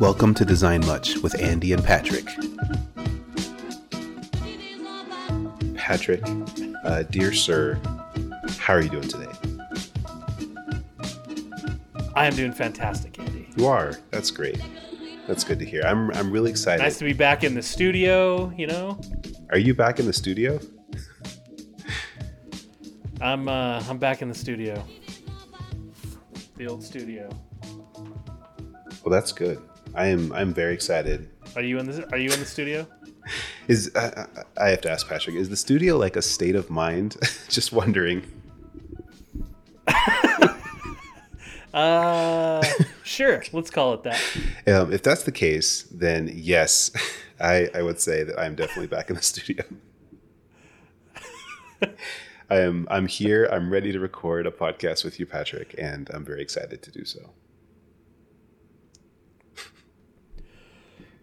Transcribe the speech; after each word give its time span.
Welcome 0.00 0.34
to 0.34 0.44
Design 0.44 0.80
Much 0.86 1.18
with 1.18 1.40
Andy 1.40 1.72
and 1.72 1.82
Patrick. 1.82 2.26
Patrick, 5.76 6.22
uh, 6.84 7.04
dear 7.04 7.32
sir, 7.32 7.80
how 8.58 8.74
are 8.74 8.80
you 8.80 8.88
doing 8.88 9.08
today? 9.08 9.30
I 12.16 12.26
am 12.26 12.34
doing 12.34 12.52
fantastic, 12.52 13.18
Andy. 13.18 13.48
You 13.56 13.66
are. 13.66 13.94
That's 14.10 14.30
great. 14.30 14.60
That's 15.28 15.44
good 15.44 15.58
to 15.60 15.64
hear. 15.64 15.82
I'm 15.82 16.10
I'm 16.12 16.30
really 16.30 16.50
excited. 16.50 16.82
Nice 16.82 16.98
to 16.98 17.04
be 17.04 17.12
back 17.12 17.44
in 17.44 17.54
the 17.54 17.62
studio. 17.62 18.52
You 18.56 18.66
know, 18.66 19.00
Are 19.50 19.58
you 19.58 19.74
back 19.74 20.00
in 20.00 20.06
the 20.06 20.12
studio? 20.12 20.58
I'm 23.20 23.48
uh, 23.48 23.82
I'm 23.88 23.98
back 23.98 24.22
in 24.22 24.28
the 24.28 24.34
studio, 24.34 24.84
the 26.56 26.66
old 26.66 26.82
studio. 26.82 27.30
Well, 29.04 29.12
that's 29.12 29.32
good. 29.32 29.62
I 29.94 30.06
am 30.06 30.32
I'm 30.32 30.52
very 30.52 30.74
excited. 30.74 31.28
Are 31.56 31.62
you 31.62 31.78
in 31.78 31.86
the 31.86 32.10
Are 32.12 32.18
you 32.18 32.32
in 32.32 32.40
the 32.40 32.46
studio? 32.46 32.86
Is 33.68 33.90
I, 33.94 34.26
I 34.60 34.68
have 34.68 34.82
to 34.82 34.90
ask 34.90 35.08
Patrick, 35.08 35.34
is 35.36 35.48
the 35.48 35.56
studio 35.56 35.96
like 35.96 36.14
a 36.14 36.20
state 36.20 36.54
of 36.54 36.68
mind? 36.68 37.16
Just 37.48 37.72
wondering. 37.72 38.22
Uh, 41.72 42.62
sure. 43.02 43.42
Let's 43.52 43.68
call 43.68 43.94
it 43.94 44.04
that. 44.04 44.22
Um, 44.68 44.92
if 44.92 45.02
that's 45.02 45.24
the 45.24 45.32
case, 45.32 45.82
then 45.90 46.30
yes, 46.32 46.92
I, 47.40 47.68
I 47.74 47.82
would 47.82 48.00
say 48.00 48.22
that 48.22 48.38
I'm 48.38 48.54
definitely 48.54 48.86
back 48.86 49.10
in 49.10 49.16
the 49.16 49.22
studio. 49.22 49.64
I 52.48 52.58
am 52.60 52.86
I'm 52.90 53.08
here. 53.08 53.48
I'm 53.50 53.72
ready 53.72 53.90
to 53.90 53.98
record 53.98 54.46
a 54.46 54.52
podcast 54.52 55.02
with 55.04 55.18
you, 55.18 55.26
Patrick, 55.26 55.74
and 55.76 56.08
I'm 56.14 56.24
very 56.24 56.42
excited 56.42 56.80
to 56.82 56.92
do 56.92 57.04
so. 57.04 57.30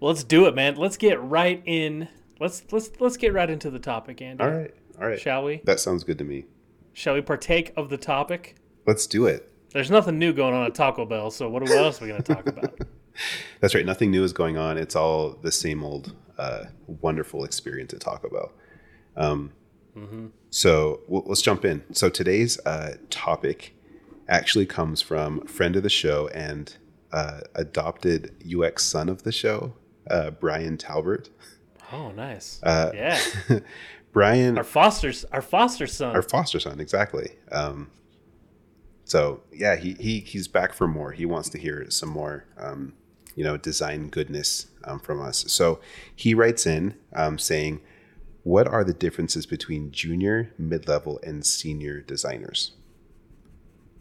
Well, 0.02 0.10
let's 0.12 0.24
do 0.24 0.48
it, 0.48 0.56
man. 0.56 0.76
Let's 0.76 0.98
get 0.98 1.22
right 1.22 1.62
in. 1.66 2.10
Let's 2.40 2.64
let's 2.72 2.90
let's 3.00 3.18
get 3.18 3.34
right 3.34 3.50
into 3.50 3.70
the 3.70 3.80
topic, 3.80 4.22
Andy. 4.22 4.44
All 4.44 4.50
right, 4.50 4.74
all 5.00 5.08
right. 5.08 5.20
Shall 5.20 5.44
we? 5.44 5.62
That 5.64 5.80
sounds 5.80 6.04
good 6.04 6.18
to 6.18 6.24
me. 6.24 6.46
Shall 6.92 7.14
we 7.14 7.22
partake 7.22 7.72
of 7.78 7.90
the 7.90 7.98
topic? 7.98 8.56
Let's 8.86 9.06
do 9.08 9.28
it. 9.28 9.48
There's 9.74 9.92
nothing 9.92 10.18
new 10.20 10.34
going 10.34 10.54
on 10.54 10.66
at 10.66 10.76
Taco 10.76 11.06
Bell, 11.06 11.32
so 11.32 11.48
what, 11.50 11.70
else 11.70 12.02
are 12.02 12.06
we 12.06 12.10
going 12.12 12.22
to 12.24 12.34
talk 12.36 12.46
about? 12.48 12.78
That's 13.62 13.74
right. 13.74 13.86
Nothing 13.86 14.12
new 14.12 14.24
is 14.24 14.34
going 14.34 14.58
on. 14.58 14.78
It's 14.78 14.96
all 14.98 15.30
the 15.42 15.52
same 15.52 15.84
old 15.84 16.14
uh, 16.38 16.66
wonderful 16.88 17.46
experience 17.46 17.94
at 17.94 18.02
Taco 18.02 18.28
Bell. 18.30 18.52
Um, 19.16 19.54
So 20.50 21.02
w- 21.06 21.24
let's 21.26 21.42
jump 21.42 21.64
in. 21.64 21.84
So 21.94 22.10
today's 22.10 22.60
uh, 22.66 22.96
topic 23.10 23.76
actually 24.28 24.66
comes 24.66 25.02
from 25.02 25.46
friend 25.48 25.76
of 25.78 25.84
the 25.84 25.90
show 25.90 26.28
and 26.30 26.76
uh, 27.14 27.42
adopted 27.56 28.36
UX 28.46 28.84
son 28.84 29.08
of 29.08 29.24
the 29.24 29.32
show, 29.32 29.74
uh, 30.10 30.32
Brian 30.32 30.78
Talbert. 30.78 31.30
Oh, 31.92 32.12
nice. 32.12 32.60
Uh, 32.64 32.92
yeah, 32.94 33.20
Brian, 34.14 34.58
our 34.58 34.64
foster, 34.64 35.12
our 35.32 35.42
foster 35.42 35.88
son. 35.88 36.16
our 36.16 36.22
foster 36.22 36.60
son, 36.60 36.80
exactly. 36.80 37.32
Um, 37.52 37.92
so 39.12 39.42
yeah, 39.52 39.76
he, 39.76 39.94
he 39.94 40.20
he's 40.20 40.48
back 40.48 40.74
for 40.74 40.88
more. 40.88 41.12
He 41.12 41.26
wants 41.26 41.50
to 41.50 41.58
hear 41.58 41.86
some 41.90 42.10
more, 42.10 42.46
um, 42.58 42.94
you 43.36 43.44
know, 43.44 43.58
design 43.58 44.08
goodness 44.08 44.68
um, 44.86 45.00
from 45.00 45.22
us. 45.22 45.46
So 45.52 45.80
he 46.16 46.34
writes 46.34 46.66
in 46.66 46.96
um, 47.14 47.38
saying, 47.38 47.82
"What 48.44 48.68
are 48.68 48.84
the 48.86 48.94
differences 48.94 49.46
between 49.46 49.92
junior, 49.92 50.54
mid 50.58 50.88
level, 50.88 51.20
and 51.24 51.46
senior 51.46 52.00
designers?" 52.00 52.72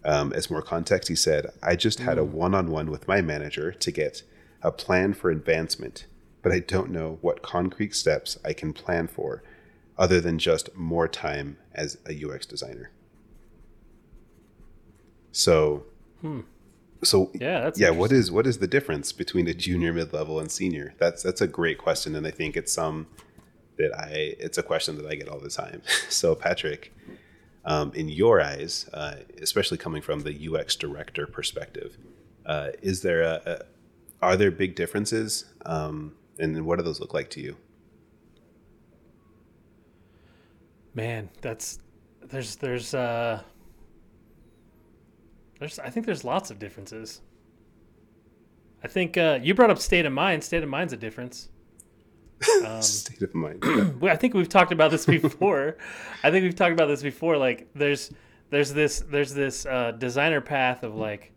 Um, 0.05 0.33
as 0.33 0.51
more 0.51 0.63
context, 0.63 1.09
he 1.09 1.17
said, 1.17 1.47
"I 1.63 1.75
just 1.77 1.99
had 2.01 2.17
a 2.19 2.25
one 2.25 2.55
on 2.55 2.71
one 2.71 2.91
with 2.91 3.09
my 3.09 3.21
manager 3.21 3.73
to 3.73 3.91
get 3.91 4.23
a 4.63 4.73
plan 4.73 5.15
for 5.15 5.31
advancement, 5.31 6.07
but 6.43 6.53
I 6.53 6.59
don't 6.61 6.91
know 6.91 7.19
what 7.21 7.43
concrete 7.43 7.95
steps 7.95 8.39
I 8.45 8.53
can 8.53 8.73
plan 8.73 9.07
for." 9.07 9.43
other 10.01 10.19
than 10.19 10.39
just 10.39 10.75
more 10.75 11.07
time 11.07 11.59
as 11.75 11.99
a 12.09 12.25
UX 12.25 12.47
designer. 12.47 12.91
So, 15.31 15.85
hmm. 16.23 16.41
so 17.05 17.31
Yeah, 17.35 17.61
that's 17.61 17.79
yeah. 17.79 17.91
What 17.91 18.11
is 18.11 18.33
what 18.33 18.47
is 18.47 18.59
the 18.59 18.67
difference 18.67 19.13
between 19.13 19.47
a 19.47 19.55
junior, 19.55 19.93
mid 19.93 20.13
level, 20.13 20.41
and 20.41 20.51
senior? 20.51 20.95
That's 20.99 21.23
that's 21.23 21.43
a 21.43 21.47
great 21.47 21.79
question, 21.79 22.17
and 22.17 22.27
I 22.27 22.31
think 22.31 22.57
it's 22.57 22.73
some 22.73 23.07
that 23.77 23.93
I 23.97 24.35
it's 24.41 24.59
a 24.59 24.63
question 24.63 24.97
that 24.97 25.07
I 25.07 25.15
get 25.15 25.29
all 25.29 25.39
the 25.39 25.51
time. 25.51 25.83
So, 26.09 26.35
Patrick, 26.35 26.93
um, 27.65 27.93
in 27.95 28.09
your 28.09 28.41
eyes, 28.41 28.89
uh, 28.93 29.17
especially 29.41 29.79
coming 29.79 30.03
from 30.03 30.23
the 30.23 30.49
UX 30.49 30.75
director 30.77 31.27
perspective, 31.27 31.97
uh, 32.47 32.71
is 32.83 33.03
there 33.03 33.23
a, 33.23 33.43
a 33.47 33.59
are 34.23 34.37
there 34.37 34.51
big 34.51 34.75
differences, 34.75 35.47
um, 35.67 36.15
and 36.39 36.65
what 36.65 36.79
do 36.79 36.85
those 36.85 37.01
look 37.01 37.15
like 37.15 37.31
to 37.31 37.41
you? 37.41 37.57
Man, 40.95 41.31
that's 41.41 41.79
there's 42.23 42.57
there's 42.57 42.95
uh 42.95 43.43
there's 45.59 45.79
I 45.79 45.91
think 45.91 46.07
there's 46.07 46.25
lots 46.25 46.51
of 46.51 46.59
differences. 46.59 47.21
I 48.83 48.89
think 48.89 49.17
uh, 49.17 49.39
you 49.43 49.55
brought 49.55 49.71
up 49.71 49.79
state 49.79 50.07
of 50.07 50.13
mind. 50.13 50.43
State 50.43 50.63
of 50.63 50.69
mind's 50.69 50.93
a 50.93 50.97
difference. 50.97 51.49
Um, 52.65 52.81
State 52.81 53.21
of 53.21 53.35
mind. 53.35 53.63
I 54.03 54.17
think 54.17 54.33
we've 54.33 54.49
talked 54.49 54.73
about 54.73 54.91
this 54.91 55.05
before. 55.21 55.77
I 56.23 56.31
think 56.31 56.43
we've 56.45 56.55
talked 56.55 56.73
about 56.73 56.87
this 56.87 57.03
before. 57.03 57.37
Like 57.37 57.69
there's 57.75 58.11
there's 58.49 58.73
this 58.73 59.01
there's 59.01 59.35
this 59.35 59.67
uh, 59.67 59.93
designer 59.93 60.41
path 60.41 60.83
of 60.83 60.95
like 60.95 61.33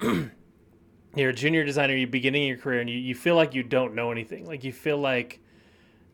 you're 1.16 1.30
a 1.30 1.34
junior 1.34 1.64
designer, 1.64 1.94
you're 1.94 2.08
beginning 2.08 2.46
your 2.48 2.56
career, 2.56 2.80
and 2.80 2.88
you, 2.90 2.96
you 2.98 3.14
feel 3.14 3.36
like 3.36 3.54
you 3.54 3.62
don't 3.62 3.94
know 3.94 4.10
anything. 4.10 4.46
Like 4.46 4.64
you 4.64 4.72
feel 4.72 4.98
like 4.98 5.40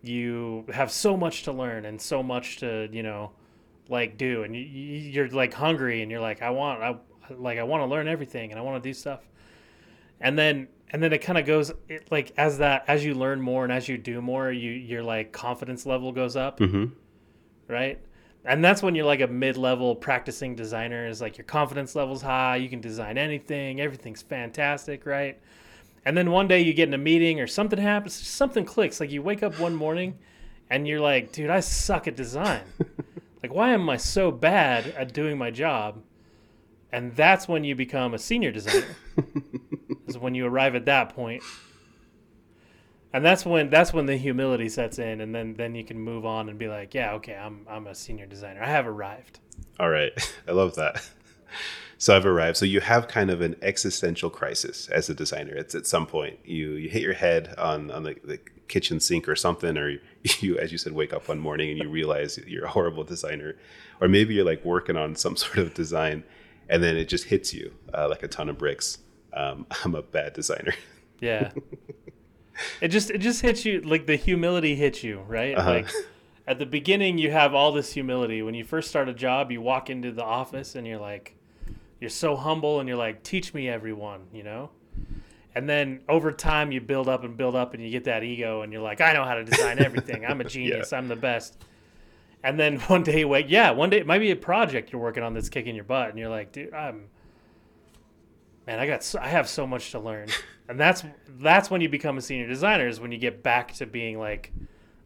you 0.03 0.65
have 0.72 0.91
so 0.91 1.16
much 1.16 1.43
to 1.44 1.53
learn 1.53 1.84
and 1.84 2.00
so 2.00 2.22
much 2.22 2.59
to 2.59 2.88
you 2.93 3.03
know 3.03 3.33
like 3.89 4.16
do, 4.16 4.43
and 4.44 4.55
you, 4.55 4.62
you- 4.62 5.10
you're 5.10 5.28
like 5.28 5.53
hungry, 5.55 6.03
and 6.03 6.10
you're 6.10 6.21
like 6.21 6.43
I 6.43 6.50
want 6.50 6.83
I 6.83 6.97
like 7.34 7.59
I 7.59 7.62
want 7.62 7.83
to 7.83 7.87
learn 7.87 8.09
everything, 8.09 8.50
and 8.50 8.59
I 8.59 8.62
want 8.62 8.83
to 8.83 8.89
do 8.89 8.94
stuff. 8.94 9.21
And 10.21 10.39
then 10.39 10.69
and 10.91 11.03
then 11.03 11.12
it 11.12 11.19
kind 11.19 11.39
of 11.39 11.47
goes 11.47 11.72
it, 11.89 12.10
like 12.10 12.33
as 12.37 12.59
that 12.59 12.84
as 12.89 13.05
you 13.05 13.15
learn 13.15 13.41
more 13.41 13.65
and 13.65 13.72
as 13.72 13.89
you 13.89 13.97
do 13.97 14.21
more 14.21 14.50
you 14.50 14.72
your 14.72 15.03
like 15.03 15.33
confidence 15.33 15.87
level 15.87 16.12
goes 16.12 16.37
up. 16.37 16.59
Hmm 16.59 16.84
right 17.69 18.00
and 18.45 18.65
that's 18.65 18.83
when 18.83 18.95
you're 18.95 19.05
like 19.05 19.21
a 19.21 19.27
mid-level 19.27 19.95
practicing 19.95 20.55
designer 20.55 21.06
is 21.06 21.21
like 21.21 21.37
your 21.37 21.45
confidence 21.45 21.95
level's 21.95 22.23
high 22.23 22.56
you 22.56 22.69
can 22.69 22.81
design 22.81 23.19
anything 23.19 23.81
everything's 23.81 24.23
fantastic 24.23 25.06
right? 25.06 25.39
And 26.06 26.17
then 26.17 26.31
one 26.31 26.49
day 26.49 26.62
you 26.62 26.73
get 26.73 26.89
in 26.89 26.95
a 26.95 26.99
meeting 26.99 27.41
or 27.41 27.47
something 27.47 27.78
happens 27.78 28.15
something 28.15 28.65
clicks 28.65 29.01
like 29.01 29.11
you 29.11 29.23
wake 29.23 29.43
up 29.43 29.59
one 29.59 29.75
morning 29.75 30.19
and 30.71 30.89
you're 30.89 31.01
like 31.01 31.33
dude 31.33 31.51
i 31.51 31.61
suck 31.61 32.06
at 32.09 32.17
design. 32.17 32.62
Like 33.43 33.55
why 33.55 33.71
am 33.71 33.89
i 33.89 33.97
so 33.97 34.31
bad 34.31 34.89
at 34.89 35.15
doing 35.15 35.39
my 35.39 35.51
job? 35.51 36.03
And 36.93 37.17
that's 37.17 37.49
when 37.49 37.65
you 37.65 37.75
become 37.75 38.12
a 38.12 38.19
senior 38.19 38.53
designer 38.53 38.95
is 40.07 40.19
when 40.19 40.34
you 40.34 40.45
arrive 40.45 40.75
at 40.75 40.84
that 40.84 41.15
point 41.15 41.43
and 43.12 43.25
that's 43.25 43.44
when 43.44 43.71
that's 43.71 43.93
when 43.93 44.06
the 44.06 44.16
humility 44.16 44.69
sets 44.69 44.98
in 44.98 45.21
and 45.21 45.34
then 45.34 45.54
then 45.54 45.75
you 45.75 45.84
can 45.84 45.98
move 45.98 46.25
on 46.25 46.48
and 46.48 46.59
be 46.59 46.69
like 46.69 46.94
yeah 46.94 47.12
okay 47.12 47.34
i'm 47.34 47.66
i'm 47.69 47.87
a 47.87 47.94
senior 47.94 48.26
designer 48.26 48.62
i 48.62 48.69
have 48.69 48.87
arrived 48.87 49.41
All 49.78 49.91
right. 49.91 50.12
I 50.48 50.53
love 50.53 50.75
that. 50.76 51.03
So 51.98 52.16
I've 52.16 52.25
arrived. 52.26 52.56
So 52.56 52.65
you 52.65 52.81
have 52.81 53.09
kind 53.09 53.31
of 53.31 53.41
an 53.43 53.56
existential 53.62 54.31
crisis 54.31 54.88
as 54.88 55.10
a 55.10 55.15
designer. 55.15 55.54
It's 55.54 55.75
at 55.75 55.87
some 55.87 56.06
point 56.06 56.38
you 56.44 56.72
you 56.72 56.88
hit 56.88 57.03
your 57.03 57.12
head 57.15 57.54
on 57.59 57.91
on 57.91 58.03
the, 58.04 58.15
the 58.25 58.38
kitchen 58.69 59.00
sink 59.00 59.28
or 59.28 59.37
something, 59.37 59.77
or 59.77 59.98
you, 60.41 60.56
as 60.59 60.72
you 60.72 60.78
said, 60.78 60.92
wake 60.92 61.12
up 61.12 61.28
one 61.28 61.38
morning 61.41 61.71
and 61.71 61.78
you 61.78 61.91
realize 61.91 62.38
you're 62.47 62.65
a 62.65 62.71
horrible 62.71 63.04
designer, 63.04 63.56
or 64.00 64.09
maybe 64.09 64.34
you're 64.34 64.47
like 64.47 64.65
working 64.65 64.97
on 64.97 65.15
some 65.15 65.36
sort 65.45 65.59
of 65.59 65.74
design, 65.74 66.24
and 66.71 66.83
then 66.83 66.97
it 66.97 67.07
just 67.09 67.24
hits 67.24 67.53
you 67.53 67.72
uh, 67.92 68.09
like 68.09 68.22
a 68.22 68.28
ton 68.28 68.48
of 68.48 68.57
bricks. 68.57 68.98
Um, 69.34 69.66
I'm 69.84 69.95
a 69.95 70.03
bad 70.03 70.33
designer. 70.33 70.74
yeah 71.21 71.51
it 72.80 72.89
just 72.89 73.10
it 73.10 73.18
just 73.18 73.42
hits 73.42 73.65
you 73.65 73.80
like 73.80 74.07
the 74.07 74.16
humility 74.16 74.74
hits 74.74 75.03
you 75.03 75.21
right? 75.28 75.57
Uh-huh. 75.57 75.71
like 75.71 75.89
at 76.47 76.59
the 76.59 76.66
beginning 76.66 77.18
you 77.18 77.30
have 77.30 77.54
all 77.54 77.72
this 77.72 77.92
humility. 77.92 78.42
When 78.42 78.54
you 78.54 78.65
first 78.65 78.89
start 78.89 79.09
a 79.09 79.15
job 79.15 79.51
you 79.51 79.60
walk 79.60 79.91
into 79.91 80.12
the 80.12 80.24
office 80.24 80.74
and 80.74 80.86
you're 80.86 80.98
like 80.98 81.36
you're 82.01 82.10
so 82.10 82.36
humble 82.36 82.80
and 82.80 82.89
you're 82.89 82.98
like 82.98 83.22
teach 83.22 83.53
me 83.54 83.68
everyone 83.68 84.22
you 84.33 84.42
know? 84.42 84.71
And 85.54 85.68
then 85.68 86.01
over 86.09 86.30
time 86.30 86.71
you 86.71 86.80
build 86.80 87.09
up 87.09 87.24
and 87.24 87.36
build 87.36 87.57
up 87.57 87.74
and 87.74 87.83
you 87.83 87.91
get 87.91 88.04
that 88.04 88.22
ego 88.22 88.62
and 88.62 88.72
you're 88.72 88.83
like 88.83 89.01
i 89.01 89.12
know 89.12 89.24
how 89.24 89.34
to 89.34 89.45
design 89.45 89.78
everything. 89.84 90.24
I'm 90.24 90.41
a 90.41 90.45
genius. 90.45 90.92
I'm 90.92 91.09
the 91.09 91.16
best. 91.16 91.57
And 92.42 92.59
then 92.59 92.78
one 92.86 93.03
day 93.03 93.24
wake 93.24 93.47
yeah 93.48 93.71
one 93.71 93.91
day 93.91 93.98
it 93.98 94.07
might 94.07 94.21
be 94.21 94.30
a 94.30 94.36
project 94.36 94.92
you're 94.92 95.03
working 95.03 95.22
on 95.22 95.34
that's 95.34 95.48
kicking 95.48 95.74
your 95.74 95.84
butt 95.84 96.10
and 96.10 96.18
you're 96.18 96.28
like 96.28 96.53
dude 96.53 96.72
i'm 96.72 97.09
man 98.66 98.78
i 98.78 98.86
got 98.86 99.03
so, 99.03 99.18
i 99.21 99.28
have 99.28 99.48
so 99.48 99.66
much 99.66 99.91
to 99.91 99.98
learn 99.98 100.28
and 100.71 100.81
that's 100.81 101.05
that's 101.39 101.71
when 101.71 101.81
you 101.81 101.89
become 101.89 102.17
a 102.17 102.22
senior 102.22 102.47
designer 102.47 102.89
is 102.89 103.01
when 103.01 103.13
you 103.13 103.19
get 103.19 103.43
back 103.43 103.75
to 103.75 103.87
being 103.87 104.19
like 104.19 104.53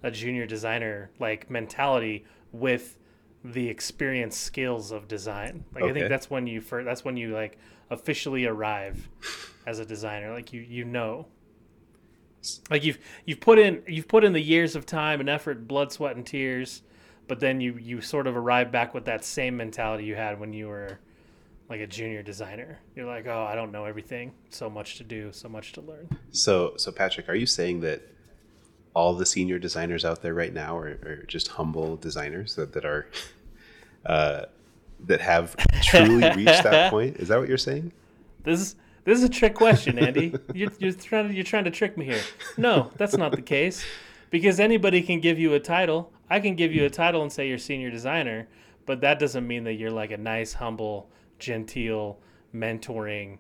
a 0.02 0.10
junior 0.10 0.46
designer 0.46 1.10
like 1.18 1.50
mentality 1.50 2.24
with 2.52 2.98
the 3.44 3.68
experience 3.68 4.36
skills 4.36 4.90
of 4.90 5.08
design 5.08 5.64
like 5.74 5.84
i 5.84 5.92
think 5.92 6.08
that's 6.08 6.30
when 6.30 6.46
you 6.46 6.60
first 6.60 6.84
that's 6.84 7.04
when 7.04 7.16
you 7.16 7.34
like 7.34 7.58
officially 7.90 8.46
arrive 8.46 9.08
as 9.66 9.78
a 9.78 9.84
designer. 9.84 10.32
Like 10.32 10.52
you 10.52 10.60
you 10.60 10.84
know. 10.84 11.26
Like 12.68 12.84
you've 12.84 12.98
you've 13.24 13.40
put 13.40 13.58
in 13.58 13.82
you've 13.88 14.08
put 14.08 14.22
in 14.22 14.34
the 14.34 14.40
years 14.40 14.76
of 14.76 14.84
time 14.84 15.20
and 15.20 15.30
effort, 15.30 15.66
blood, 15.66 15.90
sweat, 15.92 16.16
and 16.16 16.26
tears, 16.26 16.82
but 17.26 17.40
then 17.40 17.60
you 17.60 17.78
you 17.78 18.02
sort 18.02 18.26
of 18.26 18.36
arrive 18.36 18.70
back 18.70 18.92
with 18.92 19.06
that 19.06 19.24
same 19.24 19.56
mentality 19.56 20.04
you 20.04 20.14
had 20.14 20.38
when 20.38 20.52
you 20.52 20.68
were 20.68 20.98
like 21.68 21.80
a 21.80 21.86
junior 21.86 22.22
designer. 22.22 22.78
You're 22.94 23.06
like, 23.06 23.26
oh, 23.26 23.46
I 23.48 23.54
don't 23.54 23.72
know 23.72 23.84
everything. 23.84 24.32
So 24.50 24.68
much 24.68 24.96
to 24.96 25.04
do, 25.04 25.32
so 25.32 25.48
much 25.48 25.72
to 25.72 25.80
learn. 25.80 26.08
So 26.30 26.74
so 26.76 26.92
Patrick, 26.92 27.28
are 27.28 27.34
you 27.34 27.46
saying 27.46 27.80
that 27.80 28.02
all 28.94 29.14
the 29.14 29.26
senior 29.26 29.58
designers 29.58 30.04
out 30.04 30.22
there 30.22 30.34
right 30.34 30.52
now 30.52 30.76
are, 30.76 30.98
are 31.04 31.24
just 31.26 31.48
humble 31.48 31.96
designers 31.96 32.54
that, 32.54 32.72
that 32.72 32.84
are 32.84 33.06
uh, 34.06 34.42
that 35.06 35.20
have 35.20 35.56
truly 35.82 36.30
reached 36.36 36.62
that 36.64 36.90
point? 36.90 37.16
Is 37.16 37.28
that 37.28 37.38
what 37.38 37.48
you're 37.48 37.58
saying? 37.58 37.92
This 38.42 38.60
is 38.60 38.76
this 39.04 39.18
is 39.18 39.24
a 39.24 39.28
trick 39.28 39.54
question, 39.54 39.98
Andy. 39.98 40.34
you're, 40.54 40.72
you're 40.78 40.92
trying 40.92 41.28
to 41.28 41.34
you're 41.34 41.44
trying 41.44 41.64
to 41.64 41.70
trick 41.70 41.96
me 41.96 42.04
here. 42.06 42.22
No, 42.56 42.90
that's 42.96 43.16
not 43.16 43.32
the 43.32 43.42
case, 43.42 43.84
because 44.30 44.60
anybody 44.60 45.02
can 45.02 45.20
give 45.20 45.38
you 45.38 45.54
a 45.54 45.60
title. 45.60 46.10
I 46.30 46.40
can 46.40 46.54
give 46.54 46.72
you 46.72 46.86
a 46.86 46.90
title 46.90 47.22
and 47.22 47.30
say 47.30 47.48
you're 47.48 47.58
senior 47.58 47.90
designer, 47.90 48.48
but 48.86 49.02
that 49.02 49.18
doesn't 49.18 49.46
mean 49.46 49.64
that 49.64 49.74
you're 49.74 49.90
like 49.90 50.10
a 50.10 50.16
nice, 50.16 50.54
humble, 50.54 51.10
genteel, 51.38 52.18
mentoring, 52.54 53.38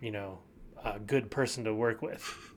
you 0.00 0.10
know, 0.10 0.38
a 0.84 0.98
good 0.98 1.30
person 1.30 1.64
to 1.64 1.74
work 1.74 2.02
with. 2.02 2.54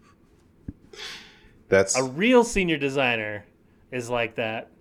That's 1.67 1.95
a 1.95 2.03
real 2.03 2.43
senior 2.43 2.77
designer 2.77 3.45
is 3.91 4.09
like 4.09 4.35
that, 4.35 4.71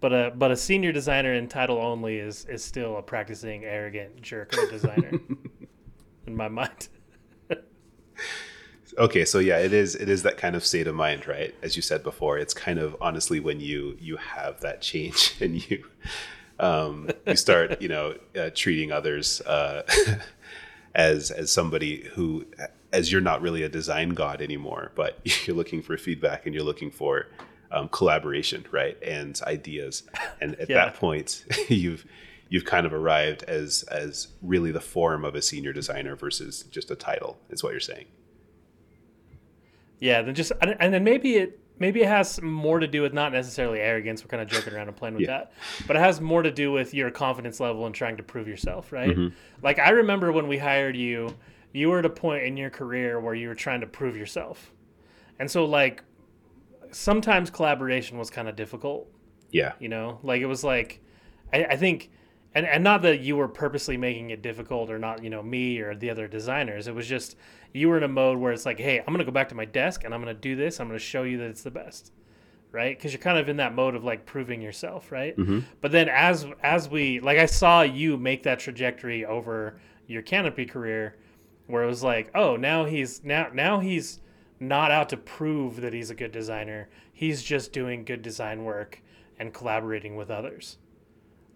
but 0.00 0.12
a 0.12 0.32
but 0.34 0.50
a 0.50 0.56
senior 0.56 0.92
designer 0.92 1.34
in 1.34 1.48
title 1.48 1.78
only 1.78 2.18
is 2.18 2.44
is 2.46 2.62
still 2.62 2.96
a 2.98 3.02
practicing 3.02 3.64
arrogant 3.64 4.20
jerk 4.20 4.52
of 4.52 4.64
a 4.64 4.70
designer 4.70 5.12
in 6.26 6.36
my 6.36 6.48
mind. 6.48 6.88
okay 8.98 9.24
so 9.24 9.38
yeah 9.38 9.58
it 9.58 9.72
is 9.72 9.94
it 9.94 10.08
is 10.08 10.22
that 10.22 10.36
kind 10.36 10.56
of 10.56 10.64
state 10.64 10.86
of 10.86 10.94
mind 10.94 11.26
right 11.26 11.54
as 11.62 11.76
you 11.76 11.82
said 11.82 12.02
before 12.02 12.38
it's 12.38 12.54
kind 12.54 12.78
of 12.78 12.96
honestly 13.00 13.38
when 13.38 13.60
you 13.60 13.96
you 14.00 14.16
have 14.16 14.60
that 14.60 14.80
change 14.80 15.36
and 15.40 15.70
you 15.70 15.84
um 16.60 17.08
you 17.26 17.36
start 17.36 17.80
you 17.80 17.88
know 17.88 18.14
uh, 18.38 18.50
treating 18.54 18.92
others 18.92 19.40
uh 19.42 19.82
as 20.94 21.30
as 21.30 21.50
somebody 21.50 22.04
who 22.14 22.44
as 22.92 23.12
you're 23.12 23.20
not 23.20 23.40
really 23.40 23.62
a 23.62 23.68
design 23.68 24.10
god 24.10 24.42
anymore 24.42 24.92
but 24.94 25.18
you're 25.46 25.56
looking 25.56 25.82
for 25.82 25.96
feedback 25.96 26.46
and 26.46 26.54
you're 26.54 26.64
looking 26.64 26.90
for 26.90 27.26
um, 27.70 27.88
collaboration 27.90 28.64
right 28.70 28.96
and 29.02 29.40
ideas 29.46 30.04
and 30.40 30.54
at 30.56 30.70
yeah. 30.70 30.84
that 30.84 30.94
point 30.94 31.44
you've 31.68 32.06
you've 32.48 32.64
kind 32.64 32.86
of 32.86 32.94
arrived 32.94 33.42
as 33.44 33.82
as 33.84 34.28
really 34.42 34.72
the 34.72 34.80
form 34.80 35.24
of 35.24 35.34
a 35.34 35.42
senior 35.42 35.72
designer 35.72 36.16
versus 36.16 36.62
just 36.70 36.90
a 36.90 36.96
title 36.96 37.38
is 37.50 37.62
what 37.62 37.72
you're 37.72 37.80
saying 37.80 38.06
yeah 40.00 40.22
then 40.22 40.34
just 40.34 40.50
and 40.62 40.94
then 40.94 41.04
maybe 41.04 41.36
it 41.36 41.60
maybe 41.78 42.02
it 42.02 42.08
has 42.08 42.40
more 42.42 42.80
to 42.80 42.86
do 42.86 43.02
with 43.02 43.12
not 43.12 43.32
necessarily 43.32 43.80
arrogance. 43.80 44.24
We're 44.24 44.28
kind 44.28 44.42
of 44.42 44.48
joking 44.48 44.74
around 44.74 44.88
and 44.88 44.96
playing 44.96 45.14
with 45.14 45.22
yeah. 45.22 45.38
that 45.38 45.52
but 45.86 45.96
it 45.96 46.00
has 46.00 46.20
more 46.20 46.42
to 46.42 46.50
do 46.50 46.72
with 46.72 46.94
your 46.94 47.10
confidence 47.10 47.60
level 47.60 47.86
and 47.86 47.94
trying 47.94 48.16
to 48.16 48.22
prove 48.22 48.48
yourself 48.48 48.92
right? 48.92 49.10
Mm-hmm. 49.10 49.34
like 49.62 49.78
i 49.78 49.90
remember 49.90 50.32
when 50.32 50.48
we 50.48 50.58
hired 50.58 50.96
you 50.96 51.34
you 51.72 51.88
were 51.88 51.98
at 51.98 52.06
a 52.06 52.10
point 52.10 52.44
in 52.44 52.56
your 52.56 52.70
career 52.70 53.20
where 53.20 53.34
you 53.34 53.48
were 53.48 53.54
trying 53.54 53.80
to 53.80 53.86
prove 53.86 54.16
yourself. 54.16 54.72
And 55.38 55.50
so 55.50 55.64
like 55.64 56.02
sometimes 56.90 57.50
collaboration 57.50 58.18
was 58.18 58.30
kind 58.30 58.48
of 58.48 58.56
difficult 58.56 59.08
yeah. 59.50 59.72
you 59.78 59.88
know? 59.88 60.18
Like 60.22 60.40
it 60.40 60.46
was 60.46 60.64
like 60.64 61.00
I, 61.52 61.64
I 61.64 61.76
think 61.76 62.10
and 62.54 62.66
and 62.66 62.82
not 62.82 63.02
that 63.02 63.20
you 63.20 63.36
were 63.36 63.48
purposely 63.48 63.96
making 63.96 64.30
it 64.30 64.42
difficult 64.42 64.90
or 64.90 64.98
not 64.98 65.22
you 65.22 65.30
know 65.30 65.42
me 65.42 65.78
or 65.80 65.94
the 65.94 66.10
other 66.10 66.28
designers. 66.28 66.86
It 66.86 66.94
was 66.94 67.06
just 67.06 67.36
you 67.72 67.88
were 67.88 67.96
in 67.96 68.02
a 68.02 68.08
mode 68.08 68.38
where 68.38 68.52
it's 68.52 68.64
like 68.66 68.78
hey 68.78 68.98
i'm 68.98 69.12
gonna 69.12 69.24
go 69.24 69.30
back 69.30 69.48
to 69.50 69.54
my 69.54 69.64
desk 69.64 70.04
and 70.04 70.14
i'm 70.14 70.20
gonna 70.20 70.34
do 70.34 70.56
this. 70.56 70.80
I'm 70.80 70.88
gonna 70.88 70.98
show 70.98 71.22
you 71.22 71.38
that 71.38 71.50
it's 71.50 71.62
the 71.62 71.70
best 71.70 72.12
right? 72.70 72.98
Because 72.98 73.14
you're 73.14 73.20
kind 73.20 73.38
of 73.38 73.48
in 73.48 73.56
that 73.56 73.74
mode 73.74 73.94
of 73.94 74.04
like 74.04 74.26
proving 74.26 74.60
yourself 74.60 75.10
right? 75.10 75.36
Mm-hmm. 75.36 75.60
but 75.80 75.92
then 75.92 76.08
as 76.08 76.46
as 76.62 76.88
we 76.88 77.20
like 77.20 77.38
i 77.38 77.46
saw 77.46 77.82
you 77.82 78.16
make 78.16 78.42
that 78.42 78.58
trajectory 78.58 79.24
over 79.24 79.80
your 80.06 80.22
canopy 80.22 80.66
career 80.66 81.16
where 81.66 81.82
it 81.82 81.86
was 81.86 82.02
like 82.02 82.30
oh 82.34 82.56
now 82.56 82.84
he's 82.84 83.22
now 83.24 83.48
now 83.52 83.80
he's 83.80 84.20
not 84.60 84.90
out 84.90 85.08
to 85.10 85.16
prove 85.16 85.80
that 85.80 85.92
he's 85.92 86.10
a 86.10 86.14
good 86.14 86.32
designer. 86.32 86.88
He's 87.12 87.42
just 87.42 87.72
doing 87.72 88.04
good 88.04 88.22
design 88.22 88.64
work 88.64 89.00
and 89.38 89.52
collaborating 89.54 90.16
with 90.16 90.30
others 90.30 90.78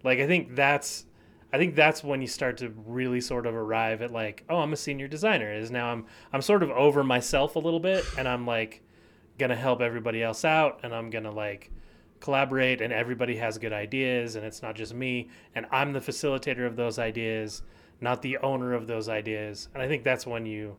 like 0.03 0.19
I 0.19 0.27
think 0.27 0.55
that's 0.55 1.05
I 1.53 1.57
think 1.59 1.75
that's 1.75 2.03
when 2.03 2.19
you 2.19 2.27
start 2.27 2.57
to 2.57 2.73
really 2.85 3.21
sort 3.21 3.45
of 3.45 3.53
arrive 3.53 4.01
at 4.01 4.11
like, 4.11 4.43
oh, 4.49 4.57
I'm 4.57 4.73
a 4.73 4.77
senior 4.77 5.07
designer. 5.07 5.53
Is 5.53 5.69
now 5.71 5.91
I'm 5.91 6.05
I'm 6.33 6.41
sort 6.41 6.63
of 6.63 6.71
over 6.71 7.03
myself 7.03 7.55
a 7.55 7.59
little 7.59 7.79
bit 7.79 8.05
and 8.17 8.27
I'm 8.27 8.45
like 8.45 8.81
gonna 9.37 9.55
help 9.55 9.81
everybody 9.81 10.23
else 10.23 10.43
out 10.43 10.79
and 10.83 10.93
I'm 10.93 11.09
gonna 11.09 11.31
like 11.31 11.71
collaborate 12.19 12.81
and 12.81 12.91
everybody 12.91 13.35
has 13.35 13.57
good 13.57 13.73
ideas 13.73 14.35
and 14.35 14.45
it's 14.45 14.61
not 14.61 14.75
just 14.75 14.93
me 14.93 15.29
and 15.55 15.65
I'm 15.71 15.93
the 15.93 15.99
facilitator 15.99 16.65
of 16.65 16.75
those 16.75 16.97
ideas, 16.97 17.61
not 18.01 18.21
the 18.21 18.37
owner 18.37 18.73
of 18.73 18.87
those 18.87 19.07
ideas. 19.07 19.67
And 19.73 19.83
I 19.83 19.87
think 19.87 20.03
that's 20.03 20.25
when 20.25 20.45
you 20.45 20.75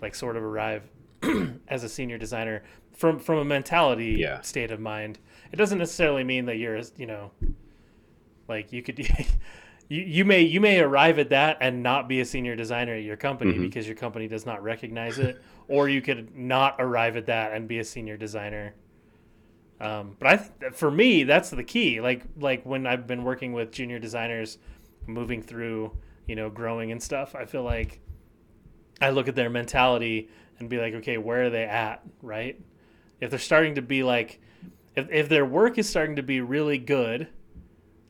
like 0.00 0.14
sort 0.14 0.36
of 0.36 0.42
arrive 0.42 0.88
as 1.68 1.84
a 1.84 1.88
senior 1.88 2.16
designer 2.16 2.62
from 2.94 3.18
from 3.18 3.38
a 3.38 3.44
mentality 3.44 4.16
yeah. 4.18 4.40
state 4.40 4.70
of 4.70 4.80
mind. 4.80 5.18
It 5.52 5.56
doesn't 5.56 5.78
necessarily 5.78 6.24
mean 6.24 6.46
that 6.46 6.56
you're 6.56 6.80
you 6.96 7.06
know 7.06 7.30
like 8.48 8.72
you 8.72 8.82
could 8.82 8.98
you, 9.88 10.02
you 10.02 10.24
may 10.24 10.42
you 10.42 10.60
may 10.60 10.80
arrive 10.80 11.18
at 11.18 11.30
that 11.30 11.58
and 11.60 11.82
not 11.82 12.08
be 12.08 12.20
a 12.20 12.24
senior 12.24 12.56
designer 12.56 12.94
at 12.94 13.02
your 13.02 13.16
company 13.16 13.52
mm-hmm. 13.52 13.62
because 13.62 13.86
your 13.86 13.96
company 13.96 14.28
does 14.28 14.46
not 14.46 14.62
recognize 14.62 15.18
it, 15.18 15.42
or 15.68 15.88
you 15.88 16.02
could 16.02 16.36
not 16.36 16.76
arrive 16.78 17.16
at 17.16 17.26
that 17.26 17.52
and 17.52 17.68
be 17.68 17.78
a 17.78 17.84
senior 17.84 18.16
designer. 18.16 18.74
Um, 19.80 20.16
but 20.18 20.28
I 20.28 20.36
think 20.36 20.74
for 20.74 20.90
me 20.90 21.24
that's 21.24 21.50
the 21.50 21.64
key. 21.64 22.00
Like 22.00 22.24
like 22.38 22.64
when 22.64 22.86
I've 22.86 23.06
been 23.06 23.24
working 23.24 23.52
with 23.52 23.72
junior 23.72 23.98
designers, 23.98 24.58
moving 25.06 25.42
through 25.42 25.96
you 26.26 26.36
know 26.36 26.50
growing 26.50 26.92
and 26.92 27.02
stuff, 27.02 27.34
I 27.34 27.44
feel 27.44 27.62
like 27.62 28.00
I 29.00 29.10
look 29.10 29.28
at 29.28 29.36
their 29.36 29.50
mentality 29.50 30.28
and 30.58 30.68
be 30.68 30.78
like, 30.78 30.94
okay, 30.94 31.18
where 31.18 31.44
are 31.44 31.50
they 31.50 31.64
at, 31.64 32.02
right? 32.20 32.60
If 33.20 33.30
they're 33.30 33.38
starting 33.38 33.76
to 33.76 33.82
be 33.82 34.02
like, 34.02 34.40
if 34.96 35.08
if 35.10 35.28
their 35.28 35.46
work 35.46 35.78
is 35.78 35.88
starting 35.88 36.16
to 36.16 36.22
be 36.22 36.40
really 36.40 36.78
good 36.78 37.28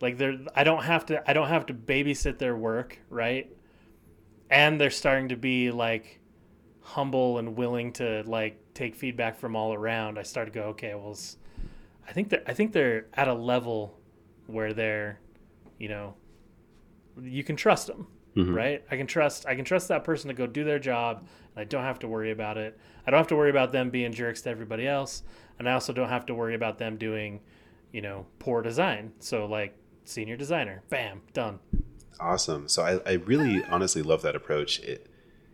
like 0.00 0.19
they're 0.19 0.39
I 0.55 0.65
don't 0.65 0.85
have 0.85 1.06
to 1.06 1.29
I 1.29 1.33
don't 1.33 1.49
have 1.49 1.67
to 1.67 1.75
babysit 1.75 2.39
their 2.39 2.57
work, 2.57 2.99
right? 3.11 3.52
And 4.50 4.81
they're 4.81 4.90
starting 4.90 5.28
to 5.28 5.37
be 5.37 5.71
like 5.71 6.21
humble 6.81 7.38
and 7.38 7.57
willing 7.57 7.93
to 7.93 8.23
like 8.26 8.59
take 8.75 8.95
feedback 8.95 9.38
from 9.38 9.55
all 9.55 9.75
around. 9.75 10.19
I 10.19 10.23
start 10.23 10.47
to 10.47 10.52
go, 10.52 10.62
okay, 10.69 10.95
well, 10.95 11.17
I 12.09 12.12
think 12.12 12.31
that 12.31 12.45
I 12.47 12.55
think 12.55 12.73
they're 12.73 13.07
at 13.14 13.28
a 13.28 13.35
level 13.35 13.99
where 14.47 14.73
they're, 14.73 15.21
you 15.78 15.88
know, 15.88 16.14
you 17.21 17.45
can 17.45 17.57
trust 17.57 17.88
them, 17.88 18.07
mm-hmm. 18.37 18.55
right? 18.55 18.85
I 18.90 18.97
can 18.97 19.07
trust 19.07 19.47
I 19.47 19.55
can 19.55 19.64
trust 19.64 19.88
that 19.88 20.05
person 20.05 20.28
to 20.28 20.35
go 20.35 20.47
do 20.47 20.64
their 20.64 20.78
job, 20.78 21.26
and 21.55 21.61
I 21.61 21.64
don't 21.64 21.85
have 21.85 21.99
to 22.00 22.09
worry 22.09 22.31
about 22.31 22.57
it. 22.57 22.78
I 23.07 23.11
don't 23.11 23.19
have 23.19 23.28
to 23.28 23.37
worry 23.37 23.50
about 23.50 23.73
them 23.73 23.90
being 23.90 24.12
jerks 24.12 24.43
to 24.43 24.50
everybody 24.50 24.87
else, 24.87 25.23
and 25.59 25.69
I 25.69 25.73
also 25.73 25.93
don't 25.93 26.09
have 26.09 26.26
to 26.26 26.35
worry 26.35 26.55
about 26.55 26.78
them 26.78 26.97
doing, 26.97 27.40
you 27.93 28.00
know, 28.00 28.26
poor 28.38 28.62
design. 28.62 29.12
So 29.19 29.45
like 29.47 29.76
senior 30.09 30.37
designer. 30.37 30.83
Bam, 30.88 31.23
done. 31.33 31.59
Awesome. 32.21 32.69
So 32.69 32.83
I, 32.83 33.11
I 33.11 33.15
really 33.15 33.62
honestly 33.65 34.03
love 34.03 34.23
that 34.23 34.35
approach. 34.35 34.81
It, 34.81 35.07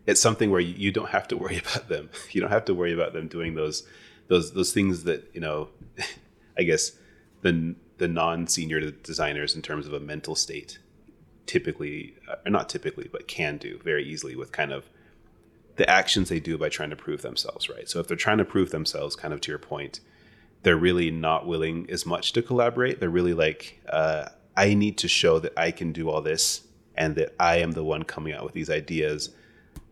it's 0.05 0.21
something 0.21 0.51
where 0.51 0.61
you, 0.61 0.91
don't 0.91 1.09
have 1.09 1.27
to 1.29 1.37
worry 1.37 1.57
about 1.65 1.89
them. 1.89 2.09
You 2.31 2.41
don't 2.41 2.51
have 2.51 2.65
to 2.65 2.73
worry 2.73 2.93
about 2.93 3.13
them 3.13 3.27
doing 3.27 3.55
those 3.55 3.87
those 4.27 4.53
those 4.53 4.73
things 4.73 5.03
that 5.03 5.29
you 5.33 5.41
know. 5.41 5.69
I 6.57 6.63
guess 6.63 6.93
the 7.41 7.75
the 7.97 8.07
non 8.07 8.47
senior 8.47 8.91
designers 8.91 9.55
in 9.55 9.61
terms 9.61 9.87
of 9.87 9.93
a 9.93 9.99
mental 9.99 10.35
state 10.35 10.79
typically 11.45 12.15
or 12.27 12.37
uh, 12.45 12.49
not 12.49 12.69
typically 12.69 13.07
but 13.11 13.27
can 13.27 13.57
do 13.57 13.79
very 13.83 14.03
easily 14.03 14.35
with 14.35 14.51
kind 14.51 14.71
of 14.71 14.89
the 15.75 15.87
actions 15.89 16.29
they 16.29 16.39
do 16.39 16.57
by 16.57 16.69
trying 16.69 16.89
to 16.89 16.95
prove 16.95 17.21
themselves 17.21 17.69
right 17.69 17.87
so 17.87 17.99
if 17.99 18.07
they're 18.07 18.17
trying 18.17 18.37
to 18.37 18.45
prove 18.45 18.71
themselves 18.71 19.15
kind 19.15 19.33
of 19.33 19.41
to 19.41 19.51
your 19.51 19.59
point 19.59 19.99
they're 20.63 20.75
really 20.75 21.11
not 21.11 21.45
willing 21.45 21.87
as 21.89 22.05
much 22.05 22.33
to 22.33 22.41
collaborate 22.41 22.99
they're 22.99 23.09
really 23.09 23.33
like 23.33 23.79
uh, 23.89 24.25
I 24.57 24.73
need 24.73 24.97
to 24.99 25.07
show 25.07 25.39
that 25.39 25.53
I 25.57 25.71
can 25.71 25.91
do 25.91 26.09
all 26.09 26.21
this 26.21 26.61
and 26.95 27.15
that 27.15 27.35
I 27.39 27.57
am 27.57 27.71
the 27.71 27.83
one 27.83 28.03
coming 28.03 28.33
out 28.33 28.43
with 28.43 28.53
these 28.53 28.69
ideas. 28.69 29.29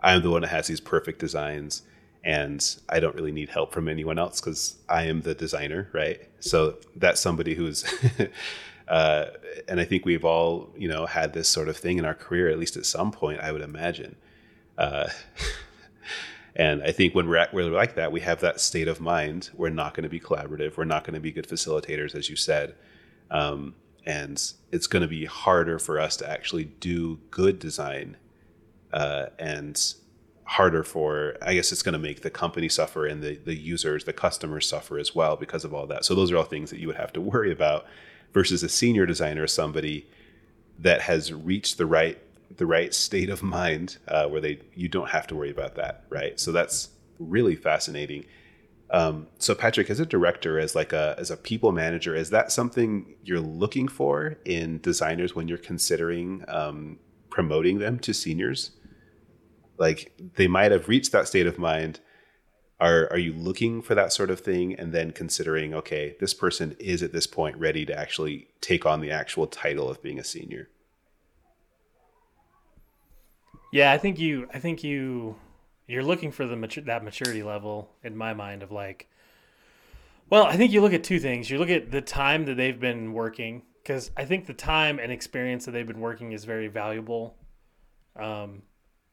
I 0.01 0.13
am 0.13 0.21
the 0.21 0.29
one 0.31 0.41
that 0.41 0.49
has 0.49 0.67
these 0.67 0.79
perfect 0.79 1.19
designs 1.19 1.83
and 2.23 2.75
I 2.87 2.99
don't 2.99 3.15
really 3.15 3.31
need 3.31 3.49
help 3.49 3.73
from 3.73 3.89
anyone 3.89 4.17
else 4.17 4.39
because 4.39 4.77
I 4.87 5.03
am 5.03 5.21
the 5.21 5.35
designer, 5.35 5.89
right? 5.91 6.21
So 6.39 6.77
that's 6.95 7.19
somebody 7.19 7.53
who's, 7.53 7.83
uh, 8.87 9.25
and 9.67 9.79
I 9.79 9.83
think 9.83 10.05
we've 10.05 10.23
all, 10.23 10.69
you 10.77 10.87
know, 10.87 11.05
had 11.05 11.33
this 11.33 11.49
sort 11.49 11.67
of 11.67 11.75
thing 11.75 11.97
in 11.97 12.05
our 12.05 12.13
career, 12.13 12.49
at 12.49 12.57
least 12.57 12.77
at 12.77 12.85
some 12.85 13.11
point, 13.11 13.41
I 13.41 13.51
would 13.51 13.61
imagine. 13.61 14.15
Uh, 14.77 15.09
and 16.55 16.81
I 16.81 16.91
think 16.91 17.13
when 17.13 17.27
we're 17.27 17.37
at 17.37 17.53
we're 17.53 17.69
like 17.69 17.95
that, 17.95 18.13
we 18.13 18.21
have 18.21 18.39
that 18.39 18.61
state 18.61 18.87
of 18.87 19.01
mind. 19.01 19.49
We're 19.53 19.69
not 19.69 19.93
going 19.93 20.03
to 20.03 20.09
be 20.09 20.21
collaborative. 20.21 20.77
We're 20.77 20.85
not 20.85 21.03
going 21.03 21.15
to 21.15 21.19
be 21.19 21.31
good 21.31 21.47
facilitators, 21.47 22.15
as 22.15 22.29
you 22.29 22.37
said. 22.37 22.75
Um, 23.29 23.75
and 24.05 24.53
it's 24.71 24.87
going 24.87 25.01
to 25.01 25.07
be 25.07 25.25
harder 25.25 25.79
for 25.79 25.99
us 25.99 26.17
to 26.17 26.29
actually 26.29 26.65
do 26.65 27.19
good 27.31 27.59
design 27.59 28.17
uh, 28.91 29.27
and 29.39 29.95
harder 30.45 30.83
for 30.83 31.35
i 31.41 31.53
guess 31.53 31.71
it's 31.71 31.81
going 31.81 31.93
to 31.93 31.99
make 31.99 32.21
the 32.21 32.29
company 32.29 32.67
suffer 32.67 33.05
and 33.05 33.23
the, 33.23 33.35
the 33.45 33.55
users 33.55 34.03
the 34.03 34.13
customers 34.13 34.67
suffer 34.67 34.97
as 34.97 35.15
well 35.15 35.35
because 35.35 35.63
of 35.63 35.73
all 35.73 35.87
that. 35.87 36.05
So 36.05 36.15
those 36.15 36.31
are 36.31 36.37
all 36.37 36.43
things 36.43 36.69
that 36.69 36.79
you 36.79 36.87
would 36.87 36.97
have 36.97 37.13
to 37.13 37.21
worry 37.21 37.51
about 37.51 37.85
versus 38.33 38.63
a 38.63 38.69
senior 38.69 39.05
designer 39.05 39.47
somebody 39.47 40.07
that 40.79 41.01
has 41.01 41.31
reached 41.31 41.77
the 41.77 41.85
right 41.85 42.19
the 42.57 42.65
right 42.65 42.93
state 42.93 43.29
of 43.29 43.41
mind 43.41 43.97
uh, 44.07 44.27
where 44.27 44.41
they 44.41 44.59
you 44.75 44.87
don't 44.87 45.09
have 45.09 45.27
to 45.27 45.35
worry 45.35 45.49
about 45.49 45.75
that 45.75 46.03
right? 46.09 46.39
So 46.39 46.51
that's 46.51 46.89
really 47.19 47.55
fascinating 47.55 48.25
um, 48.93 49.27
so 49.39 49.55
patrick 49.55 49.89
as 49.89 49.99
a 49.99 50.05
director 50.05 50.59
as 50.59 50.75
like 50.75 50.93
a 50.93 51.15
as 51.17 51.31
a 51.31 51.35
people 51.35 51.71
manager 51.71 52.15
is 52.15 52.29
that 52.29 52.51
something 52.51 53.15
you're 53.23 53.39
looking 53.39 53.87
for 53.87 54.37
in 54.45 54.79
designers 54.81 55.35
when 55.35 55.47
you're 55.47 55.57
considering 55.57 56.45
um, 56.47 56.99
promoting 57.33 57.79
them 57.79 57.97
to 57.97 58.13
seniors? 58.13 58.71
Like 59.79 60.13
they 60.35 60.47
might 60.47 60.71
have 60.71 60.87
reached 60.87 61.11
that 61.11 61.27
state 61.27 61.47
of 61.47 61.57
mind. 61.57 61.99
Are 62.79 63.09
are 63.11 63.17
you 63.17 63.33
looking 63.33 63.81
for 63.81 63.95
that 63.95 64.13
sort 64.13 64.29
of 64.29 64.39
thing 64.39 64.75
and 64.75 64.93
then 64.93 65.11
considering 65.11 65.73
okay 65.73 66.15
this 66.19 66.35
person 66.35 66.75
is 66.79 67.01
at 67.01 67.13
this 67.13 67.25
point 67.25 67.57
ready 67.57 67.87
to 67.87 67.97
actually 67.97 68.47
take 68.61 68.85
on 68.85 69.01
the 69.01 69.09
actual 69.09 69.47
title 69.47 69.89
of 69.89 70.03
being 70.03 70.19
a 70.19 70.23
senior? 70.23 70.69
Yeah 73.71 73.91
i 73.91 73.97
think 73.97 74.19
you 74.19 74.47
i 74.53 74.59
think 74.59 74.83
you 74.83 75.35
you're 75.93 76.03
looking 76.03 76.31
for 76.31 76.45
the 76.45 76.55
mature, 76.55 76.83
that 76.83 77.03
maturity 77.03 77.43
level 77.43 77.89
in 78.03 78.15
my 78.15 78.33
mind 78.33 78.63
of 78.63 78.71
like 78.71 79.07
well 80.29 80.43
i 80.43 80.57
think 80.57 80.71
you 80.71 80.81
look 80.81 80.93
at 80.93 81.03
two 81.03 81.19
things 81.19 81.49
you 81.49 81.57
look 81.57 81.69
at 81.69 81.91
the 81.91 82.01
time 82.01 82.45
that 82.45 82.55
they've 82.55 82.79
been 82.79 83.13
working 83.13 83.61
because 83.81 84.11
i 84.17 84.25
think 84.25 84.45
the 84.45 84.53
time 84.53 84.99
and 84.99 85.11
experience 85.11 85.65
that 85.65 85.71
they've 85.71 85.87
been 85.87 86.01
working 86.01 86.31
is 86.31 86.45
very 86.45 86.67
valuable 86.67 87.35
um, 88.15 88.61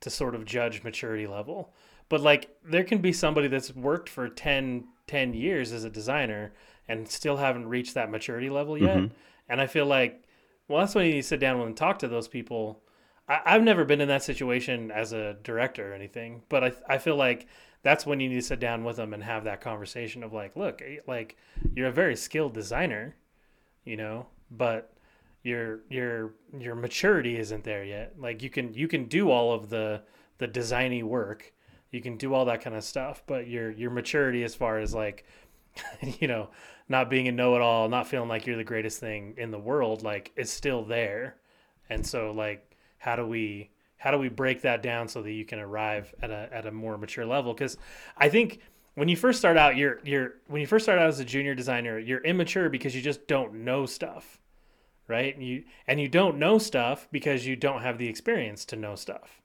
to 0.01 0.11
sort 0.11 0.35
of 0.35 0.45
judge 0.45 0.83
maturity 0.83 1.27
level. 1.27 1.73
But 2.09 2.21
like 2.21 2.57
there 2.65 2.85
can 2.85 2.99
be 2.99 3.13
somebody 3.13 3.49
that's 3.49 3.75
worked 3.75 4.09
for 4.09 4.29
10, 4.29 4.85
10 5.07 5.35
years 5.35 5.73
as 5.73 5.85
a 5.85 5.91
designer 5.91 6.53
and 6.89 7.09
still 7.09 7.37
haven't 7.37 7.69
reached 7.69 7.95
that 7.95 8.11
maturity 8.11 8.51
level 8.51 8.77
yet. 8.77 8.97
Mm-hmm. 8.97 9.15
And 9.49 9.61
I 9.61 9.67
feel 9.67 9.87
like, 9.87 10.25
well, 10.69 10.81
that's 10.81 10.95
when 10.95 11.07
you 11.07 11.23
sit 11.23 11.41
down 11.41 11.61
and 11.61 11.77
talk 11.77 11.99
to 12.01 12.09
those 12.09 12.29
people. 12.29 12.83
I, 13.31 13.53
have 13.53 13.63
never 13.63 13.85
been 13.85 14.01
in 14.01 14.09
that 14.09 14.25
situation 14.25 14.91
as 14.91 15.13
a 15.13 15.35
director 15.45 15.93
or 15.93 15.95
anything, 15.95 16.43
but 16.49 16.65
I, 16.65 16.73
I 16.89 16.99
feel 16.99 17.15
like 17.15 17.47
that's 17.83 18.05
when 18.05 18.19
you 18.19 18.29
need 18.29 18.35
to 18.35 18.43
sit 18.43 18.59
down 18.59 18.83
with 18.83 18.97
them 18.97 19.15
and 19.15 19.23
have 19.23 19.45
that 19.45 19.61
conversation 19.61 20.25
of 20.25 20.33
like, 20.33 20.57
look, 20.57 20.83
eh, 20.83 20.97
like 21.07 21.37
you're 21.75 21.89
a 21.89 21.93
very 21.93 22.17
skilled 22.17 22.55
designer, 22.55 23.15
you 23.85 23.97
know, 23.97 24.27
but 24.51 24.93
your 25.43 25.81
your 25.89 26.35
your 26.59 26.75
maturity 26.75 27.39
isn't 27.39 27.63
there 27.63 27.85
yet. 27.85 28.15
Like 28.19 28.43
you 28.43 28.51
can 28.51 28.75
you 28.75 28.89
can 28.89 29.05
do 29.05 29.31
all 29.31 29.53
of 29.53 29.71
the 29.71 30.03
the 30.39 30.49
designy 30.49 31.03
work, 31.03 31.53
you 31.93 32.01
can 32.01 32.17
do 32.17 32.35
all 32.35 32.45
that 32.47 32.63
kind 32.63 32.75
of 32.75 32.83
stuff, 32.83 33.23
but 33.27 33.47
your 33.47 33.71
your 33.71 33.91
maturity 33.91 34.43
as 34.43 34.57
far 34.57 34.79
as 34.79 34.93
like 34.93 35.25
you 36.19 36.27
know 36.27 36.51
not 36.89 37.09
being 37.09 37.29
a 37.29 37.33
know-it-all, 37.33 37.89
not 37.89 38.09
feeling 38.09 38.29
like 38.29 38.49
you're 38.49 38.57
the 38.57 38.65
greatest 38.65 38.99
thing 38.99 39.35
in 39.39 39.53
the 39.53 39.59
world, 39.59 40.03
like 40.03 40.33
is 40.35 40.51
still 40.51 40.85
there. 40.85 41.37
And 41.89 42.05
so 42.05 42.33
like 42.33 42.70
how 43.01 43.17
do 43.17 43.27
we 43.27 43.71
how 43.99 44.13
do 44.13 44.19
we 44.19 44.29
break 44.29 44.63
that 44.63 44.83
down 44.83 45.09
so 45.09 45.21
that 45.21 45.33
you 45.33 45.45
can 45.45 45.59
arrive 45.59 46.15
at 46.23 46.31
a 46.31 46.49
at 46.53 46.67
a 46.67 46.71
more 46.71 46.97
mature 46.97 47.27
level? 47.27 47.53
Because 47.53 47.77
I 48.17 48.29
think 48.29 48.61
when 48.95 49.09
you 49.09 49.17
first 49.17 49.41
start 49.41 49.57
out, 49.57 49.77
you're 49.77 49.99
you're 50.05 50.35
when 50.47 50.61
you 50.61 50.69
first 50.69 50.85
start 50.85 51.01
out 51.01 51.09
as 51.09 51.19
a 51.19 51.25
junior 51.25 51.57
designer, 51.57 51.99
you're 51.99 52.23
immature 52.23 52.71
because 52.71 52.95
you 52.95 53.03
just 53.03 53.27
don't 53.27 53.65
know 53.65 53.85
stuff 53.85 54.41
right? 55.11 55.35
And 55.35 55.45
you 55.45 55.65
and 55.87 56.01
you 56.01 56.09
don't 56.09 56.39
know 56.39 56.57
stuff 56.57 57.09
because 57.11 57.45
you 57.45 57.57
don't 57.57 57.83
have 57.83 57.99
the 57.99 58.09
experience 58.09 58.65
to 58.67 58.77
know 58.77 58.95
stuff. 58.95 59.43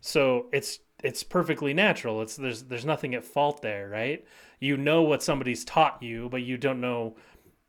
So 0.00 0.46
it's 0.52 0.80
it's 1.02 1.22
perfectly 1.22 1.72
natural. 1.72 2.20
It's 2.20 2.36
there's 2.36 2.64
there's 2.64 2.84
nothing 2.84 3.14
at 3.14 3.24
fault 3.24 3.62
there, 3.62 3.88
right? 3.88 4.26
You 4.58 4.76
know 4.76 5.02
what 5.02 5.22
somebody's 5.22 5.64
taught 5.64 6.02
you, 6.02 6.28
but 6.28 6.42
you 6.42 6.58
don't 6.58 6.80
know 6.80 7.16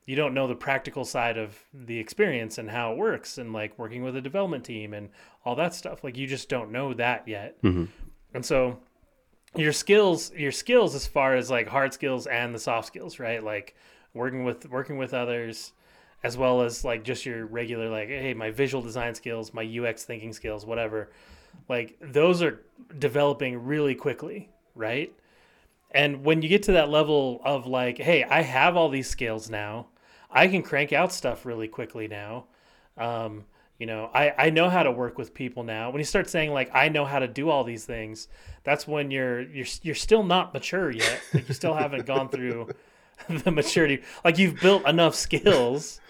you 0.10 0.16
don't 0.16 0.34
know 0.34 0.48
the 0.48 0.56
practical 0.56 1.06
side 1.06 1.38
of 1.38 1.56
the 1.72 2.00
experience 2.00 2.58
and 2.58 2.68
how 2.68 2.94
it 2.94 2.98
works 2.98 3.38
and 3.38 3.54
like 3.54 3.78
working 3.78 4.02
with 4.02 4.16
a 4.16 4.22
development 4.22 4.64
team 4.64 4.92
and 4.96 5.10
all 5.46 5.56
that 5.56 5.72
stuff. 5.72 6.04
Like 6.04 6.18
you 6.18 6.26
just 6.26 6.50
don't 6.50 6.72
know 6.72 6.96
that 6.96 7.28
yet. 7.28 7.62
Mm-hmm. 7.62 7.86
And 8.34 8.44
so 8.44 8.80
your 9.56 9.72
skills 9.72 10.34
your 10.34 10.52
skills 10.52 10.96
as 10.96 11.06
far 11.06 11.36
as 11.36 11.52
like 11.52 11.68
hard 11.68 11.94
skills 11.94 12.26
and 12.26 12.56
the 12.56 12.60
soft 12.60 12.88
skills, 12.88 13.20
right? 13.20 13.44
Like 13.44 13.76
working 14.16 14.46
with 14.46 14.68
working 14.72 14.98
with 14.98 15.14
others, 15.14 15.74
as 16.24 16.36
well 16.36 16.64
as 16.64 16.84
like 16.84 17.04
just 17.04 17.24
your 17.24 17.46
regular 17.46 17.88
like 17.88 18.08
hey 18.08 18.34
my 18.34 18.50
visual 18.50 18.84
design 18.84 19.14
skills 19.16 19.54
my 19.54 19.64
ux 19.64 20.04
thinking 20.04 20.34
skills 20.34 20.66
whatever 20.66 21.12
like 21.70 21.96
those 22.02 22.42
are 22.42 22.62
developing 22.98 23.64
really 23.64 23.96
quickly 23.96 24.50
right 24.76 25.14
and 25.92 26.26
when 26.26 26.42
you 26.42 26.50
get 26.50 26.64
to 26.64 26.74
that 26.74 26.90
level 26.90 27.42
of 27.46 27.68
like 27.68 27.98
hey 27.98 28.24
i 28.26 28.42
have 28.42 28.76
all 28.76 28.90
these 28.90 29.10
skills 29.10 29.50
now 29.50 29.88
i 30.30 30.48
can 30.48 30.62
crank 30.62 30.94
out 30.94 31.12
stuff 31.12 31.46
really 31.46 31.68
quickly 31.68 32.08
now 32.08 32.46
um, 32.98 33.46
you 33.78 33.86
know 33.86 34.10
I, 34.14 34.34
I 34.38 34.50
know 34.50 34.70
how 34.70 34.84
to 34.84 34.92
work 34.92 35.18
with 35.18 35.34
people 35.34 35.64
now 35.64 35.90
when 35.90 36.00
you 36.00 36.06
start 36.06 36.30
saying 36.30 36.52
like 36.52 36.70
i 36.74 36.90
know 36.90 37.06
how 37.06 37.20
to 37.20 37.28
do 37.28 37.50
all 37.50 37.64
these 37.64 37.86
things 37.86 38.28
that's 38.64 38.88
when 38.88 39.12
you're 39.12 39.42
you're 39.42 39.68
you're 39.82 39.96
still 39.96 40.24
not 40.24 40.54
mature 40.54 40.92
yet 40.92 41.22
like 41.34 41.48
you 41.48 41.54
still 41.54 41.74
haven't 41.74 42.06
gone 42.06 42.30
through 42.30 42.70
the 43.30 43.52
maturity 43.52 44.02
like 44.24 44.38
you've 44.38 44.60
built 44.60 44.88
enough 44.88 45.16
skills 45.16 46.02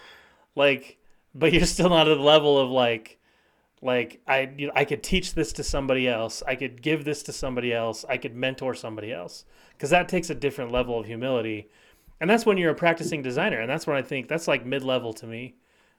like 0.55 0.97
but 1.35 1.53
you're 1.53 1.65
still 1.65 1.89
not 1.89 2.07
at 2.07 2.17
the 2.17 2.23
level 2.23 2.57
of 2.57 2.69
like 2.69 3.19
like 3.81 4.21
I 4.27 4.51
you 4.57 4.67
know, 4.67 4.73
I 4.75 4.85
could 4.85 5.03
teach 5.03 5.33
this 5.33 5.53
to 5.53 5.63
somebody 5.63 6.07
else. 6.07 6.43
I 6.45 6.55
could 6.55 6.81
give 6.81 7.05
this 7.05 7.23
to 7.23 7.33
somebody 7.33 7.73
else. 7.73 8.03
I 8.09 8.17
could 8.17 8.35
mentor 8.35 8.73
somebody 8.73 9.11
else 9.11 9.45
because 9.73 9.89
that 9.91 10.09
takes 10.09 10.29
a 10.29 10.35
different 10.35 10.71
level 10.71 10.99
of 10.99 11.05
humility. 11.05 11.69
And 12.19 12.29
that's 12.29 12.45
when 12.45 12.57
you're 12.57 12.71
a 12.71 12.75
practicing 12.75 13.21
designer 13.21 13.61
and 13.61 13.69
that's 13.69 13.87
when 13.87 13.95
I 13.95 14.01
think 14.01 14.27
that's 14.27 14.47
like 14.47 14.65
mid-level 14.65 15.13
to 15.13 15.27
me, 15.27 15.55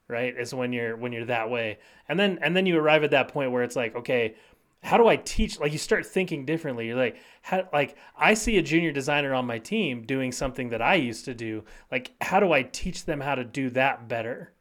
right? 0.08 0.34
Is 0.36 0.54
when 0.54 0.72
you're 0.72 0.96
when 0.96 1.12
you're 1.12 1.24
that 1.26 1.50
way. 1.50 1.78
And 2.08 2.18
then 2.18 2.38
and 2.42 2.56
then 2.56 2.66
you 2.66 2.78
arrive 2.78 3.04
at 3.04 3.12
that 3.12 3.28
point 3.28 3.52
where 3.52 3.62
it's 3.62 3.76
like, 3.76 3.96
okay, 3.96 4.34
how 4.82 4.96
do 4.96 5.06
I 5.06 5.16
teach? 5.16 5.60
Like 5.60 5.72
you 5.72 5.78
start 5.78 6.06
thinking 6.06 6.44
differently. 6.44 6.86
You're 6.86 6.96
like, 6.96 7.16
how, 7.42 7.68
like 7.72 7.96
I 8.16 8.34
see 8.34 8.58
a 8.58 8.62
junior 8.62 8.92
designer 8.92 9.34
on 9.34 9.46
my 9.46 9.58
team 9.58 10.02
doing 10.02 10.32
something 10.32 10.70
that 10.70 10.82
I 10.82 10.94
used 10.94 11.24
to 11.26 11.34
do. 11.34 11.64
Like, 11.90 12.12
how 12.20 12.40
do 12.40 12.52
I 12.52 12.62
teach 12.62 13.04
them 13.04 13.20
how 13.20 13.34
to 13.34 13.44
do 13.44 13.70
that 13.70 14.08
better? 14.08 14.52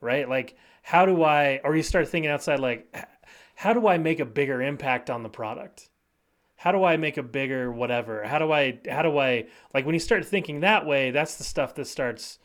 Right? 0.00 0.28
Like, 0.28 0.56
how 0.82 1.04
do 1.04 1.22
I? 1.22 1.60
Or 1.64 1.76
you 1.76 1.82
start 1.82 2.08
thinking 2.08 2.30
outside. 2.30 2.60
Like, 2.60 2.94
how 3.54 3.72
do 3.72 3.86
I 3.88 3.98
make 3.98 4.20
a 4.20 4.24
bigger 4.24 4.62
impact 4.62 5.10
on 5.10 5.22
the 5.22 5.28
product? 5.28 5.90
How 6.58 6.72
do 6.72 6.84
I 6.84 6.96
make 6.96 7.16
a 7.16 7.22
bigger 7.22 7.72
whatever? 7.72 8.24
How 8.24 8.38
do 8.38 8.52
I? 8.52 8.78
How 8.90 9.02
do 9.02 9.18
I? 9.18 9.46
Like 9.72 9.86
when 9.86 9.94
you 9.94 10.00
start 10.00 10.24
thinking 10.24 10.60
that 10.60 10.86
way, 10.86 11.10
that's 11.10 11.36
the 11.36 11.44
stuff 11.44 11.74
that 11.76 11.86
starts. 11.86 12.38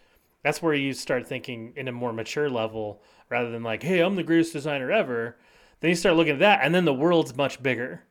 That's 0.43 0.61
where 0.61 0.73
you 0.73 0.93
start 0.93 1.27
thinking 1.27 1.73
in 1.75 1.87
a 1.87 1.91
more 1.91 2.13
mature 2.13 2.49
level 2.49 3.01
rather 3.29 3.51
than 3.51 3.63
like, 3.63 3.83
hey, 3.83 3.99
I'm 3.99 4.15
the 4.15 4.23
greatest 4.23 4.53
designer 4.53 4.91
ever 4.91 5.37
then 5.83 5.89
you 5.89 5.95
start 5.95 6.15
looking 6.15 6.35
at 6.35 6.39
that, 6.39 6.61
and 6.63 6.73
then 6.73 6.85
the 6.85 6.93
world's 6.93 7.35
much 7.35 7.61
bigger, 7.61 8.05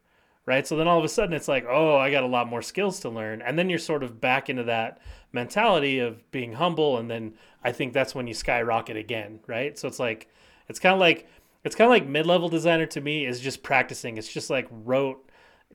right? 0.44 0.66
So 0.66 0.76
then 0.76 0.86
all 0.86 0.98
of 0.98 1.06
a 1.06 1.08
sudden 1.08 1.32
it's 1.32 1.48
like, 1.48 1.64
oh, 1.66 1.96
I 1.96 2.10
got 2.10 2.22
a 2.22 2.26
lot 2.26 2.46
more 2.46 2.60
skills 2.60 3.00
to 3.00 3.08
learn. 3.08 3.40
And 3.40 3.58
then 3.58 3.70
you're 3.70 3.78
sort 3.78 4.02
of 4.02 4.20
back 4.20 4.50
into 4.50 4.64
that 4.64 5.00
mentality 5.32 5.98
of 5.98 6.30
being 6.32 6.52
humble. 6.52 6.98
And 6.98 7.10
then 7.10 7.32
I 7.64 7.72
think 7.72 7.94
that's 7.94 8.14
when 8.14 8.26
you 8.26 8.34
skyrocket 8.34 8.98
again, 8.98 9.40
right? 9.46 9.78
So 9.78 9.88
it's 9.88 9.98
like, 9.98 10.28
it's 10.68 10.80
kind 10.80 10.92
of 10.92 11.00
like, 11.00 11.26
it's 11.64 11.74
kind 11.74 11.86
of 11.86 11.92
like 11.92 12.06
mid-level 12.06 12.50
designer 12.50 12.84
to 12.84 13.00
me 13.00 13.24
is 13.24 13.40
just 13.40 13.62
practicing. 13.62 14.18
It's 14.18 14.30
just 14.30 14.50
like 14.50 14.68
rote, 14.70 15.30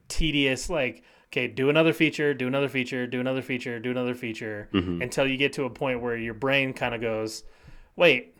tedious, 0.08 0.70
like, 0.70 1.04
okay, 1.32 1.48
do 1.48 1.70
another 1.70 1.94
feature, 1.94 2.34
do 2.34 2.48
another 2.48 2.70
feature, 2.70 3.08
do 3.08 3.20
another 3.20 3.42
feature, 3.42 3.80
do 3.80 3.92
another 3.92 4.16
feature 4.16 4.70
mm-hmm. 4.74 5.01
until 5.01 5.27
you 5.27 5.38
get 5.38 5.54
to 5.54 5.66
a 5.66 5.70
point 5.70 6.01
where 6.01 6.18
your 6.18 6.34
brain 6.34 6.74
kind 6.74 6.96
of 6.96 7.01
goes, 7.01 7.44
wait, 7.96 8.36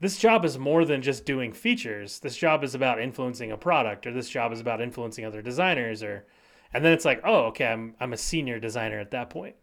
this 0.00 0.18
job 0.18 0.44
is 0.44 0.58
more 0.58 0.84
than 0.84 1.02
just 1.02 1.26
doing 1.26 1.52
features. 1.52 2.20
This 2.20 2.36
job 2.36 2.64
is 2.64 2.74
about 2.74 3.00
influencing 3.00 3.52
a 3.52 3.56
product, 3.56 4.06
or 4.06 4.12
this 4.12 4.28
job 4.28 4.52
is 4.52 4.60
about 4.60 4.80
influencing 4.80 5.24
other 5.24 5.42
designers, 5.42 6.02
or 6.02 6.26
and 6.72 6.84
then 6.84 6.92
it's 6.92 7.04
like, 7.04 7.20
oh, 7.24 7.46
okay, 7.46 7.66
I'm 7.66 7.94
I'm 8.00 8.12
a 8.12 8.18
senior 8.18 8.58
designer 8.58 8.98
at 8.98 9.10
that 9.10 9.30
point. 9.30 9.56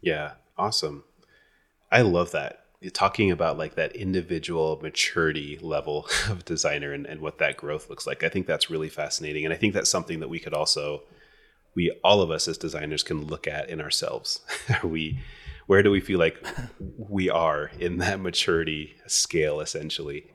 Yeah, 0.00 0.32
awesome. 0.56 1.04
I 1.90 2.02
love 2.02 2.32
that. 2.32 2.65
Talking 2.92 3.30
about 3.30 3.58
like 3.58 3.74
that 3.74 3.96
individual 3.96 4.78
maturity 4.82 5.58
level 5.60 6.06
of 6.28 6.44
designer 6.44 6.92
and, 6.92 7.06
and 7.06 7.20
what 7.20 7.38
that 7.38 7.56
growth 7.56 7.88
looks 7.90 8.06
like. 8.06 8.22
I 8.22 8.28
think 8.28 8.46
that's 8.46 8.70
really 8.70 8.88
fascinating. 8.88 9.44
And 9.44 9.52
I 9.52 9.56
think 9.56 9.74
that's 9.74 9.90
something 9.90 10.20
that 10.20 10.28
we 10.28 10.38
could 10.38 10.54
also 10.54 11.02
we 11.74 11.90
all 12.02 12.22
of 12.22 12.30
us 12.30 12.48
as 12.48 12.58
designers 12.58 13.02
can 13.02 13.26
look 13.26 13.46
at 13.46 13.68
in 13.68 13.80
ourselves. 13.80 14.40
we 14.82 15.20
where 15.66 15.82
do 15.82 15.90
we 15.90 16.00
feel 16.00 16.18
like 16.18 16.44
we 16.96 17.28
are 17.28 17.70
in 17.78 17.98
that 17.98 18.20
maturity 18.20 18.96
scale 19.06 19.60
essentially 19.60 20.26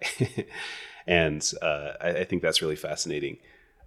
and 1.07 1.53
uh, 1.61 1.93
I, 1.99 2.09
I, 2.09 2.23
think 2.25 2.41
that's 2.41 2.61
really 2.61 2.75
fascinating 2.75 3.37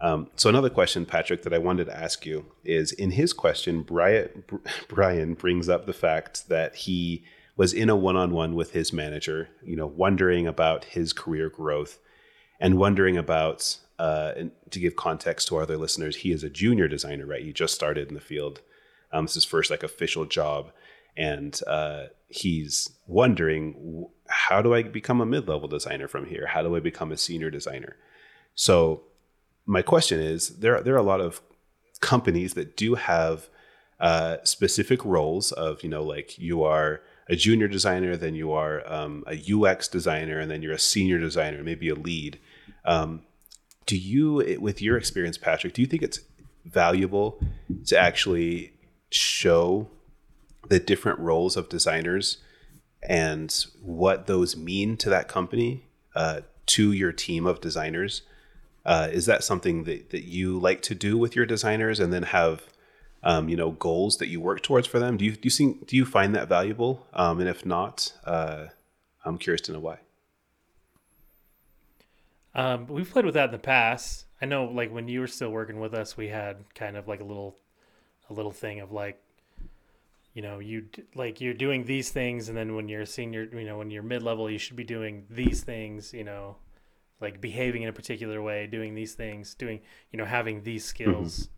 um, 0.00 0.30
so 0.36 0.48
another 0.48 0.70
question 0.70 1.06
patrick 1.06 1.42
that 1.42 1.54
i 1.54 1.58
wanted 1.58 1.86
to 1.86 1.96
ask 1.96 2.26
you 2.26 2.46
is 2.64 2.92
in 2.92 3.12
his 3.12 3.32
question 3.32 3.82
brian, 3.82 4.44
brian 4.88 5.34
brings 5.34 5.68
up 5.68 5.86
the 5.86 5.92
fact 5.92 6.48
that 6.48 6.74
he 6.74 7.24
was 7.56 7.72
in 7.72 7.88
a 7.88 7.96
one-on-one 7.96 8.54
with 8.54 8.72
his 8.72 8.92
manager 8.92 9.48
you 9.62 9.76
know 9.76 9.86
wondering 9.86 10.46
about 10.46 10.84
his 10.84 11.12
career 11.12 11.48
growth 11.48 11.98
and 12.60 12.78
wondering 12.78 13.16
about 13.16 13.78
uh, 13.98 14.32
and 14.36 14.50
to 14.70 14.80
give 14.80 14.96
context 14.96 15.48
to 15.48 15.56
our 15.56 15.62
other 15.62 15.76
listeners, 15.76 16.16
he 16.16 16.32
is 16.32 16.42
a 16.42 16.50
junior 16.50 16.88
designer, 16.88 17.26
right? 17.26 17.44
He 17.44 17.52
just 17.52 17.74
started 17.74 18.08
in 18.08 18.14
the 18.14 18.20
field. 18.20 18.60
Um, 19.12 19.24
it's 19.24 19.34
his 19.34 19.44
first 19.44 19.70
like 19.70 19.82
official 19.82 20.24
job, 20.24 20.72
and 21.16 21.58
uh, 21.66 22.06
he's 22.26 22.90
wondering 23.06 24.06
how 24.28 24.62
do 24.62 24.74
I 24.74 24.82
become 24.82 25.20
a 25.20 25.26
mid-level 25.26 25.68
designer 25.68 26.08
from 26.08 26.26
here? 26.26 26.46
How 26.46 26.62
do 26.62 26.74
I 26.74 26.80
become 26.80 27.12
a 27.12 27.16
senior 27.16 27.50
designer? 27.50 27.96
So 28.56 29.02
my 29.66 29.82
question 29.82 30.18
is 30.18 30.58
there 30.58 30.80
there 30.82 30.94
are 30.94 30.98
a 30.98 31.02
lot 31.02 31.20
of 31.20 31.40
companies 32.00 32.54
that 32.54 32.76
do 32.76 32.96
have 32.96 33.48
uh, 34.00 34.38
specific 34.42 35.04
roles 35.04 35.52
of 35.52 35.84
you 35.84 35.88
know 35.88 36.02
like 36.02 36.36
you 36.36 36.64
are 36.64 37.00
a 37.28 37.36
junior 37.36 37.68
designer, 37.68 38.16
then 38.16 38.34
you 38.34 38.52
are 38.52 38.82
um, 38.92 39.24
a 39.26 39.52
UX 39.52 39.88
designer, 39.88 40.38
and 40.38 40.50
then 40.50 40.62
you're 40.62 40.72
a 40.72 40.78
senior 40.78 41.18
designer, 41.18 41.62
maybe 41.62 41.88
a 41.88 41.94
lead. 41.94 42.38
Um, 42.84 43.22
do 43.86 43.96
you, 43.96 44.58
with 44.60 44.82
your 44.82 44.96
experience, 44.96 45.38
Patrick, 45.38 45.74
do 45.74 45.82
you 45.82 45.86
think 45.86 46.02
it's 46.02 46.20
valuable 46.64 47.40
to 47.86 47.98
actually 47.98 48.72
show 49.10 49.88
the 50.68 50.80
different 50.80 51.18
roles 51.18 51.56
of 51.56 51.68
designers 51.68 52.38
and 53.02 53.66
what 53.82 54.26
those 54.26 54.56
mean 54.56 54.96
to 54.96 55.10
that 55.10 55.28
company, 55.28 55.84
uh, 56.14 56.40
to 56.66 56.92
your 56.92 57.12
team 57.12 57.46
of 57.46 57.60
designers? 57.60 58.22
Uh, 58.84 59.08
is 59.10 59.26
that 59.26 59.44
something 59.44 59.84
that, 59.84 60.10
that 60.10 60.24
you 60.24 60.58
like 60.58 60.82
to 60.82 60.94
do 60.94 61.16
with 61.16 61.34
your 61.34 61.46
designers 61.46 62.00
and 62.00 62.12
then 62.12 62.22
have 62.22 62.62
um, 63.24 63.48
you 63.48 63.56
know 63.56 63.72
goals 63.72 64.18
that 64.18 64.28
you 64.28 64.40
work 64.40 64.62
towards 64.62 64.86
for 64.86 64.98
them 64.98 65.16
do 65.16 65.24
you 65.24 65.32
do 65.32 65.40
you 65.44 65.50
see, 65.50 65.74
do 65.86 65.96
you 65.96 66.04
find 66.04 66.34
that 66.34 66.48
valuable 66.48 67.06
um, 67.12 67.40
and 67.40 67.48
if 67.48 67.66
not 67.66 68.12
uh, 68.24 68.66
i'm 69.24 69.38
curious 69.38 69.60
to 69.60 69.72
know 69.72 69.80
why 69.80 69.98
um, 72.54 72.86
we've 72.86 73.10
played 73.10 73.24
with 73.24 73.34
that 73.34 73.46
in 73.46 73.52
the 73.52 73.58
past 73.58 74.26
i 74.40 74.46
know 74.46 74.64
like 74.64 74.92
when 74.92 75.08
you 75.08 75.20
were 75.20 75.26
still 75.26 75.50
working 75.50 75.80
with 75.80 75.94
us 75.94 76.16
we 76.16 76.28
had 76.28 76.56
kind 76.74 76.96
of 76.96 77.08
like 77.08 77.20
a 77.20 77.24
little 77.24 77.56
a 78.30 78.32
little 78.32 78.52
thing 78.52 78.80
of 78.80 78.92
like 78.92 79.20
you 80.34 80.42
know 80.42 80.58
you 80.60 80.86
like 81.14 81.40
you're 81.40 81.54
doing 81.54 81.84
these 81.84 82.10
things 82.10 82.48
and 82.48 82.56
then 82.56 82.74
when 82.74 82.88
you're 82.88 83.06
senior 83.06 83.48
you 83.52 83.64
know 83.64 83.78
when 83.78 83.90
you're 83.90 84.02
mid-level 84.02 84.50
you 84.50 84.58
should 84.58 84.76
be 84.76 84.84
doing 84.84 85.24
these 85.30 85.62
things 85.62 86.12
you 86.12 86.24
know 86.24 86.56
like 87.20 87.40
behaving 87.40 87.82
in 87.82 87.88
a 87.88 87.92
particular 87.92 88.42
way, 88.42 88.66
doing 88.66 88.94
these 88.94 89.14
things, 89.14 89.54
doing 89.54 89.80
you 90.12 90.18
know 90.18 90.24
having 90.24 90.62
these 90.62 90.84
skills. 90.84 91.48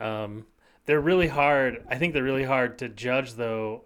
Mm-hmm. 0.00 0.04
Um, 0.04 0.46
they're 0.86 1.00
really 1.00 1.28
hard. 1.28 1.84
I 1.88 1.96
think 1.96 2.12
they're 2.12 2.22
really 2.22 2.44
hard 2.44 2.78
to 2.78 2.88
judge, 2.88 3.34
though. 3.34 3.84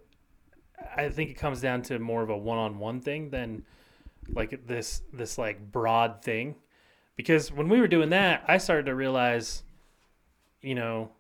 I 0.96 1.08
think 1.08 1.30
it 1.30 1.34
comes 1.34 1.60
down 1.60 1.82
to 1.82 1.98
more 1.98 2.22
of 2.22 2.30
a 2.30 2.36
one-on-one 2.36 3.00
thing 3.00 3.30
than 3.30 3.64
like 4.30 4.66
this 4.66 5.02
this 5.12 5.38
like 5.38 5.72
broad 5.72 6.22
thing, 6.22 6.56
because 7.16 7.52
when 7.52 7.68
we 7.68 7.80
were 7.80 7.88
doing 7.88 8.10
that, 8.10 8.44
I 8.46 8.58
started 8.58 8.86
to 8.86 8.94
realize, 8.94 9.62
you 10.60 10.74
know, 10.74 11.10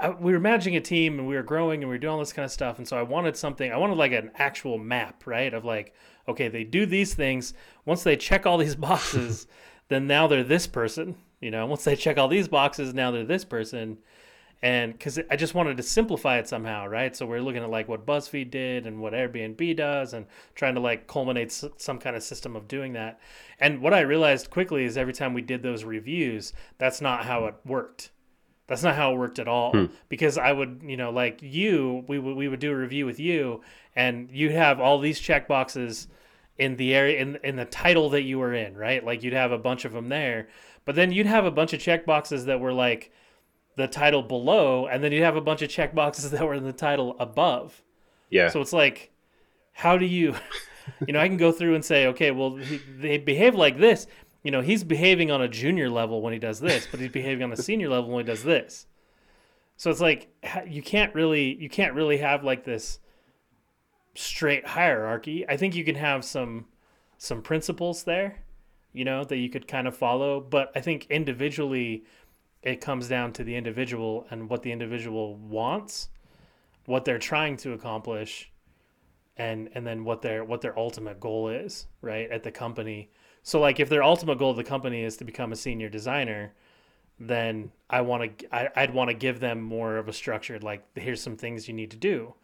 I, 0.00 0.10
we 0.10 0.32
were 0.32 0.40
managing 0.40 0.76
a 0.76 0.80
team 0.80 1.18
and 1.18 1.28
we 1.28 1.36
were 1.36 1.42
growing 1.42 1.82
and 1.82 1.88
we 1.88 1.94
were 1.94 1.98
doing 1.98 2.12
all 2.12 2.18
this 2.18 2.32
kind 2.32 2.44
of 2.44 2.52
stuff, 2.52 2.78
and 2.78 2.88
so 2.88 2.98
I 2.98 3.02
wanted 3.02 3.36
something. 3.36 3.70
I 3.70 3.76
wanted 3.76 3.98
like 3.98 4.12
an 4.12 4.30
actual 4.36 4.78
map, 4.78 5.26
right? 5.26 5.52
Of 5.52 5.64
like, 5.64 5.94
okay, 6.26 6.48
they 6.48 6.64
do 6.64 6.86
these 6.86 7.14
things. 7.14 7.54
Once 7.84 8.02
they 8.02 8.16
check 8.16 8.46
all 8.46 8.58
these 8.58 8.76
boxes, 8.90 9.46
then 9.88 10.06
now 10.06 10.26
they're 10.26 10.44
this 10.44 10.66
person. 10.66 11.16
You 11.40 11.50
know, 11.50 11.66
once 11.66 11.84
they 11.84 11.96
check 11.96 12.18
all 12.18 12.28
these 12.28 12.48
boxes, 12.48 12.94
now 12.94 13.10
they're 13.10 13.24
this 13.24 13.44
person. 13.44 13.98
And 14.60 14.92
because 14.92 15.20
I 15.30 15.36
just 15.36 15.54
wanted 15.54 15.76
to 15.76 15.84
simplify 15.84 16.38
it 16.38 16.48
somehow, 16.48 16.88
right? 16.88 17.14
So 17.14 17.26
we're 17.26 17.40
looking 17.40 17.62
at 17.62 17.70
like 17.70 17.86
what 17.88 18.04
BuzzFeed 18.04 18.50
did 18.50 18.86
and 18.86 19.00
what 19.00 19.12
Airbnb 19.12 19.76
does, 19.76 20.14
and 20.14 20.26
trying 20.56 20.74
to 20.74 20.80
like 20.80 21.06
culminate 21.06 21.52
some 21.52 21.98
kind 21.98 22.16
of 22.16 22.24
system 22.24 22.56
of 22.56 22.66
doing 22.66 22.94
that. 22.94 23.20
And 23.60 23.80
what 23.80 23.94
I 23.94 24.00
realized 24.00 24.50
quickly 24.50 24.84
is 24.84 24.96
every 24.96 25.12
time 25.12 25.32
we 25.32 25.42
did 25.42 25.62
those 25.62 25.84
reviews, 25.84 26.52
that's 26.78 27.00
not 27.00 27.24
how 27.24 27.46
it 27.46 27.54
worked 27.64 28.10
that's 28.68 28.82
not 28.82 28.94
how 28.94 29.14
it 29.14 29.16
worked 29.16 29.38
at 29.38 29.48
all. 29.48 29.72
Hmm. 29.72 29.86
Because 30.08 30.38
I 30.38 30.52
would, 30.52 30.82
you 30.84 30.96
know, 30.96 31.10
like 31.10 31.40
you, 31.42 32.04
we 32.06 32.18
would 32.18 32.36
we 32.36 32.48
would 32.48 32.60
do 32.60 32.70
a 32.70 32.76
review 32.76 33.06
with 33.06 33.18
you, 33.18 33.62
and 33.96 34.30
you 34.30 34.50
have 34.50 34.78
all 34.78 35.00
these 35.00 35.18
check 35.18 35.48
boxes 35.48 36.06
in 36.58 36.76
the 36.76 36.94
area 36.94 37.20
in 37.20 37.38
in 37.44 37.56
the 37.56 37.64
title 37.64 38.10
that 38.10 38.22
you 38.22 38.38
were 38.38 38.54
in, 38.54 38.76
right? 38.76 39.04
Like 39.04 39.22
you'd 39.22 39.32
have 39.32 39.52
a 39.52 39.58
bunch 39.58 39.84
of 39.84 39.92
them 39.92 40.08
there, 40.08 40.48
but 40.84 40.94
then 40.94 41.12
you'd 41.12 41.26
have 41.26 41.44
a 41.44 41.50
bunch 41.50 41.72
of 41.72 41.80
check 41.80 42.04
boxes 42.04 42.46
that 42.46 42.60
were 42.60 42.72
like 42.72 43.12
the 43.76 43.86
title 43.86 44.22
below, 44.22 44.86
and 44.86 45.02
then 45.02 45.12
you'd 45.12 45.22
have 45.22 45.36
a 45.36 45.40
bunch 45.40 45.62
of 45.62 45.70
check 45.70 45.94
boxes 45.94 46.30
that 46.32 46.44
were 46.44 46.54
in 46.54 46.64
the 46.64 46.72
title 46.72 47.16
above. 47.18 47.82
Yeah. 48.30 48.50
So 48.50 48.60
it's 48.60 48.72
like, 48.72 49.10
how 49.72 49.96
do 49.96 50.04
you, 50.04 50.34
you 51.06 51.12
know, 51.12 51.20
I 51.20 51.28
can 51.28 51.38
go 51.38 51.52
through 51.52 51.74
and 51.74 51.84
say, 51.84 52.08
okay, 52.08 52.30
well, 52.30 52.58
they 52.98 53.16
behave 53.16 53.54
like 53.54 53.78
this 53.78 54.06
you 54.42 54.52
know, 54.52 54.60
he's 54.60 54.84
behaving 54.84 55.30
on 55.30 55.42
a 55.42 55.48
junior 55.48 55.90
level 55.90 56.22
when 56.22 56.32
he 56.32 56.38
does 56.38 56.60
this, 56.60 56.86
but 56.90 57.00
he's 57.00 57.10
behaving 57.10 57.42
on 57.42 57.52
a 57.52 57.56
senior 57.56 57.88
level 57.88 58.10
when 58.10 58.24
he 58.24 58.30
does 58.30 58.44
this. 58.44 58.86
So 59.76 59.90
it's 59.90 60.00
like 60.00 60.28
you 60.66 60.82
can't 60.82 61.14
really 61.14 61.54
you 61.56 61.68
can't 61.68 61.94
really 61.94 62.18
have 62.18 62.44
like 62.44 62.64
this 62.64 62.98
straight 64.18 64.66
hierarchy. 64.66 65.48
I 65.48 65.56
think 65.56 65.74
you 65.74 65.84
can 65.84 65.94
have 65.94 66.24
some 66.24 66.66
some 67.18 67.42
principles 67.42 68.04
there, 68.04 68.44
you 68.92 69.04
know, 69.04 69.24
that 69.24 69.36
you 69.36 69.50
could 69.50 69.66
kind 69.66 69.88
of 69.88 69.96
follow, 69.96 70.40
but 70.40 70.70
I 70.76 70.80
think 70.80 71.06
individually 71.10 72.04
it 72.62 72.80
comes 72.80 73.08
down 73.08 73.32
to 73.34 73.44
the 73.44 73.56
individual 73.56 74.26
and 74.30 74.48
what 74.48 74.62
the 74.62 74.70
individual 74.72 75.36
wants, 75.36 76.10
what 76.86 77.04
they're 77.04 77.18
trying 77.18 77.56
to 77.58 77.72
accomplish, 77.72 78.50
and 79.36 79.68
and 79.74 79.86
then 79.86 80.04
what 80.04 80.22
their 80.22 80.44
what 80.44 80.60
their 80.60 80.78
ultimate 80.78 81.20
goal 81.20 81.48
is, 81.48 81.86
right, 82.02 82.30
at 82.30 82.42
the 82.42 82.50
company 82.52 83.10
so 83.48 83.60
like 83.60 83.80
if 83.80 83.88
their 83.88 84.02
ultimate 84.02 84.38
goal 84.38 84.50
of 84.50 84.58
the 84.58 84.64
company 84.64 85.02
is 85.02 85.16
to 85.16 85.24
become 85.24 85.52
a 85.52 85.56
senior 85.56 85.88
designer, 85.88 86.52
then 87.18 87.72
I 87.88 88.02
want 88.02 88.38
to 88.38 88.78
I'd 88.78 88.92
want 88.92 89.08
to 89.08 89.14
give 89.14 89.40
them 89.40 89.62
more 89.62 89.96
of 89.96 90.06
a 90.06 90.12
structured 90.12 90.62
like 90.62 90.84
here's 90.94 91.22
some 91.22 91.36
things 91.36 91.66
you 91.66 91.72
need 91.72 91.90
to 91.92 91.96
do. 91.96 92.34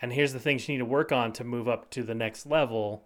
And 0.00 0.12
here's 0.12 0.32
the 0.32 0.40
things 0.40 0.68
you 0.68 0.74
need 0.74 0.78
to 0.78 0.84
work 0.84 1.12
on 1.12 1.32
to 1.34 1.44
move 1.44 1.68
up 1.68 1.90
to 1.90 2.02
the 2.02 2.14
next 2.14 2.46
level, 2.46 3.04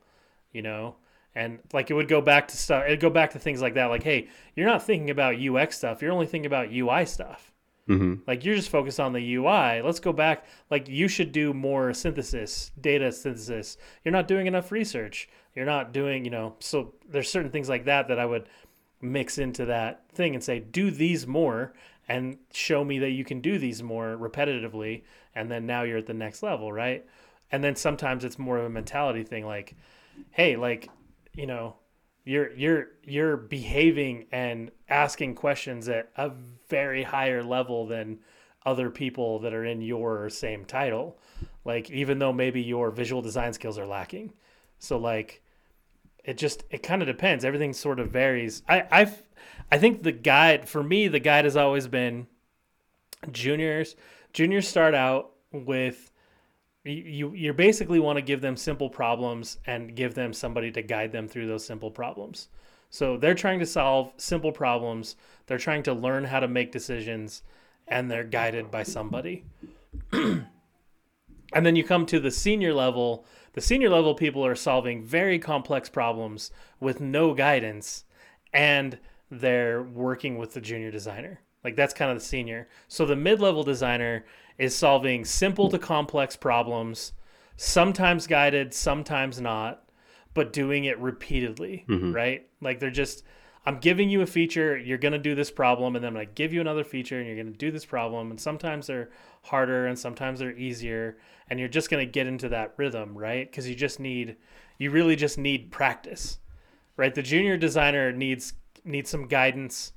you 0.52 0.62
know? 0.62 0.96
And 1.35 1.61
like 1.72 1.90
it 1.90 1.94
would 1.94 2.09
go 2.09 2.20
back 2.20 2.48
to 2.48 2.57
stuff 2.57 2.85
it'd 2.87 3.00
go 3.00 3.09
back 3.09 3.31
to 3.31 3.38
things 3.38 3.62
like 3.62 3.74
that 3.74 3.87
like 3.87 4.02
hey, 4.02 4.28
you're 4.55 4.66
not 4.66 4.85
thinking 4.85 5.09
about 5.09 5.40
UX 5.40 5.78
stuff, 5.78 6.02
you're 6.02 6.12
only 6.12 6.26
thinking 6.26 6.46
about 6.46 6.70
UI 6.70 7.07
stuff. 7.07 7.52
Mm-hmm. 7.88 8.22
Like 8.26 8.44
you're 8.44 8.55
just 8.55 8.68
focused 8.68 9.00
on 9.00 9.12
the 9.12 9.35
UI. 9.35 9.83
Let's 9.83 10.00
go 10.00 10.12
back. 10.12 10.44
Like 10.70 10.88
you 10.88 11.09
should 11.09 11.33
do 11.33 11.52
more 11.52 11.92
synthesis, 11.92 12.70
data 12.81 13.11
synthesis. 13.11 13.76
You're 14.05 14.12
not 14.12 14.28
doing 14.28 14.46
enough 14.46 14.70
research. 14.70 15.28
You're 15.55 15.66
not 15.66 15.92
doing, 15.92 16.24
you 16.24 16.31
know, 16.31 16.55
so 16.61 16.94
there's 17.09 17.31
certain 17.31 17.50
things 17.50 17.68
like 17.68 17.85
that 17.87 18.09
that 18.09 18.18
I 18.18 18.26
would 18.26 18.48
mix 19.00 19.38
into 19.38 19.66
that 19.66 20.05
thing 20.14 20.35
and 20.35 20.42
say, 20.42 20.61
do 20.61 20.90
these 20.90 21.26
more 21.26 21.74
and 22.12 22.37
show 22.53 22.85
me 22.85 22.98
that 22.98 23.11
you 23.11 23.25
can 23.25 23.40
do 23.40 23.59
these 23.59 23.83
more 23.83 24.18
repetitively. 24.18 25.03
And 25.35 25.51
then 25.51 25.64
now 25.64 25.83
you're 25.83 25.98
at 25.98 26.07
the 26.07 26.12
next 26.12 26.42
level, 26.42 26.70
right? 26.70 27.07
And 27.51 27.64
then 27.64 27.75
sometimes 27.75 28.22
it's 28.22 28.38
more 28.38 28.59
of 28.59 28.66
a 28.66 28.70
mentality 28.70 29.22
thing 29.25 29.46
like, 29.46 29.75
hey, 30.31 30.57
like, 30.57 30.90
you 31.35 31.46
know, 31.46 31.77
you're 32.25 32.53
you're 32.53 32.88
you're 33.03 33.37
behaving 33.37 34.27
and 34.31 34.70
asking 34.88 35.37
questions 35.37 35.88
at 35.88 36.11
a 36.16 36.31
very 36.68 37.03
higher 37.03 37.42
level 37.42 37.87
than 37.87 38.18
other 38.66 38.90
people 38.90 39.38
that 39.40 39.55
are 39.55 39.64
in 39.64 39.81
your 39.81 40.29
same 40.31 40.64
title 40.64 41.18
like 41.64 41.90
even 41.90 42.20
though 42.20 42.33
maybe 42.33 42.62
your 42.62 42.92
visual 42.92 43.20
design 43.20 43.53
skills 43.53 43.77
are 43.77 43.87
lacking 43.88 44.33
so 44.79 44.96
like 44.96 45.42
it 46.25 46.38
just 46.38 46.64
it 46.70 46.83
kind 46.83 47.03
of 47.03 47.09
depends. 47.09 47.44
Everything 47.44 47.72
sort 47.72 47.98
of 47.98 48.11
varies. 48.11 48.62
I 48.68 48.85
I've 48.90 49.22
I 49.70 49.79
think 49.79 50.03
the 50.03 50.12
guide 50.12 50.68
for 50.68 50.83
me 50.83 51.09
the 51.09 51.20
guide 51.20 51.44
has 51.44 51.57
always 51.57 51.87
been 51.87 52.27
juniors. 53.31 53.96
Juniors 54.33 54.68
start 54.68 54.94
out 54.94 55.33
with 55.53 56.11
you 56.85 57.33
you 57.35 57.53
basically 57.53 58.01
want 58.01 58.16
to 58.16 58.22
give 58.22 58.40
them 58.40 58.57
simple 58.57 58.90
problems 58.90 59.59
and 59.66 59.94
give 59.94 60.14
them 60.14 60.33
somebody 60.33 60.70
to 60.72 60.83
guide 60.83 61.12
them 61.12 61.29
through 61.29 61.46
those 61.46 61.64
simple 61.64 61.90
problems. 61.90 62.48
So 62.90 63.16
they're 63.16 63.35
trying 63.35 63.61
to 63.61 63.66
solve 63.66 64.12
simple 64.16 64.53
problems. 64.53 65.16
They're 65.46 65.59
trying 65.59 65.83
to 65.85 65.94
learn 65.94 66.25
how 66.25 66.40
to 66.40 66.48
make 66.48 66.72
decisions 66.72 67.42
and 67.88 68.11
they're 68.11 68.25
guided 68.25 68.70
by 68.70 68.83
somebody. 68.83 69.44
and 70.12 70.46
then 71.53 71.77
you 71.77 71.85
come 71.85 72.07
to 72.07 72.20
the 72.20 72.31
senior 72.31 72.72
level 72.75 73.25
the 73.55 73.61
senior 73.61 73.90
level 73.90 74.14
people 74.14 74.44
are 74.44 74.55
solving 74.55 75.05
very 75.05 75.38
complex 75.38 75.88
problems 75.88 76.51
with 76.81 77.01
no 77.01 77.35
guidance 77.35 78.05
and 78.53 78.98
they're 79.33 79.83
working 79.83 80.37
with 80.37 80.53
the 80.53 80.61
junior 80.61 80.90
designer. 80.90 81.40
Like 81.64 81.75
that's 81.75 81.95
kind 81.95 82.11
of 82.11 82.18
the 82.18 82.25
senior. 82.25 82.68
So 82.88 83.07
the 83.07 83.16
mid-level 83.16 83.62
designer 83.62 84.25
is 84.59 84.77
solving 84.77 85.25
simple 85.25 85.71
to 85.71 85.79
complex 85.79 86.37
problems, 86.37 87.12
sometimes 87.57 88.27
guided, 88.27 88.75
sometimes 88.75 89.40
not, 89.40 89.88
but 90.35 90.53
doing 90.53 90.85
it 90.85 90.99
repeatedly, 90.99 91.85
mm-hmm. 91.88 92.12
right? 92.12 92.47
Like 92.61 92.79
they're 92.79 92.90
just 92.90 93.25
I'm 93.64 93.79
giving 93.79 94.11
you 94.11 94.23
a 94.23 94.27
feature, 94.27 94.77
you're 94.77 94.99
going 94.99 95.12
to 95.12 95.18
do 95.18 95.37
this 95.37 95.51
problem, 95.51 95.95
and 95.95 96.03
then 96.03 96.09
I'm 96.09 96.14
going 96.14 96.27
to 96.27 96.33
give 96.33 96.53
you 96.53 96.61
another 96.61 96.83
feature, 96.83 97.18
and 97.18 97.27
you're 97.27 97.37
going 97.37 97.53
to 97.53 97.59
do 97.59 97.71
this 97.71 97.85
problem. 97.85 98.31
And 98.31 98.40
sometimes 98.40 98.88
they're 98.88 99.11
harder, 99.42 99.87
and 99.87 99.97
sometimes 99.97 100.40
they're 100.40 100.57
easier, 100.57 101.18
and 101.49 101.61
you're 101.61 101.68
just 101.68 101.88
going 101.88 102.05
to 102.05 102.11
get 102.11 102.27
into 102.27 102.49
that 102.49 102.75
rhythm, 102.77 103.16
right? 103.16 103.49
Because 103.49 103.68
you 103.68 103.77
just 103.77 104.01
need, 104.01 104.37
you 104.79 104.90
really 104.90 105.14
just 105.14 105.38
need 105.38 105.71
practice, 105.71 106.38
right? 106.97 107.14
The 107.14 107.23
junior 107.23 107.57
designer 107.57 108.11
needs 108.11 108.55
needs 108.85 109.11
some 109.11 109.27
guidance 109.29 109.92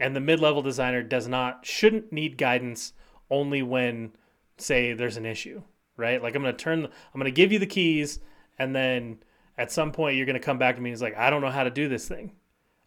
and 0.00 0.16
the 0.16 0.20
mid-level 0.20 0.62
designer 0.62 1.02
does 1.02 1.28
not 1.28 1.64
shouldn't 1.64 2.12
need 2.12 2.36
guidance 2.38 2.92
only 3.30 3.62
when 3.62 4.12
say 4.58 4.92
there's 4.92 5.16
an 5.16 5.26
issue 5.26 5.62
right? 5.96 6.22
Like 6.22 6.34
i'm 6.34 6.42
going 6.42 6.54
to 6.56 6.62
turn 6.62 6.84
i'm 6.84 7.20
going 7.20 7.24
to 7.26 7.30
give 7.30 7.52
you 7.52 7.58
the 7.58 7.66
keys 7.66 8.18
and 8.58 8.74
then 8.74 9.18
at 9.58 9.70
some 9.70 9.92
point 9.92 10.16
you're 10.16 10.26
going 10.26 10.34
to 10.34 10.40
come 10.40 10.58
back 10.58 10.76
to 10.76 10.82
me 10.82 10.90
and 10.90 10.94
it's 10.94 11.02
like 11.02 11.16
i 11.16 11.28
don't 11.30 11.42
know 11.42 11.50
how 11.50 11.64
to 11.64 11.70
do 11.70 11.88
this 11.88 12.08
thing. 12.08 12.32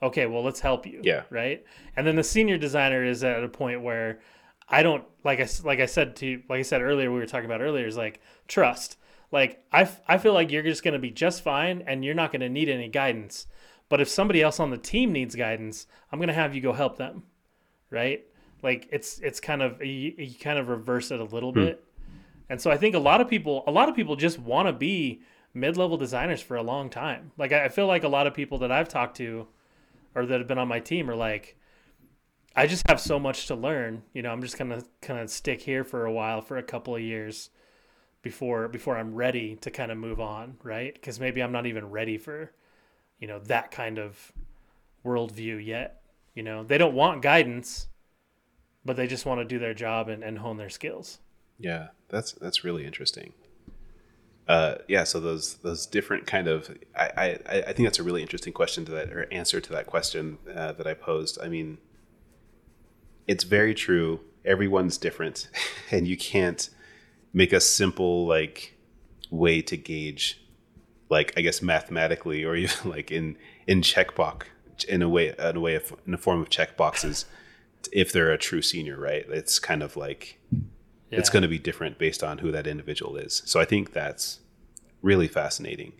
Okay 0.01 0.25
well 0.25 0.43
let's 0.43 0.59
help 0.59 0.85
you 0.85 1.01
Yeah. 1.03 1.23
right? 1.29 1.63
And 1.95 2.05
then 2.05 2.15
the 2.15 2.23
senior 2.23 2.57
designer 2.57 3.03
is 3.03 3.23
at 3.23 3.43
a 3.43 3.47
point 3.49 3.81
where 3.81 4.19
i 4.67 4.81
don't 4.83 5.03
like 5.23 5.39
i 5.39 5.47
like 5.63 5.79
i 5.79 5.85
said 5.85 6.15
to 6.17 6.41
like 6.49 6.59
i 6.59 6.63
said 6.63 6.81
earlier 6.81 7.11
we 7.11 7.19
were 7.19 7.25
talking 7.27 7.45
about 7.45 7.61
earlier 7.61 7.85
is 7.87 7.97
like 7.97 8.19
trust. 8.47 8.97
Like 9.31 9.63
i, 9.71 9.81
f- 9.81 10.01
I 10.07 10.17
feel 10.17 10.33
like 10.33 10.51
you're 10.51 10.63
just 10.63 10.83
going 10.83 10.93
to 10.93 10.99
be 10.99 11.11
just 11.11 11.43
fine 11.43 11.83
and 11.87 12.03
you're 12.03 12.13
not 12.15 12.31
going 12.31 12.41
to 12.41 12.49
need 12.49 12.69
any 12.69 12.87
guidance 12.87 13.47
but 13.89 14.01
if 14.01 14.09
somebody 14.09 14.41
else 14.41 14.59
on 14.59 14.69
the 14.69 14.77
team 14.77 15.11
needs 15.11 15.35
guidance 15.35 15.87
i'm 16.11 16.19
going 16.19 16.27
to 16.27 16.33
have 16.33 16.55
you 16.55 16.61
go 16.61 16.73
help 16.73 16.97
them 16.97 17.23
right? 17.89 18.25
Like 18.61 18.87
it's 18.91 19.19
it's 19.19 19.39
kind 19.39 19.61
of 19.61 19.83
you, 19.83 20.13
you 20.17 20.35
kind 20.35 20.59
of 20.59 20.67
reverse 20.69 21.11
it 21.11 21.19
a 21.19 21.23
little 21.23 21.51
hmm. 21.51 21.65
bit. 21.65 21.83
And 22.49 22.61
so 22.61 22.69
i 22.69 22.77
think 22.77 22.93
a 22.93 22.99
lot 22.99 23.21
of 23.21 23.27
people 23.27 23.63
a 23.65 23.71
lot 23.71 23.89
of 23.89 23.95
people 23.95 24.15
just 24.15 24.37
want 24.37 24.67
to 24.67 24.73
be 24.73 25.21
mid-level 25.53 25.97
designers 25.97 26.41
for 26.41 26.57
a 26.57 26.61
long 26.61 26.89
time. 26.89 27.31
Like 27.37 27.53
I, 27.53 27.65
I 27.65 27.69
feel 27.69 27.87
like 27.87 28.03
a 28.03 28.09
lot 28.09 28.27
of 28.27 28.33
people 28.33 28.59
that 28.59 28.71
i've 28.71 28.89
talked 28.89 29.17
to 29.17 29.47
or 30.13 30.25
that 30.25 30.39
have 30.39 30.47
been 30.47 30.57
on 30.57 30.67
my 30.67 30.79
team 30.79 31.09
are 31.09 31.15
like 31.15 31.57
i 32.55 32.67
just 32.67 32.87
have 32.87 32.99
so 32.99 33.19
much 33.19 33.47
to 33.47 33.55
learn 33.55 34.03
you 34.13 34.21
know 34.21 34.31
i'm 34.31 34.41
just 34.41 34.57
gonna 34.57 34.83
kind 35.01 35.19
of 35.19 35.29
stick 35.29 35.61
here 35.61 35.83
for 35.83 36.05
a 36.05 36.11
while 36.11 36.41
for 36.41 36.57
a 36.57 36.63
couple 36.63 36.95
of 36.95 37.01
years 37.01 37.49
before 38.21 38.67
before 38.67 38.97
i'm 38.97 39.13
ready 39.13 39.55
to 39.57 39.69
kind 39.71 39.91
of 39.91 39.97
move 39.97 40.19
on 40.19 40.55
right? 40.63 40.93
Because 40.93 41.19
maybe 41.19 41.41
i'm 41.41 41.51
not 41.51 41.65
even 41.65 41.89
ready 41.89 42.17
for 42.17 42.51
you 43.19 43.27
know 43.27 43.39
that 43.39 43.71
kind 43.71 43.97
of 43.97 44.31
worldview 45.05 45.63
yet 45.63 46.01
you 46.33 46.43
know 46.43 46.63
they 46.63 46.77
don't 46.77 46.95
want 46.95 47.21
guidance 47.21 47.87
but 48.83 48.95
they 48.95 49.07
just 49.07 49.25
want 49.25 49.39
to 49.39 49.45
do 49.45 49.57
their 49.57 49.73
job 49.73 50.09
and, 50.09 50.23
and 50.23 50.39
hone 50.39 50.57
their 50.57 50.69
skills 50.69 51.19
Yeah, 51.57 51.89
that's 52.09 52.33
that's 52.33 52.63
really 52.63 52.85
interesting. 52.85 53.33
Uh, 54.47 54.75
yeah, 54.87 55.03
so 55.03 55.19
those 55.19 55.55
those 55.55 55.85
different 55.85 56.27
kind 56.27 56.47
of 56.47 56.75
I, 56.95 57.09
I 57.17 57.63
I 57.67 57.73
think 57.73 57.87
that's 57.87 57.99
a 57.99 58.03
really 58.03 58.21
interesting 58.21 58.53
question 58.53 58.85
to 58.85 58.91
that 58.91 59.11
or 59.11 59.31
answer 59.31 59.59
to 59.61 59.71
that 59.71 59.87
question 59.87 60.37
uh, 60.53 60.73
that 60.73 60.85
I 60.85 60.93
posed. 60.93 61.39
I 61.41 61.47
mean, 61.47 61.77
it's 63.27 63.43
very 63.43 63.73
true. 63.73 64.19
Everyone's 64.43 64.97
different, 64.97 65.49
and 65.91 66.07
you 66.07 66.17
can't 66.17 66.69
make 67.33 67.53
a 67.53 67.61
simple 67.61 68.27
like 68.27 68.77
way 69.31 69.61
to 69.61 69.77
gauge, 69.77 70.44
like 71.09 71.33
I 71.37 71.41
guess 71.41 71.61
mathematically 71.61 72.43
or 72.43 72.55
even 72.63 72.89
like 72.89 73.11
in 73.11 73.37
in 73.67 73.81
checkbox 73.81 74.43
in 74.87 75.01
a 75.01 75.09
way 75.09 75.33
in 75.37 75.55
a 75.55 75.59
way 75.59 75.75
of 75.75 75.93
in 76.05 76.13
a 76.13 76.17
form 76.17 76.41
of 76.41 76.49
check 76.49 76.75
boxes 76.77 77.25
if 77.91 78.11
they're 78.11 78.31
a 78.31 78.37
true 78.37 78.61
senior, 78.61 78.97
right? 78.97 79.25
It's 79.29 79.59
kind 79.59 79.83
of 79.83 79.95
like 79.95 80.39
it's 81.11 81.29
going 81.29 81.43
to 81.43 81.47
be 81.47 81.59
different 81.59 81.97
based 81.97 82.23
on 82.23 82.39
who 82.39 82.51
that 82.51 82.67
individual 82.67 83.15
is. 83.15 83.41
So 83.45 83.59
I 83.59 83.65
think 83.65 83.93
that's 83.93 84.39
really 85.01 85.27
fascinating. 85.27 85.93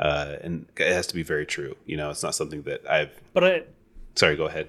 Uh, 0.00 0.36
and 0.42 0.66
it 0.76 0.92
has 0.92 1.06
to 1.08 1.14
be 1.14 1.22
very 1.22 1.46
true. 1.46 1.76
You 1.86 1.96
know, 1.96 2.10
it's 2.10 2.22
not 2.22 2.34
something 2.34 2.62
that 2.62 2.88
I've. 2.90 3.20
but 3.34 3.44
I, 3.44 3.62
Sorry, 4.14 4.36
go 4.36 4.46
ahead. 4.46 4.68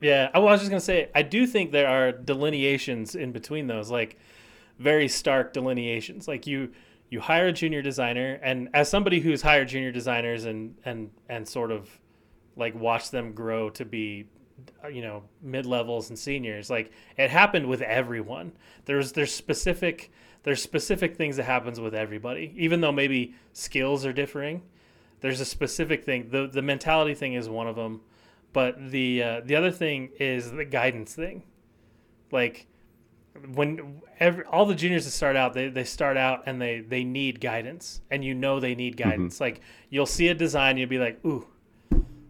Yeah, 0.00 0.30
I 0.32 0.38
was 0.38 0.60
just 0.60 0.70
gonna 0.70 0.80
say 0.80 1.08
I 1.14 1.22
do 1.22 1.46
think 1.46 1.72
there 1.72 1.88
are 1.88 2.12
delineations 2.12 3.14
in 3.14 3.32
between 3.32 3.66
those, 3.66 3.90
like 3.90 4.18
very 4.78 5.08
stark 5.08 5.52
delineations. 5.52 6.26
Like 6.26 6.46
you 6.46 6.72
you 7.10 7.20
hire 7.20 7.48
a 7.48 7.52
junior 7.52 7.82
designer, 7.82 8.38
and 8.42 8.68
as 8.72 8.88
somebody 8.88 9.20
who's 9.20 9.42
hired 9.42 9.68
junior 9.68 9.92
designers 9.92 10.44
and 10.44 10.76
and 10.84 11.10
and 11.28 11.46
sort 11.46 11.70
of 11.72 11.88
like 12.56 12.74
watched 12.74 13.10
them 13.10 13.32
grow 13.32 13.70
to 13.70 13.84
be 13.84 14.26
you 14.90 15.02
know 15.02 15.24
mid 15.42 15.66
levels 15.66 16.08
and 16.08 16.18
seniors, 16.18 16.70
like 16.70 16.90
it 17.16 17.30
happened 17.30 17.66
with 17.66 17.82
everyone. 17.82 18.52
There's 18.84 19.12
there's 19.12 19.34
specific 19.34 20.10
there's 20.42 20.62
specific 20.62 21.16
things 21.16 21.36
that 21.36 21.44
happens 21.44 21.78
with 21.80 21.94
everybody, 21.94 22.54
even 22.56 22.80
though 22.80 22.92
maybe 22.92 23.34
skills 23.52 24.06
are 24.06 24.12
differing. 24.12 24.62
There's 25.20 25.40
a 25.40 25.44
specific 25.44 26.04
thing. 26.04 26.30
the 26.30 26.46
The 26.46 26.62
mentality 26.62 27.14
thing 27.14 27.34
is 27.34 27.48
one 27.48 27.66
of 27.66 27.76
them 27.76 28.00
but 28.52 28.90
the 28.90 29.22
uh, 29.22 29.40
the 29.44 29.56
other 29.56 29.70
thing 29.70 30.10
is 30.18 30.50
the 30.50 30.64
guidance 30.64 31.14
thing 31.14 31.42
like 32.32 32.66
when 33.54 34.02
every 34.18 34.44
all 34.44 34.66
the 34.66 34.74
juniors 34.74 35.04
that 35.04 35.12
start 35.12 35.36
out 35.36 35.54
they, 35.54 35.68
they 35.68 35.84
start 35.84 36.16
out 36.16 36.42
and 36.46 36.60
they 36.60 36.80
they 36.80 37.04
need 37.04 37.40
guidance 37.40 38.00
and 38.10 38.24
you 38.24 38.34
know 38.34 38.60
they 38.60 38.74
need 38.74 38.96
guidance. 38.96 39.40
Like 39.40 39.60
you'll 39.88 40.06
see 40.06 40.28
a 40.28 40.34
design 40.34 40.76
you'll 40.76 40.88
be 40.88 40.98
like 40.98 41.24
ooh. 41.24 41.46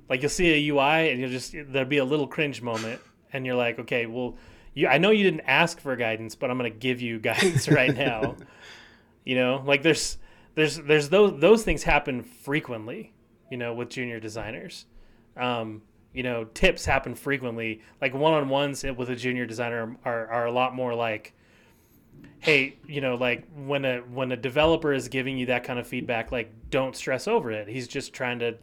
Like 0.09 0.23
you'll 0.23 0.29
see 0.31 0.69
a 0.69 0.73
ui 0.73 1.11
and 1.11 1.21
you'll 1.21 1.31
just 1.31 1.55
there'll 1.69 1.89
be 1.89 1.99
a 1.99 2.05
little 2.05 2.27
cringe 2.27 2.63
moment 2.63 3.01
and 3.33 3.47
you're 3.47 3.55
like 3.55 3.79
okay 3.79 4.07
well 4.07 4.37
you 4.75 4.89
i 4.89 4.99
know 4.99 5.11
you 5.11 5.23
didn't 5.23 5.43
ask 5.43 5.81
for 5.81 5.95
guidance 5.95 6.35
but 6.35 6.51
i'm 6.51 6.57
gonna 6.57 6.69
give 6.69 7.01
you 7.01 7.19
guidance 7.31 7.69
right 7.69 7.95
now. 7.97 8.37
You 9.25 9.37
know 9.37 9.63
like 9.65 9.83
there's 9.83 10.19
there's 10.55 10.77
there's 10.77 11.09
those 11.09 11.41
those 11.41 11.63
things 11.63 11.83
happen 11.83 12.23
frequently 12.23 13.13
you 13.51 13.57
know 13.57 13.75
with 13.75 13.91
junior 13.91 14.21
designers. 14.21 14.87
Um, 15.37 15.83
you 16.13 16.23
know 16.23 16.45
tips 16.45 16.85
happen 16.85 17.15
frequently. 17.15 17.81
Like 18.01 18.15
one-on-ones 18.15 18.85
with 18.97 19.11
a 19.11 19.17
junior 19.17 19.47
designer 19.47 19.97
are, 20.05 20.27
are 20.29 20.47
a 20.47 20.53
lot 20.53 20.75
more 20.75 20.95
like 20.95 21.35
hey 22.41 22.77
you 22.87 23.01
know 23.01 23.15
like 23.17 23.47
when 23.55 23.85
a 23.85 23.99
when 23.99 24.33
a 24.33 24.37
developer 24.37 24.93
is 24.93 25.09
giving 25.09 25.37
you 25.39 25.47
that 25.47 25.63
kind 25.63 25.79
of 25.79 25.87
feedback 25.87 26.33
like 26.33 26.53
don't 26.71 26.97
stress 26.97 27.29
over 27.29 27.51
it. 27.51 27.69
He's 27.69 27.89
just 27.89 28.13
trying 28.13 28.39
to 28.41 28.57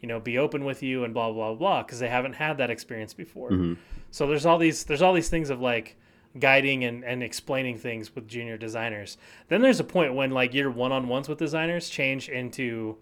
you 0.00 0.08
know 0.08 0.20
be 0.20 0.38
open 0.38 0.64
with 0.64 0.82
you 0.82 1.04
and 1.04 1.14
blah 1.14 1.32
blah 1.32 1.54
blah 1.54 1.82
because 1.82 1.98
they 1.98 2.08
haven't 2.08 2.34
had 2.34 2.58
that 2.58 2.70
experience 2.70 3.14
before. 3.14 3.50
Mm-hmm. 3.50 3.74
So 4.10 4.26
there's 4.26 4.46
all 4.46 4.58
these 4.58 4.84
there's 4.84 5.02
all 5.02 5.14
these 5.14 5.28
things 5.28 5.50
of 5.50 5.60
like 5.60 5.96
guiding 6.38 6.84
and, 6.84 7.04
and 7.04 7.22
explaining 7.22 7.76
things 7.76 8.14
with 8.14 8.28
junior 8.28 8.56
designers. 8.56 9.16
Then 9.48 9.62
there's 9.62 9.80
a 9.80 9.84
point 9.84 10.14
when 10.14 10.30
like 10.30 10.54
your 10.54 10.70
one-on-ones 10.70 11.28
with 11.28 11.38
designers 11.38 11.88
change 11.88 12.28
into 12.28 12.96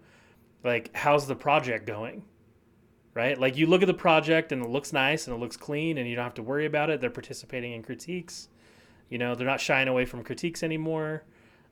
like 0.63 0.95
how's 0.95 1.27
the 1.27 1.35
project 1.35 1.85
going 1.85 2.23
right? 3.13 3.39
Like 3.39 3.57
you 3.57 3.67
look 3.67 3.81
at 3.81 3.87
the 3.87 3.93
project 3.93 4.51
and 4.51 4.63
it 4.63 4.69
looks 4.69 4.93
nice 4.93 5.27
and 5.27 5.35
it 5.35 5.39
looks 5.39 5.57
clean 5.57 5.97
and 5.97 6.07
you 6.07 6.15
don't 6.15 6.23
have 6.23 6.33
to 6.35 6.43
worry 6.43 6.65
about 6.65 6.89
it. 6.89 7.01
They're 7.01 7.09
participating 7.09 7.73
in 7.73 7.83
critiques. 7.83 8.49
You 9.09 9.17
know 9.17 9.35
they're 9.35 9.47
not 9.47 9.59
shying 9.59 9.87
away 9.87 10.05
from 10.05 10.23
critiques 10.23 10.63
anymore. 10.63 11.23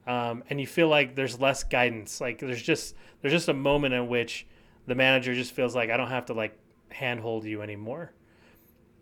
Um, 0.08 0.44
and 0.50 0.60
you 0.60 0.66
feel 0.66 0.88
like 0.88 1.16
there's 1.16 1.40
less 1.40 1.64
guidance. 1.64 2.22
Like 2.22 2.40
there's 2.40 2.62
just 2.62 2.96
there's 3.22 3.34
just 3.34 3.50
a 3.50 3.54
moment 3.54 3.94
in 3.94 4.08
which 4.08 4.48
the 4.88 4.96
manager 4.96 5.34
just 5.34 5.52
feels 5.52 5.76
like 5.76 5.90
i 5.90 5.98
don't 5.98 6.08
have 6.08 6.28
to 6.28 6.34
like 6.34 6.58
handhold 6.90 7.46
you 7.46 7.62
anymore. 7.62 8.14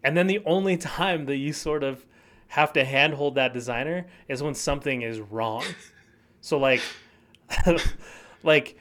And 0.03 0.15
then 0.15 0.27
the 0.27 0.41
only 0.45 0.77
time 0.97 1.25
that 1.25 1.37
you 1.37 1.53
sort 1.53 1.83
of 1.83 2.05
have 2.47 2.73
to 2.73 2.85
handhold 2.85 3.35
that 3.35 3.53
designer 3.53 4.07
is 4.27 4.43
when 4.43 4.53
something 4.53 5.01
is 5.01 5.19
wrong. 5.19 5.63
So 6.41 6.57
like 6.57 6.81
like 8.43 8.77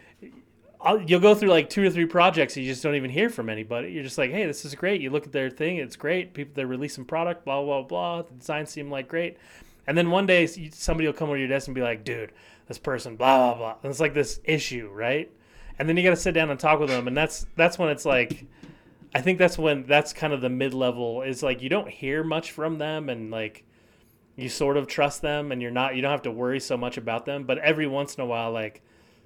I'll, 0.85 1.01
you'll 1.01 1.21
go 1.21 1.35
through 1.35 1.49
like 1.49 1.71
two 1.71 1.83
or 1.83 1.91
three 1.91 2.05
projects 2.05 2.57
and 2.57 2.65
you 2.65 2.71
just 2.71 2.83
don't 2.83 2.95
even 2.95 3.11
hear 3.11 3.31
from 3.31 3.49
anybody. 3.49 3.91
You're 3.91 4.05
just 4.05 4.19
like, 4.19 4.31
hey, 4.31 4.45
this 4.45 4.67
is 4.67 4.75
great. 4.75 5.01
You 5.01 5.09
look 5.09 5.25
at 5.25 5.33
their 5.33 5.49
thing, 5.49 5.79
it's 5.79 5.97
great. 5.97 6.35
People 6.35 6.53
they're 6.55 6.67
releasing 6.67 7.07
product, 7.07 7.45
blah 7.45 7.63
blah 7.63 7.83
blah. 7.83 8.23
The 8.23 8.35
designs 8.35 8.71
seem 8.71 8.91
like 8.91 9.09
great, 9.09 9.39
and 9.87 9.97
then 9.97 10.11
one 10.11 10.27
day 10.27 10.47
somebody 10.47 11.07
will 11.07 11.15
come 11.15 11.29
over 11.29 11.37
to 11.37 11.41
your 11.41 11.49
desk 11.49 11.69
and 11.69 11.75
be 11.75 11.81
like, 11.81 12.05
dude, 12.05 12.33
this 12.69 12.79
person, 12.79 13.17
blah 13.17 13.39
blah 13.39 13.59
blah. 13.59 13.77
And 13.83 13.91
it's 13.91 14.01
like 14.01 14.15
this 14.15 14.41
issue, 14.45 14.91
right? 14.93 15.31
And 15.79 15.89
then 15.89 15.97
you 15.97 16.03
got 16.03 16.11
to 16.11 16.17
sit 16.17 16.33
down 16.33 16.51
and 16.51 16.61
talk 16.61 16.79
with 16.79 16.91
them, 16.91 17.09
and 17.09 17.17
that's 17.17 17.47
that's 17.57 17.79
when 17.79 17.89
it's 17.89 18.05
like, 18.05 18.45
I 19.15 19.23
think 19.23 19.39
that's 19.39 19.57
when 19.57 19.87
that's 19.87 20.13
kind 20.13 20.35
of 20.35 20.43
the 20.43 20.51
mid 20.51 20.75
level 20.75 21.23
is 21.23 21.43
like 21.43 21.63
you 21.63 21.71
don't 21.71 21.89
hear 21.89 22.23
much 22.23 22.51
from 22.51 22.77
them, 22.77 23.09
and 23.09 23.31
like 23.31 23.65
you 24.37 24.51
sort 24.51 24.77
of 24.77 24.87
trust 24.87 25.23
them, 25.23 25.51
and 25.51 25.63
you're 25.63 25.71
not 25.71 25.97
you 25.97 26.03
don't 26.03 26.11
have 26.11 26.23
to 26.23 26.31
worry 26.31 26.61
so 26.61 26.77
much 26.77 26.99
about 26.99 27.25
them, 27.25 27.45
but 27.45 27.57
every 27.59 27.87
once 27.87 28.17
in 28.17 28.23
a 28.23 28.27
while, 28.27 28.53
like 28.53 28.83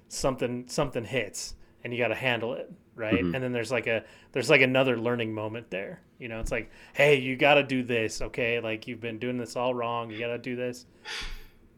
something 0.09 0.65
something 0.67 1.05
hits 1.05 1.55
and 1.83 1.93
you 1.93 1.99
got 1.99 2.09
to 2.09 2.15
handle 2.15 2.53
it 2.53 2.69
right? 2.99 3.23
Mm-hmm. 3.23 3.33
And 3.33 3.43
then 3.43 3.53
there's 3.53 3.71
like 3.71 3.87
a 3.87 4.03
there's 4.33 4.49
like 4.49 4.61
another 4.61 4.97
learning 4.97 5.33
moment 5.33 5.71
there. 5.71 6.01
You 6.19 6.27
know 6.27 6.41
it's 6.41 6.51
like 6.51 6.69
hey 6.93 7.15
you 7.15 7.37
got 7.37 7.55
to 7.55 7.63
do 7.63 7.81
this 7.81 8.21
okay? 8.21 8.59
Like 8.59 8.87
you've 8.87 8.99
been 8.99 9.17
doing 9.17 9.37
this 9.37 9.55
all 9.55 9.73
wrong 9.73 10.11
you 10.11 10.19
got 10.19 10.27
to 10.27 10.37
do 10.37 10.55
this. 10.55 10.85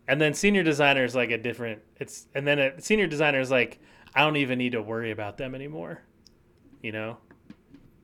And 0.08 0.20
then 0.20 0.34
senior 0.34 0.64
designer 0.64 1.06
is 1.06 1.16
like 1.16 1.30
a 1.30 1.38
different 1.38 1.82
it's 1.98 2.28
and 2.34 2.46
then 2.46 2.60
a 2.60 2.82
senior 2.82 3.08
designer 3.08 3.40
is 3.40 3.52
like 3.52 3.80
i 4.14 4.22
don't 4.22 4.36
even 4.38 4.58
need 4.58 4.74
to 4.74 4.82
worry 4.82 5.12
about 5.12 5.38
them 5.38 5.56
anymore. 5.56 6.02
You 6.82 6.92
know? 6.92 7.18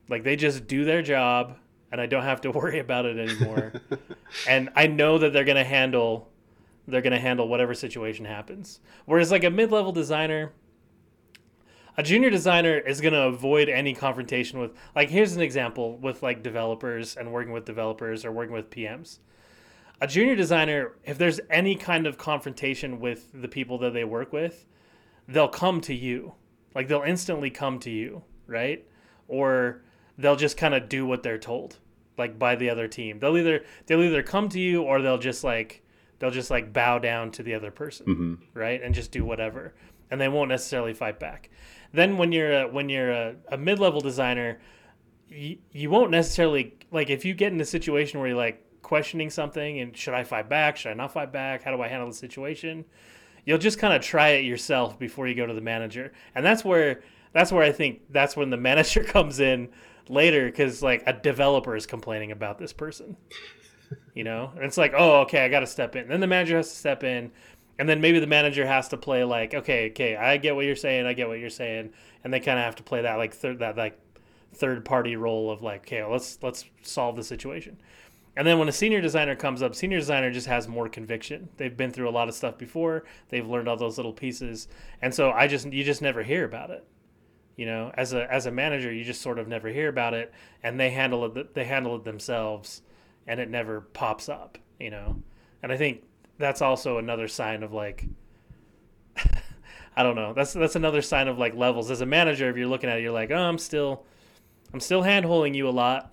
Like 0.08 0.22
they 0.22 0.36
just 0.36 0.68
do 0.68 0.84
their 0.84 1.02
job 1.02 1.58
and 1.90 2.00
i 2.00 2.06
don't 2.06 2.22
have 2.22 2.40
to 2.42 2.50
worry 2.52 2.78
about 2.78 3.04
it 3.04 3.18
anymore. 3.18 3.72
And 4.46 4.68
i 4.76 4.86
know 4.86 5.18
that 5.18 5.32
they're 5.32 5.44
going 5.44 5.56
to 5.56 5.64
handle 5.64 6.30
they're 6.88 7.02
going 7.02 7.12
to 7.12 7.20
handle 7.20 7.48
whatever 7.48 7.74
situation 7.74 8.24
happens. 8.24 8.80
Whereas 9.04 9.30
like 9.30 9.44
a 9.44 9.50
mid-level 9.50 9.92
designer, 9.92 10.52
a 11.96 12.02
junior 12.02 12.30
designer 12.30 12.78
is 12.78 13.00
going 13.00 13.14
to 13.14 13.22
avoid 13.22 13.68
any 13.68 13.94
confrontation 13.94 14.58
with 14.58 14.72
like 14.94 15.10
here's 15.10 15.34
an 15.34 15.42
example 15.42 15.98
with 15.98 16.22
like 16.22 16.42
developers 16.42 17.16
and 17.16 17.32
working 17.32 17.52
with 17.52 17.64
developers 17.64 18.24
or 18.24 18.32
working 18.32 18.54
with 18.54 18.70
PMs. 18.70 19.18
A 20.00 20.06
junior 20.06 20.36
designer, 20.36 20.92
if 21.04 21.18
there's 21.18 21.40
any 21.50 21.74
kind 21.74 22.06
of 22.06 22.18
confrontation 22.18 23.00
with 23.00 23.30
the 23.34 23.48
people 23.48 23.78
that 23.78 23.92
they 23.92 24.04
work 24.04 24.32
with, 24.32 24.66
they'll 25.26 25.48
come 25.48 25.80
to 25.82 25.94
you. 25.94 26.34
Like 26.74 26.86
they'll 26.86 27.02
instantly 27.02 27.50
come 27.50 27.80
to 27.80 27.90
you, 27.90 28.22
right? 28.46 28.84
or 29.28 29.82
they'll 30.16 30.36
just 30.36 30.56
kind 30.56 30.74
of 30.74 30.88
do 30.88 31.06
what 31.06 31.22
they're 31.22 31.38
told 31.38 31.78
like 32.16 32.38
by 32.38 32.56
the 32.56 32.68
other 32.68 32.88
team 32.88 33.20
they'll 33.20 33.36
either 33.36 33.64
they'll 33.86 34.02
either 34.02 34.22
come 34.22 34.48
to 34.48 34.58
you 34.58 34.82
or 34.82 35.00
they'll 35.00 35.18
just 35.18 35.44
like 35.44 35.84
they'll 36.18 36.30
just 36.30 36.50
like 36.50 36.72
bow 36.72 36.98
down 36.98 37.30
to 37.32 37.42
the 37.42 37.54
other 37.54 37.70
person 37.70 38.06
Mm-hmm. 38.06 38.34
right 38.58 38.82
and 38.82 38.94
just 38.94 39.10
do 39.12 39.24
whatever 39.24 39.74
and 40.10 40.20
they 40.20 40.28
won't 40.28 40.48
necessarily 40.48 40.94
fight 40.94 41.20
back. 41.20 41.50
Then 41.92 42.16
when 42.16 42.32
you're 42.32 42.62
a, 42.62 42.68
when 42.68 42.88
you're 42.88 43.10
a, 43.10 43.34
a 43.52 43.58
mid-level 43.58 44.00
designer 44.00 44.58
you, 45.28 45.58
you 45.72 45.90
won't 45.90 46.10
necessarily 46.10 46.74
like 46.90 47.10
if 47.10 47.24
you 47.24 47.34
get 47.34 47.52
in 47.52 47.60
a 47.60 47.64
situation 47.64 48.18
where 48.18 48.28
you're 48.28 48.36
like 48.36 48.64
questioning 48.82 49.28
something 49.28 49.80
and 49.80 49.94
should 49.96 50.14
i 50.14 50.24
fight 50.24 50.48
back? 50.48 50.76
Should 50.78 50.90
i 50.92 50.94
not 50.94 51.12
fight 51.12 51.30
back? 51.32 51.62
How 51.62 51.76
do 51.76 51.82
i 51.82 51.88
handle 51.88 52.08
the 52.08 52.14
situation? 52.14 52.84
You'll 53.44 53.58
just 53.58 53.78
kind 53.78 53.92
of 53.94 54.02
try 54.02 54.30
it 54.30 54.44
yourself 54.44 54.98
before 54.98 55.26
you 55.28 55.34
go 55.34 55.46
to 55.46 55.54
the 55.54 55.60
manager. 55.60 56.12
And 56.34 56.44
that's 56.44 56.64
where 56.64 57.02
that's 57.34 57.52
where 57.52 57.62
i 57.62 57.70
think 57.70 58.00
that's 58.10 58.34
when 58.36 58.48
the 58.48 58.56
manager 58.70 59.04
comes 59.04 59.38
in 59.40 59.68
later 60.08 60.46
because 60.46 60.82
like 60.82 61.02
a 61.06 61.12
developer 61.12 61.76
is 61.76 61.84
complaining 61.84 62.32
about 62.32 62.58
this 62.58 62.72
person 62.72 63.14
you 64.14 64.24
know 64.24 64.52
and 64.56 64.64
it's 64.64 64.76
like 64.76 64.92
oh 64.96 65.20
okay 65.20 65.44
i 65.44 65.48
gotta 65.48 65.66
step 65.66 65.96
in 65.96 66.08
then 66.08 66.20
the 66.20 66.26
manager 66.26 66.56
has 66.56 66.68
to 66.70 66.76
step 66.76 67.04
in 67.04 67.30
and 67.78 67.88
then 67.88 68.00
maybe 68.00 68.18
the 68.18 68.26
manager 68.26 68.66
has 68.66 68.88
to 68.88 68.96
play 68.96 69.24
like 69.24 69.54
okay 69.54 69.90
okay 69.90 70.16
i 70.16 70.36
get 70.36 70.54
what 70.54 70.64
you're 70.64 70.76
saying 70.76 71.06
i 71.06 71.12
get 71.12 71.28
what 71.28 71.38
you're 71.38 71.50
saying 71.50 71.90
and 72.24 72.32
they 72.32 72.40
kind 72.40 72.58
of 72.58 72.64
have 72.64 72.76
to 72.76 72.82
play 72.82 73.02
that 73.02 73.14
like 73.14 73.34
third 73.34 73.58
that 73.58 73.76
like 73.76 73.98
third 74.54 74.84
party 74.84 75.16
role 75.16 75.50
of 75.50 75.62
like 75.62 75.82
okay 75.82 76.04
let's 76.04 76.38
let's 76.42 76.64
solve 76.82 77.16
the 77.16 77.22
situation 77.22 77.76
and 78.38 78.46
then 78.46 78.60
when 78.60 78.68
a 78.68 78.72
senior 78.72 79.00
designer 79.00 79.34
comes 79.34 79.64
up, 79.64 79.74
senior 79.74 79.98
designer 79.98 80.30
just 80.30 80.46
has 80.46 80.68
more 80.68 80.88
conviction. 80.88 81.48
They've 81.56 81.76
been 81.76 81.90
through 81.90 82.08
a 82.08 82.14
lot 82.14 82.28
of 82.28 82.36
stuff 82.36 82.56
before. 82.56 83.02
They've 83.30 83.44
learned 83.44 83.66
all 83.66 83.76
those 83.76 83.96
little 83.96 84.12
pieces. 84.12 84.68
And 85.02 85.12
so 85.12 85.32
I 85.32 85.48
just 85.48 85.72
you 85.72 85.82
just 85.82 86.02
never 86.02 86.22
hear 86.22 86.44
about 86.44 86.70
it. 86.70 86.86
You 87.56 87.66
know, 87.66 87.90
as 87.94 88.12
a 88.12 88.32
as 88.32 88.46
a 88.46 88.52
manager, 88.52 88.92
you 88.92 89.02
just 89.02 89.22
sort 89.22 89.40
of 89.40 89.48
never 89.48 89.66
hear 89.70 89.88
about 89.88 90.14
it 90.14 90.32
and 90.62 90.78
they 90.78 90.90
handle 90.90 91.24
it 91.24 91.54
they 91.54 91.64
handle 91.64 91.96
it 91.96 92.04
themselves 92.04 92.82
and 93.28 93.38
it 93.38 93.48
never 93.48 93.82
pops 93.82 94.28
up, 94.28 94.58
you 94.80 94.90
know. 94.90 95.22
And 95.62 95.70
I 95.70 95.76
think 95.76 96.02
that's 96.38 96.62
also 96.62 96.98
another 96.98 97.28
sign 97.28 97.62
of 97.62 97.72
like 97.72 98.06
I 99.96 100.02
don't 100.02 100.16
know. 100.16 100.32
That's 100.32 100.52
that's 100.52 100.76
another 100.76 101.02
sign 101.02 101.28
of 101.28 101.38
like 101.38 101.54
levels. 101.54 101.90
As 101.90 102.00
a 102.00 102.06
manager, 102.06 102.48
if 102.48 102.56
you're 102.56 102.66
looking 102.66 102.90
at 102.90 102.98
it, 102.98 103.02
you're 103.02 103.12
like, 103.12 103.30
"Oh, 103.30 103.36
I'm 103.36 103.58
still 103.58 104.04
I'm 104.72 104.80
still 104.80 105.02
handholding 105.02 105.54
you 105.54 105.68
a 105.68 105.70
lot." 105.70 106.12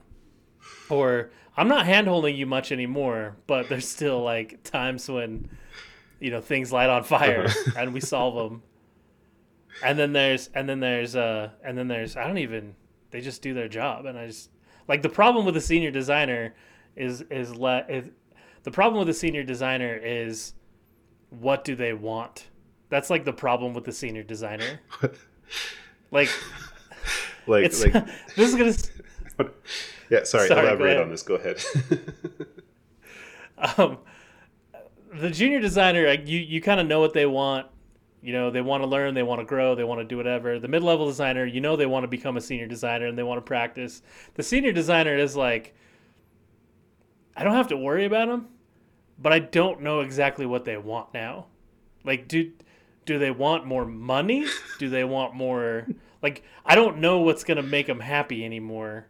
Or 0.90 1.32
I'm 1.58 1.68
not 1.68 1.86
handholding 1.86 2.36
you 2.36 2.46
much 2.46 2.72
anymore, 2.72 3.38
but 3.48 3.70
there's 3.70 3.88
still 3.88 4.22
like 4.22 4.64
times 4.64 5.10
when 5.10 5.50
you 6.20 6.32
know 6.32 6.42
things 6.42 6.72
light 6.72 6.90
on 6.90 7.04
fire 7.04 7.48
and 7.78 7.94
we 7.94 8.02
solve 8.02 8.36
them. 8.36 8.64
And 9.84 9.98
then 10.00 10.14
there's 10.14 10.50
and 10.54 10.68
then 10.68 10.80
there's 10.80 11.16
uh 11.16 11.52
and 11.64 11.78
then 11.78 11.88
there's 11.88 12.18
I 12.18 12.26
don't 12.28 12.40
even 12.40 12.76
they 13.12 13.22
just 13.22 13.42
do 13.42 13.54
their 13.54 13.68
job 13.68 14.06
and 14.06 14.18
I 14.18 14.28
just 14.28 14.50
like 14.88 15.02
the 15.02 15.10
problem 15.10 15.46
with 15.46 15.56
a 15.58 15.62
senior 15.62 15.92
designer 15.92 16.56
is 16.96 17.22
is 17.30 17.56
let 17.56 17.90
is 17.90 18.10
the 18.64 18.72
problem 18.72 19.00
with 19.00 19.10
a 19.10 19.14
senior 19.14 19.44
designer 19.44 19.96
is 19.96 20.54
what 21.30 21.64
do 21.64 21.76
they 21.76 21.94
want? 21.94 22.48
That's 22.90 23.10
like 23.10 23.26
the 23.26 23.34
problem 23.34 23.74
with 23.74 23.84
the 23.84 23.92
senior 23.92 24.24
designer. 24.24 24.80
Like 26.12 26.30
like 27.48 27.66
it's 27.66 27.84
like 27.84 27.94
this 28.36 28.54
is 28.54 28.56
gonna 28.56 29.52
yeah 30.10 30.24
sorry, 30.24 30.48
Sorry, 30.48 30.66
elaborate 30.66 30.98
on 30.98 31.10
this 31.10 31.24
go 31.24 31.36
ahead 31.36 31.62
um, 33.58 33.98
the 35.14 35.30
junior 35.30 35.60
designer, 35.60 36.08
like, 36.08 36.28
you 36.28 36.40
you 36.40 36.62
kind 36.62 36.80
of 36.80 36.88
know 36.88 37.00
what 37.00 37.14
they 37.14 37.26
want. 37.26 37.68
You 38.22 38.34
know, 38.34 38.50
they 38.50 38.62
want 38.62 38.82
to 38.82 38.88
learn, 38.88 39.14
they 39.14 39.24
want 39.24 39.40
to 39.42 39.46
grow, 39.46 39.76
they 39.76 39.84
want 39.84 40.02
to 40.02 40.06
do 40.06 40.18
whatever. 40.18 40.58
The 40.58 40.68
mid-level 40.68 41.06
designer, 41.06 41.46
you 41.46 41.62
know, 41.62 41.76
they 41.76 41.86
want 41.86 42.04
to 42.04 42.08
become 42.08 42.38
a 42.38 42.42
senior 42.42 42.66
designer 42.66 43.06
and 43.06 43.16
they 43.16 43.24
want 43.24 43.38
to 43.38 43.44
practice. 43.44 44.02
The 44.34 44.42
senior 44.42 44.72
designer 44.72 45.16
is 45.16 45.36
like, 45.36 45.76
I 47.36 47.44
don't 47.44 47.56
have 47.56 47.68
to 47.70 47.78
worry 47.78 48.06
about 48.06 48.28
them, 48.28 48.48
but 49.20 49.34
I 49.34 49.40
don't 49.40 49.82
know 49.82 50.02
exactly 50.02 50.46
what 50.46 50.66
they 50.66 50.78
want 50.78 51.14
now. 51.14 51.48
Like, 52.04 52.28
do 52.28 52.52
do 53.06 53.20
they 53.20 53.32
want 53.32 53.66
more 53.66 53.86
money? 53.86 54.46
Do 54.80 54.90
they 54.90 55.04
want 55.04 55.36
more? 55.36 55.88
Like, 56.22 56.44
I 56.66 56.76
don't 56.76 56.98
know 56.98 57.20
what's 57.20 57.44
gonna 57.44 57.62
make 57.64 57.88
them 57.88 58.00
happy 58.00 58.44
anymore 58.44 59.08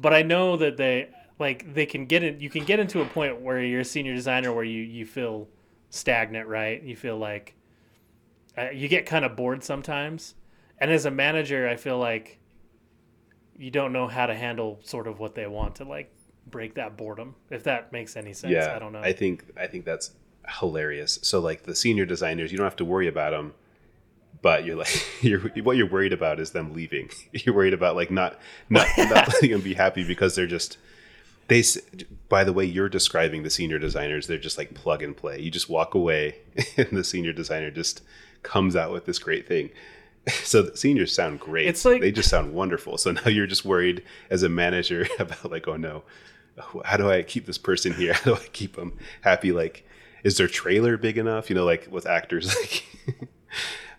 but 0.00 0.14
I 0.14 0.22
know 0.22 0.56
that 0.56 0.76
they 0.76 1.10
like 1.38 1.74
they 1.74 1.86
can 1.86 2.06
get 2.06 2.22
in. 2.22 2.40
You 2.40 2.50
can 2.50 2.64
get 2.64 2.80
into 2.80 3.02
a 3.02 3.04
point 3.04 3.40
where 3.40 3.62
you're 3.62 3.80
a 3.80 3.84
senior 3.84 4.14
designer 4.14 4.52
where 4.52 4.64
you 4.64 4.82
you 4.82 5.04
feel 5.06 5.48
stagnant, 5.90 6.48
right? 6.48 6.82
You 6.82 6.96
feel 6.96 7.18
like 7.18 7.54
uh, 8.56 8.70
you 8.70 8.88
get 8.88 9.06
kind 9.06 9.24
of 9.24 9.36
bored 9.36 9.62
sometimes. 9.62 10.34
And 10.78 10.90
as 10.90 11.04
a 11.04 11.10
manager, 11.10 11.68
I 11.68 11.76
feel 11.76 11.98
like 11.98 12.38
you 13.58 13.70
don't 13.70 13.92
know 13.92 14.06
how 14.06 14.26
to 14.26 14.34
handle 14.34 14.80
sort 14.82 15.06
of 15.06 15.18
what 15.18 15.34
they 15.34 15.46
want 15.46 15.74
to 15.76 15.84
like 15.84 16.10
break 16.50 16.74
that 16.74 16.96
boredom. 16.96 17.34
If 17.50 17.64
that 17.64 17.92
makes 17.92 18.16
any 18.16 18.32
sense, 18.32 18.52
yeah 18.52 18.74
I 18.74 18.78
don't 18.78 18.92
know. 18.92 19.00
i 19.00 19.12
think 19.12 19.44
i 19.56 19.66
think 19.66 19.84
that's 19.84 20.10
hilarious. 20.58 21.18
So 21.22 21.40
like 21.40 21.62
the 21.64 21.74
senior 21.74 22.04
designers 22.06 22.50
you 22.50 22.58
don't 22.58 22.66
have 22.66 22.76
to 22.76 22.84
worry 22.84 23.06
about 23.08 23.30
them 23.30 23.54
but 24.42 24.64
you're 24.64 24.76
like 24.76 25.06
you're 25.22 25.40
what 25.40 25.76
you're 25.76 25.88
worried 25.90 26.12
about 26.12 26.40
is 26.40 26.50
them 26.52 26.72
leaving. 26.72 27.10
You're 27.32 27.54
worried 27.54 27.74
about 27.74 27.96
like 27.96 28.10
not 28.10 28.38
not, 28.68 28.86
not 28.98 29.28
letting 29.28 29.50
them 29.50 29.60
be 29.60 29.74
happy 29.74 30.04
because 30.06 30.34
they're 30.34 30.46
just 30.46 30.78
they 31.48 31.62
by 32.28 32.44
the 32.44 32.52
way 32.52 32.64
you're 32.64 32.88
describing 32.88 33.42
the 33.42 33.50
senior 33.50 33.78
designers 33.78 34.26
they're 34.26 34.38
just 34.38 34.56
like 34.58 34.74
plug 34.74 35.02
and 35.02 35.16
play. 35.16 35.40
You 35.40 35.50
just 35.50 35.68
walk 35.68 35.94
away 35.94 36.38
and 36.76 36.88
the 36.90 37.04
senior 37.04 37.32
designer 37.32 37.70
just 37.70 38.02
comes 38.42 38.76
out 38.76 38.92
with 38.92 39.04
this 39.04 39.18
great 39.18 39.46
thing. 39.46 39.70
So 40.42 40.62
the 40.62 40.76
seniors 40.76 41.14
sound 41.14 41.40
great. 41.40 41.66
It's 41.66 41.84
like- 41.84 42.00
they 42.00 42.12
just 42.12 42.28
sound 42.30 42.52
wonderful. 42.54 42.98
So 42.98 43.12
now 43.12 43.26
you're 43.28 43.46
just 43.46 43.64
worried 43.64 44.02
as 44.30 44.42
a 44.42 44.48
manager 44.48 45.06
about 45.18 45.50
like 45.50 45.68
oh 45.68 45.76
no 45.76 46.04
how 46.84 46.96
do 46.96 47.10
i 47.10 47.22
keep 47.22 47.46
this 47.46 47.58
person 47.58 47.92
here 47.94 48.12
how 48.14 48.34
do 48.34 48.34
i 48.34 48.46
keep 48.52 48.76
them 48.76 48.96
happy 49.22 49.52
like 49.52 49.86
is 50.24 50.36
their 50.36 50.48
trailer 50.48 50.96
big 50.96 51.16
enough 51.18 51.48
you 51.48 51.56
know 51.56 51.64
like 51.64 51.88
with 51.90 52.06
actors 52.06 52.54
like 52.60 52.84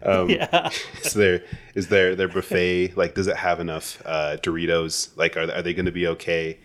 um, 0.03 0.29
yeah. 0.29 0.69
is 1.03 1.13
there 1.13 1.43
is 1.75 1.87
there 1.89 2.15
their 2.15 2.27
buffet 2.27 2.95
like 2.95 3.13
does 3.13 3.27
it 3.27 3.37
have 3.37 3.59
enough 3.59 4.01
uh, 4.05 4.37
Doritos? 4.41 5.15
Like 5.15 5.37
are 5.37 5.51
are 5.51 5.61
they 5.61 5.73
going 5.73 5.85
to 5.85 5.91
be 5.91 6.07
okay 6.07 6.57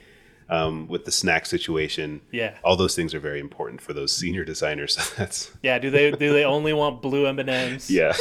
um, 0.48 0.88
with 0.88 1.04
the 1.04 1.12
snack 1.12 1.44
situation? 1.44 2.22
Yeah. 2.32 2.56
all 2.64 2.76
those 2.76 2.94
things 2.94 3.12
are 3.14 3.20
very 3.20 3.40
important 3.40 3.80
for 3.82 3.92
those 3.92 4.12
senior 4.12 4.44
designers. 4.44 4.96
That's 5.16 5.50
Yeah, 5.62 5.78
do 5.78 5.90
they 5.90 6.12
do 6.12 6.32
they 6.32 6.44
only 6.44 6.72
want 6.72 7.02
blue 7.02 7.26
M&Ms? 7.26 7.90
yeah, 7.90 8.14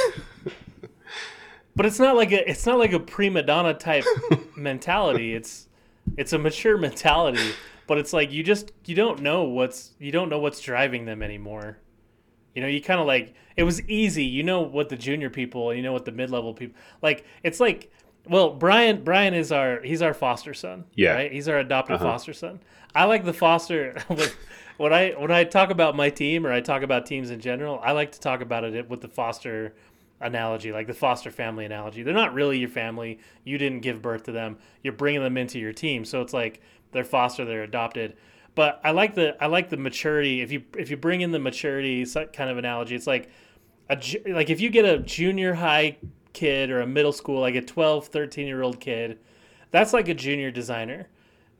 But 1.76 1.86
it's 1.86 2.00
not 2.00 2.16
like 2.16 2.32
a 2.32 2.50
it's 2.50 2.66
not 2.66 2.80
like 2.80 2.94
a 2.94 3.00
prima 3.00 3.44
donna 3.44 3.74
type 3.74 4.06
mentality. 4.56 5.36
It's 5.36 5.68
it's 6.18 6.34
a 6.34 6.38
mature 6.38 6.78
mentality, 6.78 7.52
but 7.88 7.98
it's 7.98 8.14
like 8.14 8.32
you 8.32 8.44
just 8.44 8.72
you 8.86 8.96
don't 8.96 9.22
know 9.22 9.44
what's 9.44 9.92
you 10.00 10.12
don't 10.12 10.30
know 10.30 10.40
what's 10.40 10.60
driving 10.62 11.06
them 11.06 11.22
anymore. 11.22 11.78
You 12.54 12.62
know, 12.62 12.68
you 12.68 12.82
kind 12.82 13.00
of 13.00 13.06
like 13.08 13.34
it 13.58 13.64
was 13.64 13.82
easy. 13.90 14.24
You 14.24 14.44
know 14.44 14.62
what 14.62 14.90
the 14.90 14.96
junior 14.96 15.30
people, 15.30 15.74
you 15.74 15.82
know 15.82 15.94
what 15.94 16.06
the 16.06 16.12
mid-level 16.12 16.54
people 16.54 16.78
like. 17.02 17.26
It's 17.44 17.60
like 17.60 17.92
well, 18.28 18.50
Brian 18.52 19.04
Brian 19.04 19.34
is 19.34 19.52
our 19.52 19.82
he's 19.84 20.02
our 20.02 20.14
foster 20.14 20.54
son. 20.54 20.86
Yeah. 20.96 21.14
right. 21.14 21.32
He's 21.32 21.48
our 21.48 21.60
adopted 21.60 21.98
Uh-huh. 21.98 22.06
foster 22.06 22.34
son. 22.34 22.60
I 22.96 23.04
like 23.06 23.26
the 23.26 23.34
foster. 23.34 23.98
when 24.78 24.94
I 24.94 25.12
when 25.12 25.32
I 25.32 25.44
talk 25.44 25.70
about 25.70 25.96
my 25.96 26.10
team 26.10 26.46
or 26.48 26.52
I 26.52 26.62
talk 26.62 26.82
about 26.82 27.06
teams 27.06 27.30
in 27.30 27.40
general, 27.40 27.80
I 27.84 27.92
like 27.92 28.14
to 28.14 28.20
talk 28.20 28.42
about 28.42 28.64
it 28.64 28.90
with 28.90 29.02
the 29.02 29.10
foster 29.10 29.76
analogy, 30.26 30.72
like 30.72 30.88
the 30.88 30.94
foster 30.94 31.32
family 31.32 31.66
analogy. 31.66 32.04
They're 32.04 32.14
not 32.14 32.34
really 32.34 32.58
your 32.58 32.70
family. 32.70 33.20
You 33.44 33.58
didn't 33.58 33.82
give 33.82 34.02
birth 34.02 34.24
to 34.24 34.32
them. 34.32 34.58
You're 34.84 34.94
bringing 34.94 35.22
them 35.22 35.38
into 35.38 35.60
your 35.60 35.74
team. 35.74 36.06
So 36.06 36.22
it's 36.22 36.34
like 36.34 36.62
they're 36.92 37.04
foster, 37.04 37.46
they're 37.46 37.64
adopted. 37.64 38.16
But 38.56 38.80
I 38.84 38.92
like 38.92 39.16
the 39.16 39.42
I 39.44 39.48
like 39.48 39.70
the 39.70 39.78
maturity. 39.78 40.42
If 40.42 40.52
you 40.52 40.64
if 40.78 40.90
you 40.90 40.98
bring 40.98 41.22
in 41.22 41.32
the 41.32 41.40
maturity 41.40 42.06
kind 42.06 42.50
of 42.50 42.58
analogy, 42.58 42.96
it's 42.96 43.08
like 43.08 43.30
a 43.90 44.00
like 44.28 44.50
if 44.50 44.62
you 44.62 44.70
get 44.70 44.86
a 44.86 45.00
junior 45.00 45.54
high 45.54 45.98
kid 46.34 46.70
or 46.70 46.82
a 46.82 46.88
middle 46.88 47.14
school 47.14 47.40
like 47.40 47.56
a 47.56 47.62
12 47.62 48.08
13 48.08 48.46
year 48.46 48.62
old 48.62 48.80
kid 48.80 49.20
that's 49.72 49.94
like 49.94 50.10
a 50.10 50.14
junior 50.14 50.52
designer 50.52 51.08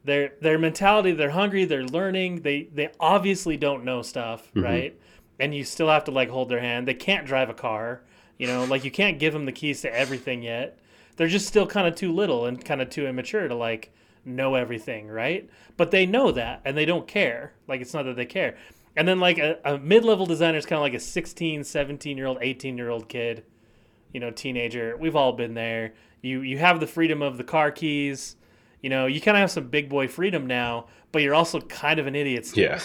their 0.04 0.34
their 0.42 0.60
mentality 0.60 1.14
they're 1.14 1.30
hungry 1.30 1.64
they're 1.66 1.86
learning 1.86 2.42
they 2.42 2.64
they 2.74 2.90
obviously 3.00 3.56
don't 3.56 3.86
know 3.86 4.02
stuff 4.02 4.50
mm-hmm. 4.50 4.64
right 4.64 5.00
and 5.40 5.56
you 5.56 5.64
still 5.64 5.88
have 5.88 6.04
to 6.04 6.12
like 6.12 6.30
hold 6.30 6.50
their 6.50 6.60
hand 6.60 6.88
they 6.88 6.94
can't 6.94 7.26
drive 7.26 7.50
a 7.50 7.54
car 7.54 8.02
you 8.38 8.48
know 8.48 8.66
like 8.66 8.84
you 8.84 8.92
can't 8.92 9.20
give 9.20 9.34
them 9.34 9.46
the 9.46 9.52
keys 9.52 9.82
to 9.82 9.94
everything 9.94 10.44
yet. 10.44 10.80
They're 11.16 11.28
just 11.28 11.48
still 11.48 11.66
kind 11.66 11.88
of 11.88 11.96
too 11.96 12.12
little 12.12 12.46
and 12.46 12.64
kind 12.64 12.82
of 12.82 12.90
too 12.90 13.08
immature 13.08 13.48
to 13.48 13.56
like 13.56 13.94
know 14.26 14.56
everything 14.56 15.08
right? 15.08 15.50
But 15.78 15.92
they 15.92 16.06
know 16.06 16.32
that 16.32 16.62
and 16.66 16.78
they 16.78 16.86
don't 16.86 17.08
care. 17.08 17.54
Like 17.68 17.82
it's 17.82 17.94
not 17.94 18.04
that 18.06 18.16
they 18.16 18.26
care. 18.26 18.58
And 18.98 19.08
then 19.08 19.20
like 19.20 19.38
a, 19.38 19.60
a 19.66 19.78
mid-level 19.78 20.26
designer 20.26 20.58
is 20.58 20.66
kind 20.66 20.78
of 20.78 20.84
like 20.84 20.94
a 20.94 21.00
16 21.00 21.64
17 21.64 22.18
year 22.18 22.26
old 22.28 22.38
18 22.42 22.78
year 22.78 22.90
old 22.90 23.10
kid 23.10 23.44
you 24.14 24.20
know 24.20 24.32
teenager. 24.32 24.98
We've 24.98 25.16
all 25.16 25.34
been 25.34 25.54
there. 25.54 25.94
You 26.22 26.42
you 26.42 26.58
have 26.58 26.80
the 26.80 26.88
freedom 26.88 27.22
of 27.22 27.38
the 27.38 27.44
car 27.44 27.72
keys. 27.72 28.36
You 28.82 28.90
know 28.90 29.06
you 29.06 29.22
kind 29.22 29.38
of 29.38 29.42
have 29.42 29.52
some 29.52 29.68
big 29.68 29.90
boy 29.90 30.08
freedom 30.08 30.48
now 30.48 30.88
but 31.16 31.22
you're 31.22 31.34
also 31.34 31.62
kind 31.62 31.98
of 31.98 32.08
an 32.08 32.14
idiot 32.14 32.46
still, 32.46 32.66
yeah. 32.66 32.82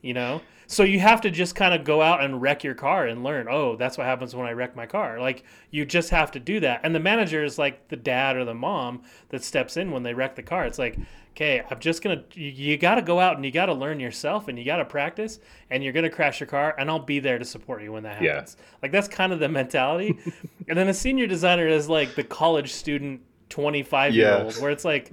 you 0.00 0.14
know 0.14 0.40
So 0.72 0.84
you 0.84 1.00
have 1.00 1.20
to 1.20 1.30
just 1.30 1.54
kind 1.54 1.74
of 1.74 1.84
go 1.84 2.00
out 2.00 2.24
and 2.24 2.40
wreck 2.40 2.64
your 2.64 2.74
car 2.74 3.06
and 3.06 3.22
learn, 3.22 3.46
oh, 3.46 3.76
that's 3.76 3.98
what 3.98 4.06
happens 4.06 4.34
when 4.34 4.46
I 4.46 4.52
wreck 4.52 4.74
my 4.74 4.86
car. 4.86 5.20
Like 5.20 5.44
you 5.70 5.84
just 5.84 6.08
have 6.08 6.30
to 6.30 6.40
do 6.40 6.60
that. 6.60 6.80
And 6.82 6.94
the 6.94 6.98
manager 6.98 7.44
is 7.44 7.58
like 7.58 7.88
the 7.88 7.96
dad 7.96 8.36
or 8.36 8.46
the 8.46 8.54
mom 8.54 9.02
that 9.28 9.44
steps 9.44 9.76
in 9.76 9.90
when 9.90 10.02
they 10.02 10.14
wreck 10.14 10.34
the 10.34 10.42
car. 10.42 10.64
It's 10.64 10.78
like, 10.78 10.96
okay, 11.32 11.62
I'm 11.70 11.78
just 11.78 12.02
going 12.02 12.24
to, 12.24 12.40
you, 12.40 12.48
you 12.48 12.78
got 12.78 12.94
to 12.94 13.02
go 13.02 13.20
out 13.20 13.36
and 13.36 13.44
you 13.44 13.50
got 13.50 13.66
to 13.66 13.74
learn 13.74 14.00
yourself 14.00 14.48
and 14.48 14.58
you 14.58 14.64
got 14.64 14.78
to 14.78 14.86
practice 14.86 15.40
and 15.68 15.84
you're 15.84 15.92
going 15.92 16.04
to 16.04 16.10
crash 16.10 16.40
your 16.40 16.46
car 16.46 16.74
and 16.78 16.88
I'll 16.88 16.98
be 16.98 17.18
there 17.18 17.38
to 17.38 17.44
support 17.44 17.82
you 17.82 17.92
when 17.92 18.04
that 18.04 18.22
happens. 18.22 18.56
Yeah. 18.58 18.64
Like 18.80 18.92
that's 18.92 19.08
kind 19.08 19.34
of 19.34 19.40
the 19.40 19.50
mentality. 19.50 20.18
and 20.68 20.78
then 20.78 20.88
a 20.88 20.94
senior 20.94 21.26
designer 21.26 21.68
is 21.68 21.86
like 21.86 22.14
the 22.14 22.24
college 22.24 22.72
student 22.72 23.20
25 23.50 24.14
year 24.14 24.38
old 24.38 24.54
where 24.54 24.70
it's 24.70 24.86
like, 24.86 25.12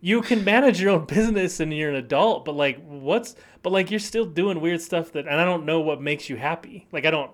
you 0.00 0.22
can 0.22 0.44
manage 0.44 0.80
your 0.80 0.90
own 0.90 1.04
business 1.06 1.60
and 1.60 1.72
you're 1.72 1.90
an 1.90 1.96
adult, 1.96 2.44
but 2.44 2.54
like 2.54 2.82
what's 2.84 3.34
but 3.62 3.72
like 3.72 3.90
you're 3.90 4.00
still 4.00 4.24
doing 4.24 4.60
weird 4.60 4.80
stuff 4.80 5.12
that 5.12 5.26
and 5.26 5.40
I 5.40 5.44
don't 5.44 5.64
know 5.64 5.80
what 5.80 6.00
makes 6.00 6.28
you 6.28 6.36
happy. 6.36 6.86
Like 6.92 7.04
I 7.04 7.10
don't 7.10 7.30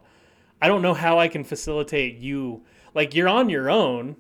I 0.61 0.69
don't 0.69 0.83
know 0.83 0.95
how 0.95 1.19
I 1.19 1.29
can 1.29 1.45
facilitate 1.45 2.17
you 2.17 2.63
like 2.95 3.15
you're 3.15 3.29
on 3.29 3.49
your 3.49 3.71
own, 3.71 4.17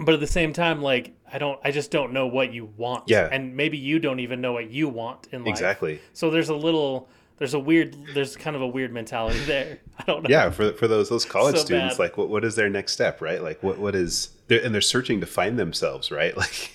but 0.00 0.14
at 0.14 0.20
the 0.20 0.26
same 0.26 0.52
time 0.52 0.82
like 0.82 1.14
I 1.32 1.38
don't 1.38 1.58
I 1.64 1.70
just 1.70 1.90
don't 1.90 2.12
know 2.12 2.26
what 2.26 2.52
you 2.52 2.66
want. 2.76 3.04
Yeah. 3.06 3.28
And 3.30 3.56
maybe 3.56 3.78
you 3.78 3.98
don't 3.98 4.20
even 4.20 4.40
know 4.40 4.52
what 4.52 4.70
you 4.70 4.88
want 4.88 5.28
in 5.32 5.44
life. 5.44 5.50
Exactly. 5.50 6.00
So 6.12 6.30
there's 6.30 6.50
a 6.50 6.56
little 6.56 7.08
there's 7.38 7.54
a 7.54 7.58
weird 7.58 7.96
there's 8.14 8.36
kind 8.36 8.54
of 8.54 8.62
a 8.62 8.66
weird 8.66 8.92
mentality 8.92 9.38
there. 9.46 9.78
I 9.98 10.04
don't 10.04 10.22
know. 10.22 10.28
Yeah, 10.28 10.50
for 10.50 10.72
for 10.74 10.86
those 10.88 11.08
those 11.08 11.24
college 11.24 11.56
so 11.56 11.64
students, 11.64 11.94
bad. 11.94 12.02
like 12.02 12.16
what 12.18 12.28
what 12.28 12.44
is 12.44 12.54
their 12.54 12.68
next 12.68 12.92
step, 12.92 13.20
right? 13.20 13.42
Like 13.42 13.62
what 13.62 13.78
what 13.78 13.94
is 13.94 14.30
they're, 14.48 14.62
and 14.62 14.74
they're 14.74 14.80
searching 14.82 15.20
to 15.20 15.26
find 15.26 15.58
themselves, 15.58 16.10
right? 16.10 16.36
Like 16.44 16.70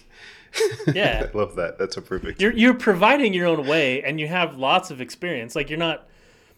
yeah, 0.93 1.27
I 1.33 1.37
love 1.37 1.55
that. 1.55 1.77
That's 1.77 1.97
a 1.97 2.01
perfect. 2.01 2.41
You're 2.41 2.53
you're 2.53 2.73
providing 2.73 3.33
your 3.33 3.47
own 3.47 3.67
way, 3.67 4.03
and 4.03 4.19
you 4.19 4.27
have 4.27 4.57
lots 4.57 4.91
of 4.91 5.01
experience. 5.01 5.55
Like 5.55 5.69
you're 5.69 5.79
not, 5.79 6.07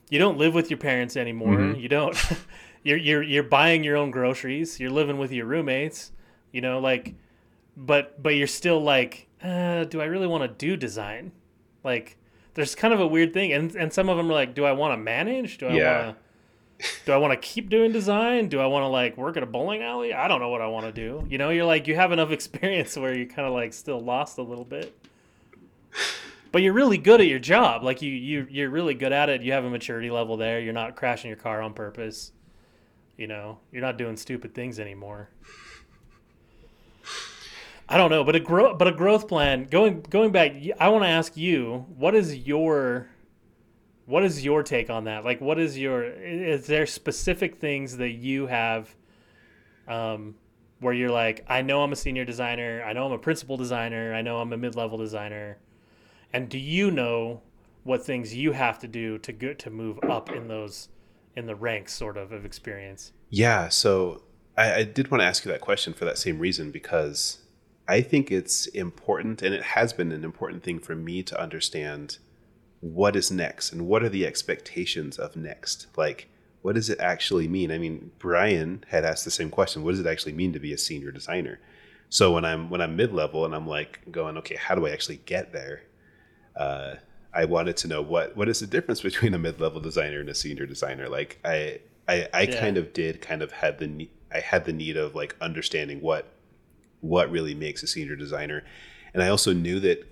you 0.09 0.19
don't 0.19 0.37
live 0.37 0.53
with 0.53 0.69
your 0.69 0.77
parents 0.77 1.17
anymore. 1.17 1.57
Mm-hmm. 1.57 1.79
You 1.79 1.89
don't. 1.89 2.17
you're 2.83 2.97
you're 2.97 3.23
you're 3.23 3.43
buying 3.43 3.83
your 3.83 3.97
own 3.97 4.11
groceries. 4.11 4.79
You're 4.79 4.91
living 4.91 5.17
with 5.17 5.31
your 5.31 5.45
roommates. 5.45 6.11
You 6.51 6.61
know, 6.61 6.79
like, 6.79 7.15
but 7.77 8.21
but 8.21 8.35
you're 8.35 8.47
still 8.47 8.81
like, 8.81 9.27
uh, 9.43 9.85
do 9.85 10.01
I 10.01 10.05
really 10.05 10.27
want 10.27 10.43
to 10.43 10.47
do 10.47 10.75
design? 10.75 11.31
Like, 11.83 12.17
there's 12.53 12.75
kind 12.75 12.93
of 12.93 12.99
a 12.99 13.07
weird 13.07 13.33
thing, 13.33 13.53
and 13.53 13.75
and 13.75 13.91
some 13.93 14.09
of 14.09 14.17
them 14.17 14.29
are 14.29 14.33
like, 14.33 14.53
do 14.53 14.65
I 14.65 14.71
want 14.71 14.93
to 14.93 14.97
manage? 14.97 15.57
Do 15.57 15.67
I 15.67 15.73
yeah. 15.73 16.05
want 16.05 16.17
to 16.17 16.23
do 17.05 17.11
I 17.11 17.17
want 17.17 17.31
to 17.33 17.37
keep 17.37 17.69
doing 17.69 17.91
design? 17.91 18.47
Do 18.47 18.59
I 18.59 18.65
want 18.65 18.83
to 18.83 18.87
like 18.87 19.17
work 19.17 19.37
at 19.37 19.43
a 19.43 19.47
bowling 19.47 19.81
alley? 19.81 20.13
I 20.13 20.27
don't 20.27 20.39
know 20.39 20.49
what 20.49 20.61
I 20.61 20.67
want 20.67 20.85
to 20.87 20.91
do. 20.91 21.25
You 21.29 21.37
know, 21.37 21.49
you're 21.49 21.65
like 21.65 21.87
you 21.87 21.95
have 21.95 22.11
enough 22.11 22.31
experience 22.31 22.95
where 22.97 23.15
you 23.15 23.27
kind 23.27 23.47
of 23.47 23.53
like 23.53 23.73
still 23.73 23.99
lost 23.99 24.37
a 24.37 24.43
little 24.43 24.65
bit. 24.65 24.97
But 26.51 26.61
you're 26.61 26.73
really 26.73 26.97
good 26.97 27.21
at 27.21 27.27
your 27.27 27.39
job. 27.39 27.83
Like 27.83 28.01
you 28.01 28.11
you 28.11 28.47
you're 28.49 28.69
really 28.69 28.93
good 28.93 29.13
at 29.13 29.29
it. 29.29 29.41
You 29.41 29.53
have 29.53 29.63
a 29.63 29.69
maturity 29.69 30.09
level 30.09 30.37
there. 30.37 30.59
You're 30.59 30.73
not 30.73 30.95
crashing 30.95 31.29
your 31.29 31.37
car 31.37 31.61
on 31.61 31.73
purpose. 31.73 32.31
You 33.17 33.27
know, 33.27 33.59
you're 33.71 33.81
not 33.81 33.97
doing 33.97 34.17
stupid 34.17 34.53
things 34.53 34.79
anymore. 34.79 35.29
I 37.87 37.97
don't 37.97 38.09
know, 38.09 38.23
but 38.23 38.35
a 38.35 38.39
growth 38.39 38.77
but 38.77 38.87
a 38.87 38.91
growth 38.91 39.27
plan. 39.27 39.65
Going 39.65 40.01
going 40.09 40.31
back, 40.31 40.53
I 40.79 40.89
want 40.89 41.03
to 41.03 41.09
ask 41.09 41.35
you, 41.37 41.85
what 41.97 42.15
is 42.15 42.35
your 42.35 43.10
what 44.05 44.23
is 44.23 44.43
your 44.43 44.63
take 44.63 44.89
on 44.89 45.05
that? 45.05 45.23
Like, 45.23 45.41
what 45.41 45.59
is 45.59 45.77
your? 45.77 46.03
Is 46.03 46.67
there 46.67 46.85
specific 46.85 47.57
things 47.57 47.97
that 47.97 48.11
you 48.11 48.47
have, 48.47 48.93
um, 49.87 50.35
where 50.79 50.93
you're 50.93 51.11
like, 51.11 51.45
I 51.47 51.61
know 51.61 51.83
I'm 51.83 51.91
a 51.91 51.95
senior 51.95 52.25
designer, 52.25 52.83
I 52.85 52.93
know 52.93 53.05
I'm 53.05 53.11
a 53.11 53.19
principal 53.19 53.57
designer, 53.57 54.13
I 54.13 54.21
know 54.21 54.39
I'm 54.39 54.51
a 54.51 54.57
mid-level 54.57 54.97
designer, 54.97 55.57
and 56.33 56.49
do 56.49 56.57
you 56.57 56.91
know 56.91 57.41
what 57.83 58.03
things 58.03 58.33
you 58.33 58.51
have 58.51 58.79
to 58.79 58.87
do 58.87 59.17
to 59.19 59.31
go 59.31 59.53
to 59.53 59.69
move 59.69 59.99
up 60.03 60.31
in 60.31 60.47
those 60.47 60.89
in 61.35 61.45
the 61.45 61.55
ranks, 61.55 61.93
sort 61.93 62.17
of, 62.17 62.31
of 62.31 62.45
experience? 62.45 63.13
Yeah. 63.29 63.69
So 63.69 64.23
I, 64.57 64.73
I 64.73 64.83
did 64.83 65.09
want 65.09 65.21
to 65.21 65.25
ask 65.25 65.45
you 65.45 65.51
that 65.51 65.61
question 65.61 65.93
for 65.93 66.05
that 66.05 66.17
same 66.17 66.39
reason 66.39 66.71
because 66.71 67.39
I 67.87 68.01
think 68.01 68.31
it's 68.31 68.67
important, 68.67 69.41
and 69.41 69.53
it 69.53 69.63
has 69.63 69.93
been 69.93 70.11
an 70.11 70.23
important 70.23 70.63
thing 70.63 70.79
for 70.79 70.95
me 70.95 71.23
to 71.23 71.39
understand 71.39 72.19
what 72.81 73.15
is 73.15 73.31
next 73.31 73.71
and 73.71 73.87
what 73.87 74.03
are 74.03 74.09
the 74.09 74.25
expectations 74.25 75.17
of 75.17 75.35
next? 75.35 75.87
Like 75.95 76.27
what 76.63 76.75
does 76.75 76.89
it 76.89 76.99
actually 76.99 77.47
mean? 77.47 77.71
I 77.71 77.77
mean 77.77 78.11
brian 78.19 78.83
had 78.89 79.05
asked 79.05 79.23
the 79.23 79.31
same 79.31 79.49
question 79.49 79.83
what 79.83 79.91
does 79.91 79.99
it 79.99 80.07
actually 80.07 80.33
mean 80.33 80.51
to 80.53 80.59
be 80.59 80.73
a 80.73 80.77
senior 80.77 81.11
designer? 81.11 81.59
So 82.09 82.33
when 82.33 82.43
i'm 82.43 82.69
when 82.69 82.81
i'm 82.81 82.95
mid-level 82.95 83.45
and 83.45 83.55
i'm 83.55 83.67
like 83.67 84.01
going 84.11 84.37
okay 84.37 84.55
how 84.55 84.75
do 84.75 84.85
i 84.85 84.89
actually 84.89 85.21
get 85.25 85.53
there? 85.53 85.83
Uh, 86.55 86.95
i 87.33 87.45
wanted 87.45 87.77
to 87.77 87.87
know 87.87 88.01
what 88.01 88.35
what 88.35 88.49
is 88.49 88.59
the 88.59 88.67
difference 88.67 89.01
between 89.01 89.33
a 89.33 89.39
mid-level 89.39 89.79
designer 89.79 90.19
and 90.19 90.29
a 90.29 90.35
senior 90.35 90.65
designer? 90.65 91.07
Like 91.07 91.39
i 91.45 91.79
i, 92.07 92.27
I 92.33 92.41
yeah. 92.41 92.59
kind 92.59 92.77
of 92.77 92.93
did 92.93 93.21
kind 93.21 93.43
of 93.43 93.51
had 93.51 93.77
the 93.77 94.09
i 94.33 94.39
had 94.39 94.65
the 94.65 94.73
need 94.73 94.97
of 94.97 95.13
like 95.13 95.35
understanding 95.39 96.01
what 96.01 96.33
what 97.01 97.29
really 97.31 97.53
makes 97.53 97.83
a 97.83 97.87
senior 97.87 98.15
designer. 98.15 98.63
And 99.13 99.21
i 99.21 99.27
also 99.27 99.53
knew 99.53 99.79
that 99.81 100.07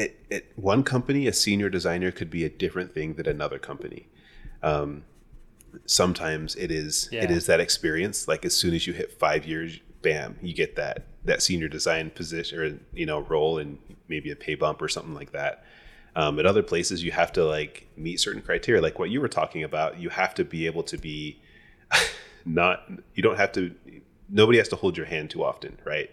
at, 0.00 0.10
at 0.30 0.44
one 0.56 0.82
company, 0.82 1.26
a 1.26 1.32
senior 1.32 1.68
designer 1.68 2.10
could 2.10 2.30
be 2.30 2.44
a 2.44 2.48
different 2.48 2.94
thing 2.94 3.14
than 3.14 3.28
another 3.28 3.58
company. 3.58 4.08
Um, 4.62 5.04
sometimes 5.86 6.56
it 6.56 6.70
is 6.70 7.08
yeah. 7.12 7.22
it 7.22 7.30
is 7.30 7.46
that 7.46 7.60
experience. 7.60 8.26
Like 8.26 8.44
as 8.44 8.54
soon 8.54 8.74
as 8.74 8.86
you 8.86 8.92
hit 8.92 9.12
five 9.12 9.46
years, 9.46 9.78
bam, 10.02 10.38
you 10.42 10.54
get 10.54 10.76
that 10.76 11.06
that 11.24 11.42
senior 11.42 11.68
design 11.68 12.10
position 12.10 12.58
or 12.58 12.78
you 12.92 13.06
know 13.06 13.20
role 13.20 13.58
and 13.58 13.78
maybe 14.08 14.30
a 14.30 14.36
pay 14.36 14.54
bump 14.54 14.80
or 14.80 14.88
something 14.88 15.14
like 15.14 15.32
that. 15.32 15.64
Um, 16.16 16.38
at 16.40 16.46
other 16.46 16.62
places, 16.62 17.04
you 17.04 17.12
have 17.12 17.32
to 17.34 17.44
like 17.44 17.86
meet 17.96 18.18
certain 18.18 18.42
criteria, 18.42 18.82
like 18.82 18.98
what 18.98 19.10
you 19.10 19.20
were 19.20 19.28
talking 19.28 19.62
about. 19.62 20.00
You 20.00 20.08
have 20.08 20.34
to 20.36 20.44
be 20.44 20.66
able 20.66 20.82
to 20.84 20.98
be 20.98 21.40
not. 22.44 22.90
You 23.14 23.22
don't 23.22 23.36
have 23.36 23.52
to. 23.52 23.74
Nobody 24.28 24.58
has 24.58 24.68
to 24.68 24.76
hold 24.76 24.96
your 24.96 25.06
hand 25.06 25.30
too 25.30 25.44
often, 25.44 25.78
right? 25.84 26.10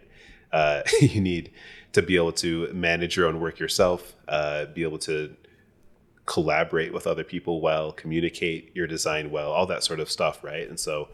Uh, 0.51 0.81
you 1.01 1.21
need 1.21 1.51
to 1.97 2.03
be 2.03 2.15
able 2.15 2.31
to 2.31 2.71
manage 2.73 3.17
your 3.17 3.25
own 3.25 3.39
work 3.39 3.57
yourself, 3.57 4.13
uh, 4.27 4.65
be 4.65 4.83
able 4.83 4.99
to 4.99 5.35
collaborate 6.27 6.93
with 6.93 7.07
other 7.07 7.23
people 7.23 7.59
well, 7.59 7.91
communicate 7.91 8.69
your 8.75 8.85
design 8.85 9.31
well, 9.31 9.51
all 9.51 9.65
that 9.65 9.83
sort 9.83 9.99
of 9.99 10.07
stuff, 10.07 10.43
right? 10.43 10.69
And 10.69 10.79
so 10.79 11.09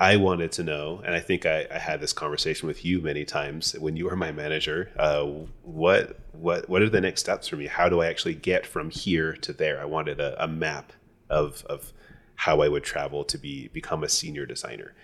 I 0.00 0.16
wanted 0.16 0.52
to 0.52 0.62
know, 0.62 1.02
and 1.04 1.14
I 1.14 1.20
think 1.20 1.44
I, 1.44 1.66
I 1.70 1.76
had 1.76 2.00
this 2.00 2.14
conversation 2.14 2.66
with 2.66 2.82
you 2.82 3.02
many 3.02 3.26
times 3.26 3.74
when 3.78 3.94
you 3.94 4.06
were 4.06 4.16
my 4.16 4.32
manager. 4.32 4.90
Uh, 4.98 5.24
what 5.62 6.18
what 6.32 6.66
what 6.66 6.80
are 6.80 6.88
the 6.88 7.02
next 7.02 7.20
steps 7.20 7.48
for 7.48 7.56
me? 7.56 7.66
How 7.66 7.90
do 7.90 8.00
I 8.00 8.06
actually 8.06 8.36
get 8.36 8.64
from 8.64 8.88
here 8.88 9.34
to 9.34 9.52
there? 9.52 9.78
I 9.78 9.84
wanted 9.84 10.18
a, 10.18 10.42
a 10.42 10.48
map 10.48 10.94
of 11.28 11.62
of 11.68 11.92
how 12.36 12.62
I 12.62 12.68
would 12.68 12.84
travel 12.84 13.22
to 13.24 13.36
be 13.36 13.68
become 13.68 14.02
a 14.02 14.08
senior 14.08 14.46
designer. 14.46 14.94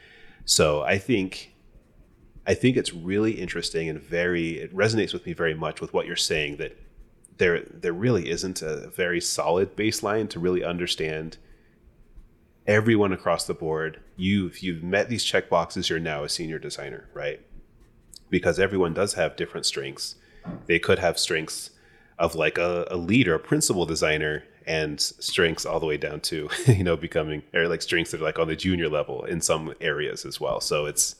So 0.46 0.80
I 0.80 0.96
think 0.96 1.51
I 2.46 2.54
think 2.54 2.76
it's 2.76 2.92
really 2.92 3.32
interesting 3.32 3.88
and 3.88 4.00
very 4.00 4.58
it 4.58 4.74
resonates 4.74 5.12
with 5.12 5.26
me 5.26 5.32
very 5.32 5.54
much 5.54 5.80
with 5.80 5.92
what 5.92 6.06
you're 6.06 6.16
saying 6.16 6.56
that 6.56 6.76
there 7.38 7.60
there 7.60 7.92
really 7.92 8.30
isn't 8.30 8.62
a 8.62 8.88
very 8.88 9.20
solid 9.20 9.76
baseline 9.76 10.28
to 10.30 10.40
really 10.40 10.64
understand 10.64 11.36
everyone 12.66 13.12
across 13.12 13.46
the 13.46 13.54
board. 13.54 14.00
You've 14.16 14.60
you've 14.60 14.82
met 14.82 15.08
these 15.08 15.24
check 15.24 15.48
boxes, 15.48 15.88
you're 15.88 16.00
now 16.00 16.24
a 16.24 16.28
senior 16.28 16.58
designer, 16.58 17.08
right? 17.14 17.40
Because 18.30 18.58
everyone 18.58 18.94
does 18.94 19.14
have 19.14 19.36
different 19.36 19.66
strengths. 19.66 20.16
They 20.66 20.78
could 20.78 20.98
have 20.98 21.18
strengths 21.18 21.70
of 22.18 22.34
like 22.34 22.58
a, 22.58 22.86
a 22.90 23.34
a 23.34 23.38
principal 23.38 23.86
designer 23.86 24.44
and 24.66 25.00
strengths 25.00 25.66
all 25.66 25.80
the 25.80 25.86
way 25.86 25.96
down 25.96 26.20
to, 26.20 26.48
you 26.66 26.84
know, 26.84 26.96
becoming 26.96 27.42
or 27.54 27.68
like 27.68 27.82
strengths 27.82 28.12
that 28.12 28.20
are 28.20 28.24
like 28.24 28.38
on 28.38 28.48
the 28.48 28.56
junior 28.56 28.88
level 28.88 29.24
in 29.24 29.40
some 29.40 29.74
areas 29.80 30.24
as 30.24 30.40
well. 30.40 30.60
So 30.60 30.86
it's 30.86 31.16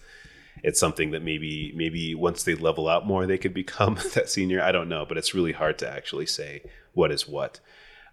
it's 0.63 0.79
something 0.79 1.11
that 1.11 1.23
maybe 1.23 1.73
maybe 1.75 2.15
once 2.15 2.45
they 2.45 2.55
level 2.55 2.89
out 2.89 3.07
more 3.07 3.27
they 3.27 3.39
could 3.39 3.55
become 3.55 3.99
that 4.15 4.29
senior. 4.29 4.63
I 4.63 4.73
don't 4.73 4.89
know 4.89 5.05
but 5.07 5.19
it's 5.19 5.35
really 5.35 5.53
hard 5.53 5.79
to 5.79 5.91
actually 5.91 6.27
say 6.27 6.63
what 6.95 7.11
is 7.11 7.29
what. 7.29 7.61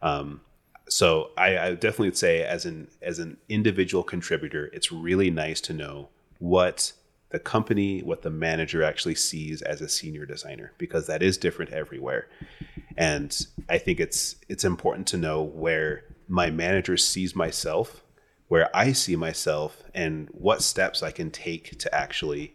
Um, 0.02 0.42
so 0.88 1.30
I, 1.38 1.58
I 1.58 1.74
definitely 1.74 2.08
would 2.08 2.18
say 2.18 2.44
as 2.44 2.66
an 2.66 2.88
as 3.02 3.20
an 3.20 3.38
individual 3.48 4.04
contributor 4.04 4.70
it's 4.74 4.92
really 4.92 5.30
nice 5.30 5.62
to 5.62 5.74
know 5.74 6.10
what 6.40 6.94
the 7.30 7.40
company 7.40 8.02
what 8.02 8.24
the 8.24 8.30
manager 8.32 8.82
actually 8.82 9.16
sees 9.16 9.62
as 9.62 9.82
a 9.82 9.90
senior 9.90 10.26
designer 10.26 10.72
because 10.78 11.06
that 11.08 11.22
is 11.22 11.38
different 11.38 11.72
everywhere. 11.72 12.28
And 12.98 13.36
i 13.70 13.78
think 13.78 14.00
it's 14.00 14.36
it's 14.50 14.66
important 14.66 15.08
to 15.08 15.18
know 15.18 15.42
where 15.44 16.04
my 16.28 16.50
manager 16.50 16.96
sees 16.96 17.36
myself 17.36 18.04
where 18.50 18.76
I 18.76 18.92
see 18.92 19.16
myself 19.16 19.84
and 19.94 20.28
what 20.32 20.62
steps 20.62 21.02
I 21.02 21.12
can 21.12 21.32
take 21.32 21.78
to 21.80 21.96
actually 21.96 22.54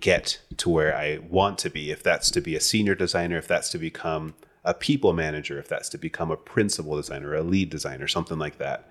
get 0.00 0.40
to 0.56 0.70
where 0.70 0.96
I 0.96 1.18
want 1.28 1.58
to 1.58 1.70
be. 1.70 1.90
If 1.90 2.02
that's 2.02 2.30
to 2.30 2.40
be 2.40 2.56
a 2.56 2.60
senior 2.60 2.94
designer, 2.94 3.36
if 3.36 3.46
that's 3.46 3.68
to 3.70 3.78
become 3.78 4.34
a 4.64 4.72
people 4.72 5.12
manager, 5.12 5.58
if 5.58 5.68
that's 5.68 5.88
to 5.90 5.98
become 5.98 6.30
a 6.30 6.36
principal 6.36 6.96
designer, 6.96 7.34
a 7.34 7.42
lead 7.42 7.68
designer, 7.68 8.06
something 8.08 8.38
like 8.38 8.58
that. 8.58 8.88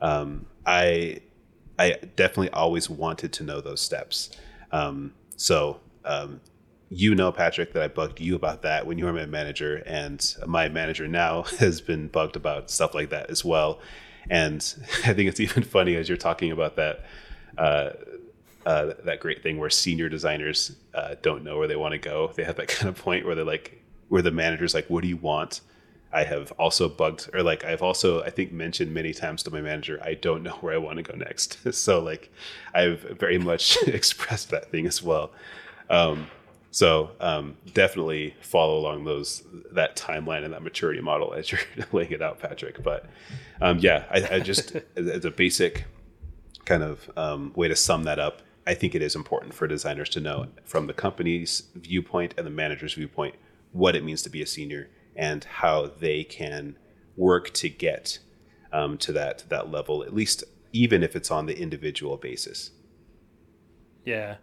Um, 0.00 0.46
I 0.66 1.22
I 1.78 1.98
definitely 2.14 2.50
always 2.50 2.88
wanted 2.88 3.32
to 3.32 3.42
know 3.42 3.60
those 3.60 3.80
steps. 3.80 4.30
Um, 4.70 5.14
so 5.36 5.80
um, 6.04 6.40
you 6.90 7.14
know, 7.14 7.32
Patrick, 7.32 7.72
that 7.72 7.82
I 7.82 7.88
bugged 7.88 8.20
you 8.20 8.36
about 8.36 8.62
that 8.62 8.86
when 8.86 8.98
you 8.98 9.06
were 9.06 9.12
my 9.12 9.26
manager, 9.26 9.82
and 9.86 10.34
my 10.46 10.68
manager 10.68 11.08
now 11.08 11.42
has 11.58 11.80
been 11.80 12.08
bugged 12.08 12.36
about 12.36 12.70
stuff 12.70 12.94
like 12.94 13.10
that 13.10 13.30
as 13.30 13.44
well. 13.44 13.80
And 14.30 14.60
I 15.04 15.12
think 15.12 15.28
it's 15.28 15.40
even 15.40 15.62
funny 15.62 15.96
as 15.96 16.08
you're 16.08 16.18
talking 16.18 16.50
about 16.50 16.76
that. 16.76 17.04
Uh, 17.56 17.90
uh, 18.66 18.94
that 19.04 19.20
great 19.20 19.42
thing 19.42 19.58
where 19.58 19.68
senior 19.68 20.08
designers 20.08 20.74
uh, 20.94 21.16
don't 21.20 21.44
know 21.44 21.58
where 21.58 21.68
they 21.68 21.76
want 21.76 21.92
to 21.92 21.98
go. 21.98 22.32
They 22.34 22.44
have 22.44 22.56
that 22.56 22.68
kind 22.68 22.88
of 22.88 22.96
point 22.96 23.26
where 23.26 23.34
they're 23.34 23.44
like, 23.44 23.82
where 24.08 24.22
the 24.22 24.30
manager's 24.30 24.74
like, 24.74 24.88
"What 24.88 25.02
do 25.02 25.08
you 25.08 25.16
want?" 25.16 25.60
I 26.14 26.22
have 26.22 26.52
also 26.52 26.88
bugged, 26.88 27.28
or 27.34 27.42
like 27.42 27.64
I've 27.64 27.82
also 27.82 28.22
I 28.22 28.30
think 28.30 28.52
mentioned 28.52 28.94
many 28.94 29.12
times 29.12 29.42
to 29.42 29.50
my 29.50 29.60
manager, 29.60 30.00
I 30.02 30.14
don't 30.14 30.44
know 30.44 30.52
where 30.60 30.72
I 30.72 30.78
want 30.78 30.98
to 30.98 31.02
go 31.02 31.16
next. 31.16 31.58
so 31.74 32.00
like, 32.00 32.32
I've 32.72 33.00
very 33.00 33.38
much 33.38 33.76
expressed 33.86 34.50
that 34.50 34.70
thing 34.70 34.86
as 34.86 35.02
well. 35.02 35.32
Um, 35.90 36.28
so 36.74 37.12
um, 37.20 37.56
definitely 37.72 38.34
follow 38.40 38.76
along 38.76 39.04
those 39.04 39.44
that 39.70 39.94
timeline 39.94 40.44
and 40.44 40.52
that 40.52 40.62
maturity 40.64 41.00
model 41.00 41.32
as 41.32 41.52
you're 41.52 41.60
laying 41.92 42.10
it 42.10 42.20
out, 42.20 42.40
Patrick. 42.40 42.82
But 42.82 43.06
um, 43.60 43.78
yeah, 43.78 44.06
I, 44.10 44.38
I 44.38 44.40
just 44.40 44.74
as 44.96 45.24
a 45.24 45.30
basic 45.30 45.84
kind 46.64 46.82
of 46.82 47.08
um, 47.16 47.52
way 47.54 47.68
to 47.68 47.76
sum 47.76 48.02
that 48.04 48.18
up, 48.18 48.42
I 48.66 48.74
think 48.74 48.96
it 48.96 49.02
is 49.02 49.14
important 49.14 49.54
for 49.54 49.68
designers 49.68 50.08
to 50.10 50.20
know 50.20 50.48
from 50.64 50.88
the 50.88 50.92
company's 50.92 51.62
viewpoint 51.76 52.34
and 52.36 52.44
the 52.44 52.50
manager's 52.50 52.94
viewpoint 52.94 53.36
what 53.70 53.94
it 53.94 54.02
means 54.02 54.22
to 54.22 54.28
be 54.28 54.42
a 54.42 54.46
senior 54.46 54.90
and 55.14 55.44
how 55.44 55.92
they 56.00 56.24
can 56.24 56.76
work 57.16 57.54
to 57.54 57.68
get 57.68 58.18
um, 58.72 58.98
to 58.98 59.12
that 59.12 59.44
that 59.48 59.70
level, 59.70 60.02
at 60.02 60.12
least 60.12 60.42
even 60.72 61.04
if 61.04 61.14
it's 61.14 61.30
on 61.30 61.46
the 61.46 61.56
individual 61.56 62.16
basis. 62.16 62.72
Yeah, 64.04 64.38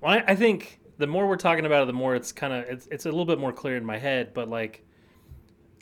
well, 0.00 0.12
I, 0.14 0.24
I 0.28 0.34
think 0.34 0.79
the 1.00 1.06
more 1.06 1.26
we're 1.26 1.36
talking 1.36 1.64
about 1.64 1.84
it, 1.84 1.86
the 1.86 1.94
more 1.94 2.14
it's 2.14 2.30
kind 2.30 2.52
of 2.52 2.64
it's, 2.64 2.86
it's 2.90 3.06
a 3.06 3.08
little 3.08 3.24
bit 3.24 3.40
more 3.40 3.52
clear 3.52 3.76
in 3.76 3.84
my 3.84 3.96
head. 3.96 4.34
But 4.34 4.48
like, 4.48 4.84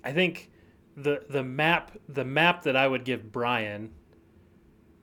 I 0.05 0.13
think 0.13 0.51
the 0.97 1.25
the 1.29 1.43
map 1.43 1.99
the 2.09 2.25
map 2.25 2.63
that 2.63 2.77
I 2.77 2.87
would 2.87 3.05
give 3.05 3.33
Brian, 3.33 3.91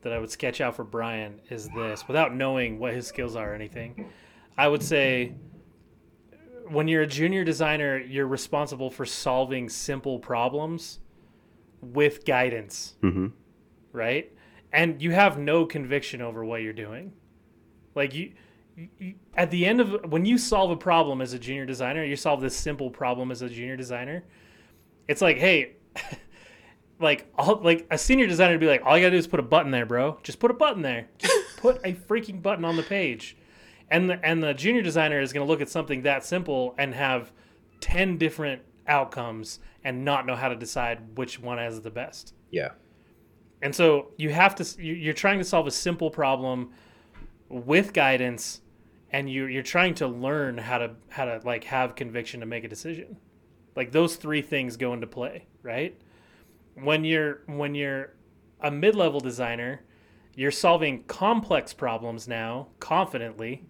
that 0.02 0.14
I 0.14 0.20
would 0.20 0.32
sketch 0.32 0.62
out 0.62 0.76
for 0.76 0.86
Brian 0.86 1.42
is 1.50 1.68
this, 1.76 2.08
without 2.08 2.34
knowing 2.34 2.80
what 2.80 2.94
his 2.94 3.06
skills 3.06 3.36
are 3.36 3.52
or 3.52 3.56
anything. 3.56 4.10
I 4.58 4.70
would 4.70 4.82
say 4.82 5.34
when 6.70 6.88
you're 6.88 7.04
a 7.04 7.08
junior 7.08 7.44
designer, 7.44 8.00
you're 8.00 8.26
responsible 8.28 8.90
for 8.90 9.06
solving 9.06 9.68
simple 9.68 10.18
problems 10.18 11.00
with 11.82 12.26
guidance, 12.26 12.96
mm-hmm. 13.04 13.28
right? 13.92 14.32
And 14.72 15.02
you 15.02 15.12
have 15.12 15.38
no 15.38 15.66
conviction 15.66 16.22
over 16.22 16.44
what 16.46 16.62
you're 16.62 16.74
doing. 16.74 17.12
Like 17.94 18.14
you 18.14 18.32
at 19.36 19.52
the 19.52 19.66
end 19.66 19.80
of 19.80 20.12
when 20.12 20.26
you 20.26 20.38
solve 20.38 20.72
a 20.72 20.76
problem 20.76 21.22
as 21.22 21.34
a 21.34 21.40
junior 21.40 21.66
designer, 21.66 22.04
you 22.04 22.16
solve 22.16 22.42
this 22.42 22.56
simple 22.56 22.90
problem 22.90 23.32
as 23.32 23.42
a 23.42 23.50
junior 23.50 23.78
designer. 23.78 24.24
It's 25.08 25.22
like, 25.22 25.38
hey, 25.38 25.74
like 27.00 27.32
all, 27.38 27.62
like 27.62 27.88
a 27.90 27.98
senior 27.98 28.28
designer 28.28 28.54
would 28.54 28.60
be 28.60 28.68
like, 28.68 28.82
all 28.86 28.98
you 28.98 29.04
gotta 29.04 29.12
do 29.12 29.18
is 29.18 29.28
put 29.28 29.40
a 29.40 29.44
button 29.44 29.72
there, 29.72 29.86
bro. 29.86 30.20
Just 30.24 30.40
put 30.40 30.52
a 30.52 30.56
button 30.56 30.82
there. 30.82 31.08
Just 31.18 31.36
put 31.58 31.78
a 31.86 31.94
freaking 31.94 32.42
button 32.42 32.66
on 32.66 32.76
the 32.76 32.84
page. 32.84 33.38
And 33.90 34.10
the 34.10 34.26
and 34.26 34.44
the 34.44 34.54
junior 34.54 34.82
designer 34.82 35.22
is 35.22 35.32
gonna 35.32 35.46
look 35.46 35.62
at 35.62 35.70
something 35.70 36.02
that 36.02 36.26
simple 36.26 36.76
and 36.78 36.94
have 36.94 37.32
ten 37.80 38.18
different 38.18 38.62
outcomes 38.88 39.60
and 39.84 40.04
not 40.04 40.26
know 40.26 40.36
how 40.36 40.50
to 40.50 40.56
decide 40.56 41.18
which 41.18 41.40
one 41.40 41.60
has 41.60 41.82
the 41.82 41.92
best. 41.92 42.34
Yeah. 42.52 42.72
And 43.62 43.74
so 43.74 44.12
you 44.18 44.32
have 44.32 44.56
to 44.56 44.84
you're 44.84 45.14
trying 45.14 45.38
to 45.38 45.46
solve 45.46 45.68
a 45.68 45.72
simple 45.72 46.10
problem 46.10 46.72
with 47.48 47.94
guidance 47.94 48.62
and 49.16 49.30
you 49.30 49.46
you're 49.46 49.64
trying 49.64 49.94
to 49.94 50.08
learn 50.08 50.58
how 50.58 50.78
to 50.78 50.92
how 51.08 51.24
to 51.24 51.40
like 51.46 51.64
have 51.64 51.96
conviction 51.96 52.42
to 52.42 52.46
make 52.46 52.66
a 52.66 52.68
decision. 52.68 53.16
Like 53.74 53.94
those 53.94 54.18
three 54.18 54.42
things 54.42 54.76
go 54.76 54.92
into 54.92 55.08
play, 55.08 55.48
right? 55.64 55.98
When 56.74 57.06
you're 57.06 57.40
when 57.46 57.76
you're 57.76 58.14
a 58.60 58.70
mid-level 58.70 59.22
designer, 59.22 59.84
you're 60.36 60.52
solving 60.52 61.04
complex 61.04 61.72
problems 61.72 62.28
now 62.28 62.68
confidently 62.82 63.64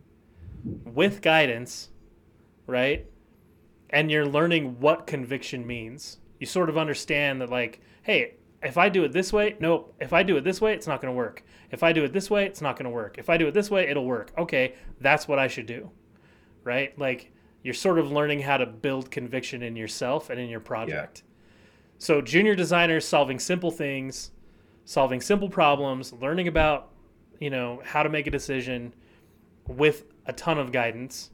with 0.84 1.22
guidance, 1.22 1.90
right? 2.66 3.06
And 3.92 4.10
you're 4.10 4.26
learning 4.26 4.80
what 4.80 5.06
conviction 5.06 5.68
means. 5.68 6.18
You 6.40 6.48
sort 6.48 6.70
of 6.70 6.78
understand 6.78 7.40
that 7.42 7.52
like, 7.52 7.82
hey, 8.02 8.34
if 8.64 8.80
I 8.80 8.90
do 8.90 9.04
it 9.04 9.12
this 9.12 9.32
way, 9.32 9.58
nope. 9.60 9.94
If 10.02 10.12
I 10.12 10.24
do 10.24 10.38
it 10.38 10.44
this 10.44 10.60
way, 10.60 10.74
it's 10.74 10.88
not 10.88 11.02
going 11.02 11.14
to 11.14 11.16
work. 11.16 11.44
If 11.76 11.84
I 11.84 11.92
do 11.92 12.06
it 12.06 12.14
this 12.14 12.30
way, 12.30 12.46
it's 12.46 12.62
not 12.62 12.78
going 12.78 12.86
to 12.86 12.90
work. 12.90 13.18
If 13.18 13.30
I 13.30 13.36
do 13.36 13.50
it 13.50 13.54
this 13.54 13.70
way, 13.70 13.90
it'll 13.90 14.06
work. 14.06 14.32
Okay, 14.38 14.76
that's 15.02 15.28
what 15.28 15.40
I 15.40 15.48
should 15.50 15.66
do. 15.66 15.92
Right? 16.64 16.98
Like 16.98 17.34
you're 17.64 17.74
sort 17.74 18.00
of 18.00 18.14
learning 18.14 18.40
how 18.40 18.56
to 18.56 18.66
build 18.66 19.12
conviction 19.12 19.62
in 19.62 19.76
yourself 19.76 20.30
and 20.30 20.40
in 20.40 20.48
your 20.48 20.62
project. 20.62 21.24
Yeah. 21.26 21.32
So, 21.98 22.22
junior 22.22 22.56
designers 22.56 23.06
solving 23.06 23.40
simple 23.40 23.72
things, 23.72 24.32
solving 24.86 25.20
simple 25.20 25.50
problems, 25.50 26.14
learning 26.14 26.48
about, 26.48 26.92
you 27.42 27.50
know, 27.50 27.82
how 27.84 28.04
to 28.04 28.10
make 28.10 28.26
a 28.26 28.32
decision 28.32 28.94
with 29.68 30.06
a 30.28 30.32
ton 30.32 30.58
of 30.58 30.72
guidance. 30.72 31.32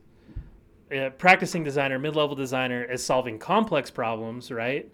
Uh, 0.92 1.12
practicing 1.12 1.64
designer, 1.64 2.00
mid-level 2.00 2.36
designer 2.36 2.84
is 2.84 3.04
solving 3.04 3.38
complex 3.38 3.92
problems, 3.92 4.52
right? 4.52 4.92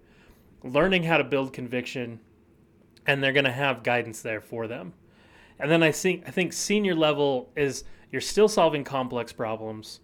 Learning 0.62 1.04
how 1.04 1.16
to 1.16 1.24
build 1.24 1.54
conviction 1.54 2.20
and 3.06 3.24
they're 3.24 3.32
going 3.32 3.46
to 3.46 3.52
have 3.52 3.82
guidance 3.84 4.22
there 4.22 4.42
for 4.42 4.68
them. 4.68 4.92
And 5.60 5.72
then 5.72 5.84
I 5.84 5.92
think 5.92 6.24
I 6.28 6.32
think 6.32 6.54
senior 6.54 6.96
level 6.96 7.50
is 7.56 7.84
you're 8.12 8.22
still 8.22 8.48
solving 8.48 8.84
complex 8.84 9.34
problems, 9.34 10.00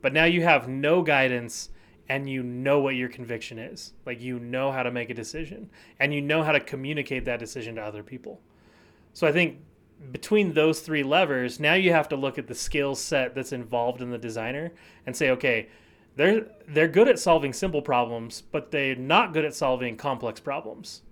but 0.00 0.12
now 0.12 0.24
you 0.24 0.42
have 0.42 0.68
no 0.68 1.02
guidance 1.02 1.70
and 2.08 2.28
you 2.28 2.42
know 2.42 2.80
what 2.80 2.94
your 2.94 3.08
conviction 3.08 3.58
is. 3.58 3.92
Like 4.06 4.20
you 4.20 4.38
know 4.38 4.72
how 4.72 4.82
to 4.82 4.90
make 4.90 5.10
a 5.10 5.14
decision 5.14 5.70
and 6.00 6.14
you 6.14 6.20
know 6.20 6.42
how 6.42 6.52
to 6.52 6.60
communicate 6.60 7.24
that 7.26 7.38
decision 7.38 7.76
to 7.76 7.82
other 7.82 8.02
people. 8.02 8.40
So 9.12 9.26
I 9.26 9.32
think 9.32 9.58
between 10.12 10.52
those 10.52 10.80
three 10.80 11.02
levers, 11.02 11.58
now 11.58 11.74
you 11.74 11.92
have 11.92 12.08
to 12.10 12.16
look 12.16 12.38
at 12.38 12.46
the 12.46 12.54
skill 12.54 12.94
set 12.94 13.34
that's 13.34 13.52
involved 13.52 14.00
in 14.00 14.10
the 14.10 14.18
designer 14.18 14.72
and 15.06 15.16
say, 15.16 15.30
okay, 15.30 15.68
they're 16.16 16.46
they're 16.68 16.88
good 16.88 17.08
at 17.08 17.18
solving 17.18 17.52
simple 17.52 17.82
problems, 17.82 18.42
but 18.42 18.70
they're 18.70 18.96
not 18.96 19.32
good 19.32 19.44
at 19.44 19.54
solving 19.54 19.96
complex 19.96 20.40
problems. 20.40 21.02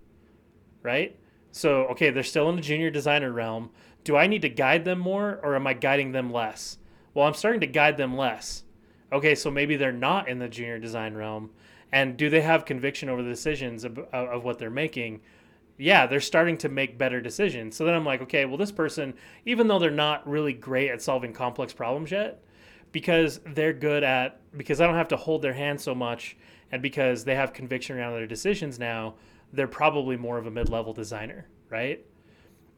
Right? 0.83 1.19
So, 1.57 1.87
okay, 1.87 2.11
they're 2.11 2.23
still 2.23 2.51
in 2.51 2.57
the 2.57 2.61
junior 2.61 2.91
designer 2.91 3.33
realm. 3.33 3.71
Do 4.05 4.15
I 4.15 4.27
need 4.27 4.43
to 4.43 4.51
guide 4.51 4.85
them 4.85 4.99
more 4.99 5.41
or 5.43 5.57
am 5.57 5.67
I 5.67 5.73
guiding 5.73 6.13
them 6.13 6.31
less? 6.31 6.77
Well, 7.15 7.27
I'm 7.27 7.33
starting 7.33 7.63
to 7.63 7.67
guide 7.67 7.97
them 7.97 8.15
less. 8.15 8.65
Okay, 9.11 9.35
so 9.35 9.51
maybe 9.51 9.75
they're 9.75 9.91
not 9.91 10.29
in 10.29 10.39
the 10.39 10.49
junior 10.49 10.79
design 10.79 11.15
realm. 11.15 11.49
And 11.91 12.19
do 12.19 12.29
they 12.29 12.43
have 12.43 12.67
conviction 12.67 13.09
over 13.09 13.23
the 13.23 13.31
decisions 13.31 13.85
of, 13.85 13.99
of 13.99 14.45
what 14.45 14.59
they're 14.59 14.69
making? 14.69 15.23
Yeah, 15.79 16.07
they're 16.07 16.21
starting 16.21 16.59
to 16.59 16.69
make 16.69 16.99
better 16.99 17.23
decisions. 17.23 17.75
So 17.75 17.87
then 17.87 17.95
I'm 17.95 18.05
like, 18.05 18.21
okay, 18.21 18.45
well, 18.45 18.59
this 18.59 18.71
person, 18.71 19.15
even 19.47 19.67
though 19.67 19.79
they're 19.79 19.91
not 19.91 20.29
really 20.29 20.53
great 20.53 20.91
at 20.91 21.01
solving 21.01 21.33
complex 21.33 21.73
problems 21.73 22.11
yet, 22.11 22.43
because 22.93 23.41
they're 23.47 23.73
good 23.73 24.05
at, 24.05 24.43
because 24.59 24.83
I 24.83 24.87
don't 24.87 24.97
have 24.97 25.09
to 25.09 25.17
hold 25.17 25.41
their 25.41 25.55
hand 25.55 25.81
so 25.81 25.95
much, 25.95 26.37
and 26.71 26.83
because 26.83 27.25
they 27.25 27.35
have 27.35 27.55
conviction 27.55 27.97
around 27.97 28.13
their 28.13 28.27
decisions 28.27 28.79
now, 28.79 29.15
they're 29.57 29.67
probably 29.67 30.17
more 30.17 30.39
of 30.39 30.47
a 30.47 30.51
mid-level 30.51 30.93
designer, 30.93 31.49
right? 31.71 32.05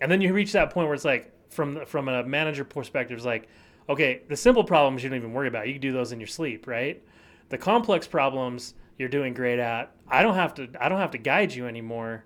And 0.00 0.10
then 0.10 0.20
you 0.20 0.32
reach 0.32 0.52
that 0.52 0.70
point 0.70 0.86
where 0.86 0.94
it's 0.94 1.04
like 1.04 1.32
from 1.50 1.84
from 1.86 2.08
a 2.08 2.22
manager 2.24 2.64
perspective, 2.64 3.16
it's 3.16 3.26
like, 3.26 3.48
okay, 3.88 4.22
the 4.28 4.36
simple 4.36 4.64
problems 4.64 5.02
you 5.02 5.10
don't 5.10 5.18
even 5.18 5.32
worry 5.32 5.48
about. 5.48 5.66
You 5.66 5.74
can 5.74 5.82
do 5.82 5.92
those 5.92 6.12
in 6.12 6.20
your 6.20 6.26
sleep, 6.26 6.66
right? 6.66 7.02
The 7.48 7.58
complex 7.58 8.06
problems 8.06 8.74
you're 8.98 9.08
doing 9.08 9.32
great 9.32 9.58
at. 9.58 9.92
I 10.08 10.22
don't 10.22 10.34
have 10.34 10.54
to 10.54 10.68
I 10.80 10.88
don't 10.88 10.98
have 10.98 11.12
to 11.12 11.18
guide 11.18 11.52
you 11.52 11.66
anymore. 11.66 12.24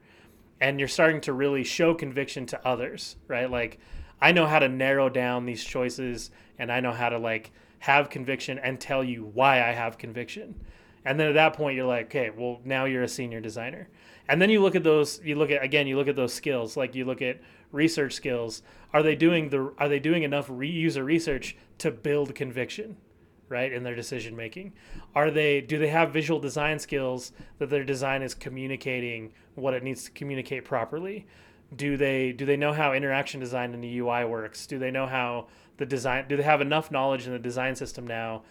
And 0.61 0.79
you're 0.79 0.89
starting 0.89 1.21
to 1.23 1.33
really 1.33 1.65
show 1.65 1.95
conviction 1.95 2.47
to 2.47 2.67
others, 2.67 3.17
right? 3.29 3.51
Like 3.51 3.79
I 4.21 4.33
know 4.33 4.47
how 4.47 4.59
to 4.59 4.69
narrow 4.69 5.09
down 5.09 5.45
these 5.45 5.65
choices 5.65 6.31
and 6.59 6.71
I 6.71 6.81
know 6.81 6.93
how 6.93 7.09
to 7.09 7.19
like 7.19 7.51
have 7.81 8.11
conviction 8.11 8.59
and 8.59 8.81
tell 8.81 9.03
you 9.03 9.31
why 9.35 9.57
I 9.57 9.73
have 9.73 9.99
conviction. 9.99 10.55
And 11.05 11.19
then 11.19 11.29
at 11.29 11.35
that 11.35 11.55
point 11.55 11.77
you're 11.77 11.87
like, 11.87 12.07
okay, 12.07 12.31
well 12.31 12.61
now 12.65 12.85
you're 12.85 13.03
a 13.03 13.09
senior 13.09 13.41
designer. 13.41 13.89
And 14.29 14.41
then 14.41 14.51
you 14.51 14.61
look 14.61 14.75
at 14.75 14.85
those. 14.85 15.21
You 15.25 15.37
look 15.37 15.51
at 15.51 15.63
again. 15.63 15.87
You 15.87 15.97
look 15.97 16.09
at 16.09 16.17
those 16.17 16.33
skills. 16.33 16.77
Like 16.77 16.95
you 16.95 17.05
look 17.05 17.23
at 17.23 17.41
research 17.73 18.15
skills. 18.15 18.63
Are 18.93 19.03
they 19.03 19.17
doing 19.17 19.49
the? 19.49 19.73
Are 19.79 19.89
they 19.89 19.99
doing 19.99 20.23
enough 20.23 20.47
re- 20.49 20.69
user 20.69 21.03
research 21.03 21.57
to 21.79 21.91
build 21.91 22.35
conviction, 22.35 22.97
right, 23.49 23.73
in 23.73 23.83
their 23.83 23.97
decision 23.97 24.37
making? 24.37 24.75
Are 25.15 25.31
they? 25.31 25.61
Do 25.61 25.79
they 25.79 25.89
have 25.89 26.13
visual 26.13 26.39
design 26.39 26.79
skills 26.79 27.33
that 27.59 27.71
their 27.71 27.85
design 27.85 28.23
is 28.23 28.35
communicating 28.35 29.33
what 29.55 29.75
it 29.75 29.83
needs 29.83 30.05
to 30.05 30.11
communicate 30.13 30.65
properly? 30.65 31.27
Do 31.75 31.97
they? 31.97 32.33
Do 32.33 32.47
they 32.47 32.57
know 32.57 32.73
how 32.73 32.93
interaction 32.93 33.41
design 33.41 33.75
in 33.75 33.81
the 33.81 33.99
UI 33.99 34.25
works? 34.25 34.67
Do 34.67 34.79
they 34.79 34.91
know 34.91 35.07
how 35.07 35.49
the 35.79 35.87
design? 35.87 36.27
Do 36.29 36.37
they 36.37 36.43
have 36.43 36.61
enough 36.61 36.91
knowledge 36.91 37.27
in 37.27 37.33
the 37.33 37.39
design 37.39 37.75
system 37.75 38.07
now 38.07 38.43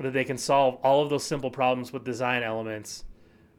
that 0.00 0.12
they 0.12 0.24
can 0.24 0.38
solve 0.38 0.74
all 0.82 1.02
of 1.02 1.10
those 1.10 1.22
simple 1.22 1.50
problems 1.50 1.92
with 1.92 2.04
design 2.04 2.42
elements? 2.42 3.04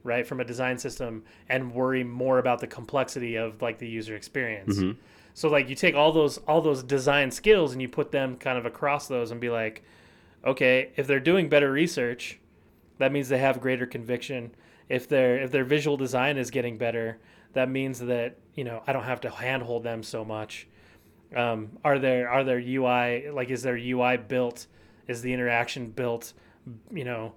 Right 0.03 0.27
from 0.27 0.39
a 0.39 0.45
design 0.45 0.77
system 0.77 1.23
and 1.49 1.73
worry 1.73 2.03
more 2.03 2.39
about 2.39 2.59
the 2.59 2.67
complexity 2.67 3.35
of 3.35 3.61
like 3.61 3.79
the 3.79 3.87
user 3.87 4.15
experience 4.15 4.77
mm-hmm. 4.77 4.99
so 5.33 5.49
like 5.49 5.69
you 5.69 5.75
take 5.75 5.95
all 5.95 6.11
those 6.11 6.37
all 6.39 6.61
those 6.61 6.83
design 6.83 7.31
skills 7.31 7.71
and 7.71 7.81
you 7.81 7.87
put 7.87 8.11
them 8.11 8.35
kind 8.37 8.57
of 8.57 8.65
across 8.65 9.07
those 9.07 9.31
and 9.31 9.39
be 9.39 9.49
like 9.49 9.83
okay, 10.45 10.91
if 10.95 11.07
they're 11.07 11.19
doing 11.19 11.49
better 11.49 11.71
research, 11.71 12.39
that 12.97 13.11
means 13.11 13.29
they 13.29 13.37
have 13.37 13.61
greater 13.61 13.85
conviction. 13.85 14.53
If 14.89 15.07
their 15.07 15.37
if 15.37 15.51
their 15.51 15.63
visual 15.63 15.97
design 15.97 16.37
is 16.37 16.51
getting 16.51 16.77
better, 16.77 17.19
that 17.53 17.69
means 17.69 17.99
that 17.99 18.37
you 18.55 18.63
know 18.63 18.83
I 18.85 18.93
don't 18.93 19.03
have 19.03 19.21
to 19.21 19.29
handhold 19.29 19.83
them 19.83 20.03
so 20.03 20.25
much. 20.25 20.67
Um, 21.35 21.77
are 21.83 21.97
there 21.97 22.29
are 22.29 22.43
there 22.43 22.59
UI 22.59 23.29
like 23.31 23.49
is 23.49 23.63
their 23.63 23.77
UI 23.77 24.17
built? 24.17 24.67
Is 25.07 25.21
the 25.21 25.33
interaction 25.33 25.89
built? 25.89 26.33
You 26.91 27.03
know, 27.03 27.33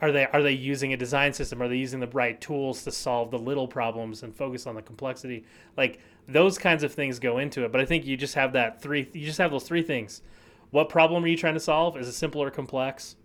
are 0.00 0.12
they 0.12 0.26
are 0.26 0.42
they 0.42 0.52
using 0.52 0.92
a 0.92 0.96
design 0.96 1.32
system? 1.32 1.62
Are 1.62 1.68
they 1.68 1.76
using 1.76 2.00
the 2.00 2.06
right 2.08 2.40
tools 2.40 2.84
to 2.84 2.90
solve 2.90 3.30
the 3.30 3.38
little 3.38 3.68
problems 3.68 4.22
and 4.22 4.34
focus 4.34 4.66
on 4.66 4.74
the 4.74 4.82
complexity? 4.82 5.44
Like 5.76 6.00
those 6.26 6.58
kinds 6.58 6.82
of 6.82 6.92
things 6.92 7.18
go 7.18 7.38
into 7.38 7.64
it. 7.64 7.72
But 7.72 7.80
I 7.80 7.84
think 7.84 8.06
you 8.06 8.16
just 8.16 8.34
have 8.34 8.52
that 8.54 8.80
three. 8.80 9.08
You 9.12 9.26
just 9.26 9.38
have 9.38 9.50
those 9.50 9.64
three 9.64 9.82
things. 9.82 10.22
What 10.70 10.88
problem 10.88 11.24
are 11.24 11.28
you 11.28 11.36
trying 11.36 11.54
to 11.54 11.60
solve? 11.60 11.96
Is 11.96 12.08
it 12.08 12.12
simple 12.12 12.42
or 12.42 12.50
complex? 12.50 13.16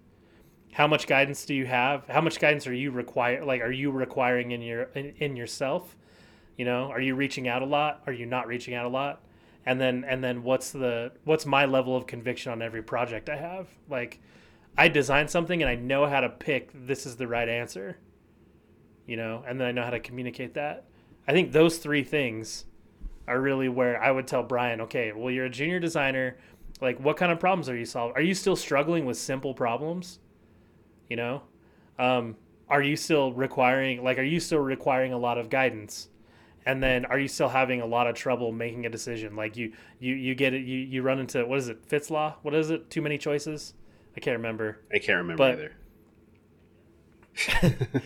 How 0.74 0.86
much 0.86 1.07
guidance 1.07 1.45
do 1.45 1.55
you 1.55 1.66
have? 1.66 2.07
How 2.07 2.22
much 2.22 2.39
guidance 2.39 2.68
are 2.68 2.74
you 2.74 2.91
require? 2.91 3.43
Like, 3.43 3.62
are 3.62 3.72
you 3.72 3.89
requiring 3.89 4.51
in 4.51 4.62
your 4.62 4.84
in, 4.93 5.14
in 5.18 5.36
yourself? 5.36 5.95
You 6.57 6.66
know, 6.66 6.91
are 6.91 7.01
you 7.01 7.16
reaching 7.16 7.47
out 7.47 7.62
a 7.62 7.66
lot? 7.66 8.03
Are 8.05 8.14
you 8.14 8.26
not 8.26 8.47
reaching 8.47 8.74
out 8.74 8.86
a 8.86 8.89
lot? 8.89 9.22
And 9.66 9.80
then 9.80 10.03
and 10.07 10.24
then 10.24 10.43
what's 10.43 10.72
the 10.72 11.14
what's 11.24 11.45
my 11.45 11.66
level 11.66 11.95
of 11.95 12.05
conviction 12.05 12.51
on 12.51 12.62
every 12.62 12.84
project 12.84 13.30
I 13.30 13.38
have? 13.38 13.68
Like, 13.89 14.20
I 14.80 14.88
design 14.88 15.27
something 15.27 15.61
and 15.61 15.69
I 15.69 15.75
know 15.75 16.07
how 16.07 16.21
to 16.21 16.30
pick 16.30 16.71
this 16.73 17.05
is 17.05 17.17
the 17.17 17.27
right 17.27 17.49
answer. 17.49 17.97
You 19.05 19.17
know, 19.17 19.43
and 19.45 19.59
then 19.59 19.67
I 19.67 19.71
know 19.73 19.84
how 19.84 19.89
to 19.89 19.99
communicate 19.99 20.53
that. 20.53 20.86
I 21.27 21.34
think 21.34 21.51
those 21.51 21.80
three 21.80 22.01
things 22.01 22.63
are 23.27 23.41
really 23.41 23.67
where 23.67 24.01
I 24.01 24.09
would 24.09 24.25
tell 24.25 24.41
Brian, 24.41 24.80
okay, 24.82 25.11
well, 25.11 25.32
you're 25.32 25.47
a 25.47 25.49
junior 25.49 25.82
designer. 25.82 26.38
Like, 26.80 26.97
what 27.01 27.17
kind 27.17 27.30
of 27.30 27.41
problems 27.41 27.67
are 27.67 27.75
you 27.75 27.84
solving? 27.84 28.15
Are 28.15 28.21
you 28.21 28.34
still 28.34 28.55
struggling 28.55 29.05
with 29.05 29.17
simple 29.17 29.53
problems? 29.53 30.19
You 31.09 31.17
know, 31.17 31.41
um, 31.97 32.38
are 32.69 32.82
you 32.82 32.95
still 32.95 33.34
requiring, 33.34 34.01
like, 34.01 34.17
are 34.17 34.23
you 34.23 34.39
still 34.39 34.59
requiring 34.59 35.11
a 35.11 35.17
lot 35.17 35.38
of 35.38 35.49
guidance? 35.49 36.07
And 36.65 36.82
then, 36.82 37.03
are 37.03 37.19
you 37.19 37.27
still 37.27 37.49
having 37.49 37.82
a 37.82 37.86
lot 37.86 38.07
of 38.07 38.15
trouble 38.15 38.53
making 38.53 38.86
a 38.86 38.89
decision? 38.89 39.36
Like, 39.36 39.57
you 39.57 39.73
you 39.99 40.15
you 40.15 40.36
get 40.36 40.53
it, 40.53 40.61
you 40.61 40.77
you 40.77 41.01
run 41.01 41.19
into 41.19 41.45
what 41.45 41.57
is 41.57 41.67
it, 41.67 41.86
Fitts 41.86 42.09
law? 42.09 42.36
What 42.43 42.53
is 42.53 42.69
it? 42.69 42.89
Too 42.89 43.01
many 43.01 43.17
choices? 43.17 43.73
I 44.20 44.22
can't 44.22 44.36
remember. 44.36 44.80
I 44.93 44.99
can't 44.99 45.17
remember 45.20 45.38
But- 45.38 45.53
either. 45.53 45.72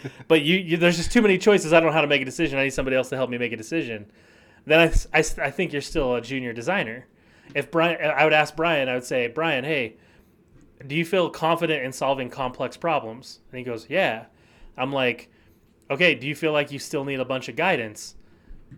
but 0.27 0.43
you, 0.43 0.57
you 0.59 0.77
there's 0.77 0.95
just 0.97 1.11
too 1.11 1.23
many 1.23 1.39
choices. 1.39 1.73
I 1.73 1.79
don't 1.79 1.87
know 1.89 1.93
how 1.93 2.01
to 2.01 2.07
make 2.07 2.21
a 2.21 2.25
decision. 2.25 2.59
I 2.59 2.65
need 2.65 2.69
somebody 2.69 2.95
else 2.95 3.09
to 3.09 3.15
help 3.15 3.31
me 3.31 3.39
make 3.39 3.51
a 3.51 3.57
decision. 3.57 4.05
Then 4.67 4.79
I, 4.79 5.17
I, 5.17 5.23
I 5.41 5.49
think 5.49 5.73
you're 5.73 5.81
still 5.81 6.13
a 6.13 6.21
junior 6.21 6.53
designer. 6.53 7.07
If 7.55 7.71
Brian, 7.71 7.97
I 7.99 8.25
would 8.25 8.33
ask 8.33 8.55
Brian. 8.55 8.89
I 8.89 8.93
would 8.93 9.03
say, 9.05 9.25
Brian, 9.25 9.63
hey, 9.63 9.95
do 10.85 10.93
you 10.93 11.03
feel 11.03 11.31
confident 11.31 11.83
in 11.83 11.91
solving 11.91 12.29
complex 12.29 12.77
problems? 12.77 13.39
And 13.51 13.57
he 13.57 13.63
goes, 13.63 13.89
Yeah. 13.89 14.25
I'm 14.77 14.93
like, 14.93 15.31
okay. 15.89 16.13
Do 16.13 16.27
you 16.27 16.35
feel 16.35 16.51
like 16.51 16.71
you 16.71 16.77
still 16.77 17.03
need 17.03 17.19
a 17.19 17.25
bunch 17.25 17.49
of 17.49 17.55
guidance? 17.55 18.13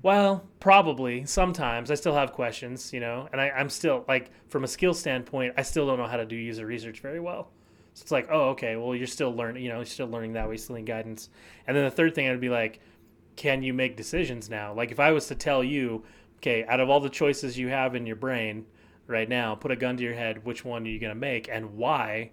Well, 0.02 0.46
probably. 0.60 1.26
Sometimes 1.26 1.92
I 1.92 1.96
still 1.96 2.14
have 2.14 2.34
questions, 2.34 2.94
you 2.94 3.00
know, 3.00 3.28
and 3.32 3.42
I, 3.42 3.50
I'm 3.50 3.70
still 3.70 4.06
like, 4.08 4.32
from 4.50 4.64
a 4.64 4.68
skill 4.68 4.94
standpoint, 4.94 5.54
I 5.58 5.62
still 5.64 5.88
don't 5.88 5.98
know 5.98 6.08
how 6.08 6.18
to 6.18 6.26
do 6.26 6.36
user 6.36 6.66
research 6.66 7.00
very 7.00 7.20
well. 7.20 7.52
So 7.94 8.02
it's 8.04 8.12
like, 8.12 8.28
oh, 8.30 8.50
okay, 8.50 8.76
well, 8.76 8.96
you're 8.96 9.08
still 9.08 9.34
learning, 9.34 9.64
you 9.64 9.70
know, 9.70 9.78
you're 9.78 9.86
still 9.86 10.08
learning 10.08 10.34
that 10.34 10.50
way, 10.50 10.58
still 10.58 10.76
need 10.76 10.86
guidance. 10.86 11.30
And 11.66 11.76
then 11.76 11.86
the 11.86 11.92
third 11.92 12.14
thing 12.14 12.30
I'd 12.30 12.42
be 12.42 12.50
like, 12.50 12.80
can 13.36 13.64
you 13.64 13.74
make 13.74 13.98
decisions 13.98 14.50
now? 14.50 14.74
Like 14.74 14.92
if 14.92 15.00
I 15.00 15.12
was 15.12 15.28
to 15.28 15.36
tell 15.36 15.64
you, 15.64 16.04
okay, 16.38 16.66
out 16.66 16.80
of 16.80 16.90
all 16.90 17.00
the 17.00 17.10
choices 17.10 17.58
you 17.58 17.70
have 17.70 17.96
in 17.96 18.06
your 18.06 18.16
brain 18.16 18.66
right 19.08 19.30
now, 19.30 19.56
put 19.56 19.72
a 19.72 19.76
gun 19.76 19.98
to 19.98 20.04
your 20.04 20.14
head, 20.14 20.46
which 20.46 20.66
one 20.66 20.84
are 20.84 20.90
you 20.90 21.00
going 21.00 21.14
to 21.14 21.20
make 21.20 21.48
and 21.50 21.76
why? 21.78 22.32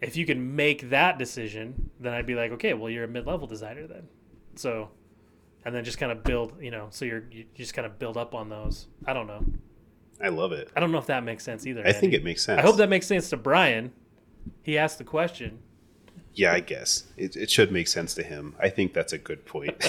If 0.00 0.16
you 0.16 0.26
can 0.26 0.56
make 0.56 0.90
that 0.90 1.18
decision, 1.18 1.90
then 2.00 2.12
I'd 2.12 2.26
be 2.26 2.34
like, 2.34 2.50
okay, 2.52 2.74
well, 2.74 2.90
you're 2.90 3.04
a 3.04 3.08
mid-level 3.08 3.46
designer 3.46 3.86
then. 3.86 4.08
So, 4.56 4.90
and 5.64 5.74
then 5.74 5.84
just 5.84 5.98
kind 5.98 6.12
of 6.12 6.24
build, 6.24 6.54
you 6.60 6.70
know, 6.70 6.88
so 6.90 7.04
you're 7.04 7.24
you 7.30 7.44
just 7.54 7.74
kind 7.74 7.86
of 7.86 7.98
build 7.98 8.16
up 8.16 8.34
on 8.34 8.48
those. 8.48 8.88
I 9.06 9.12
don't 9.12 9.26
know. 9.26 9.44
I 10.22 10.28
love 10.28 10.52
it. 10.52 10.70
I 10.76 10.80
don't 10.80 10.92
know 10.92 10.98
if 10.98 11.06
that 11.06 11.24
makes 11.24 11.44
sense 11.44 11.66
either. 11.66 11.86
I 11.86 11.92
think 11.92 12.12
it 12.12 12.22
makes 12.22 12.44
sense. 12.44 12.58
I 12.58 12.62
hope 12.62 12.76
that 12.76 12.88
makes 12.88 13.06
sense 13.06 13.30
to 13.30 13.36
Brian. 13.36 13.92
He 14.62 14.78
asked 14.78 14.98
the 14.98 15.04
question. 15.04 15.58
Yeah, 16.34 16.52
I 16.52 16.60
guess 16.60 17.04
it, 17.16 17.36
it 17.36 17.50
should 17.50 17.72
make 17.72 17.88
sense 17.88 18.14
to 18.14 18.22
him. 18.22 18.54
I 18.58 18.68
think 18.68 18.94
that's 18.94 19.12
a 19.12 19.18
good 19.18 19.44
point. 19.44 19.84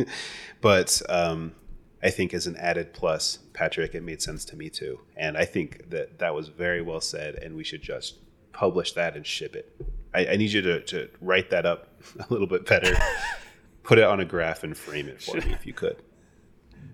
but 0.60 1.00
um, 1.08 1.54
I 2.02 2.10
think 2.10 2.34
as 2.34 2.46
an 2.46 2.56
added 2.56 2.92
plus, 2.92 3.38
Patrick, 3.52 3.94
it 3.94 4.02
made 4.02 4.20
sense 4.20 4.44
to 4.46 4.56
me 4.56 4.68
too. 4.68 5.00
And 5.16 5.36
I 5.36 5.44
think 5.44 5.90
that 5.90 6.18
that 6.18 6.34
was 6.34 6.48
very 6.48 6.82
well 6.82 7.00
said, 7.00 7.36
and 7.36 7.54
we 7.54 7.62
should 7.62 7.82
just 7.82 8.16
publish 8.52 8.92
that 8.92 9.16
and 9.16 9.26
ship 9.26 9.54
it. 9.54 9.72
I, 10.14 10.26
I 10.26 10.36
need 10.36 10.50
you 10.50 10.62
to, 10.62 10.80
to 10.82 11.08
write 11.20 11.50
that 11.50 11.66
up 11.66 11.88
a 12.18 12.26
little 12.30 12.46
bit 12.46 12.66
better. 12.66 12.96
Put 13.86 13.98
it 13.98 14.04
on 14.04 14.20
a 14.20 14.24
graph 14.24 14.64
and 14.64 14.76
frame 14.76 15.08
it 15.08 15.22
for 15.22 15.36
me 15.36 15.52
if 15.52 15.64
you 15.66 15.72
could. 15.72 16.02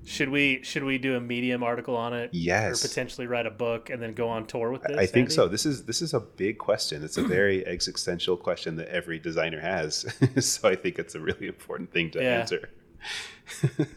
Should 0.05 0.29
we 0.31 0.63
should 0.63 0.83
we 0.85 0.99
do 0.99 1.17
a 1.17 1.21
Medium 1.21 1.63
article 1.63 1.97
on 1.97 2.13
it? 2.13 2.31
Yes. 2.33 2.85
Or 2.85 2.89
potentially 2.89 3.27
write 3.27 3.47
a 3.47 3.51
book 3.51 3.89
and 3.89 4.03
then 4.03 4.13
go 4.15 4.29
on 4.29 4.47
tour 4.47 4.71
with 4.71 4.83
this? 4.83 4.97
I 4.97 5.07
think 5.07 5.27
Andy? 5.27 5.35
so. 5.35 5.49
This 5.49 5.65
is 5.65 5.85
this 5.85 6.03
is 6.03 6.13
a 6.13 6.21
big 6.21 6.59
question. 6.59 7.03
It's 7.05 7.17
a 7.19 7.23
very 7.23 7.65
existential 7.67 8.37
question 8.37 8.77
that 8.77 8.89
every 8.89 9.19
designer 9.19 9.61
has. 9.61 10.05
so 10.45 10.69
I 10.69 10.75
think 10.75 10.99
it's 10.99 11.15
a 11.15 11.21
really 11.21 11.47
important 11.47 11.93
thing 11.93 12.11
to 12.13 12.23
Yeah. 12.23 12.41
answer. 12.41 12.69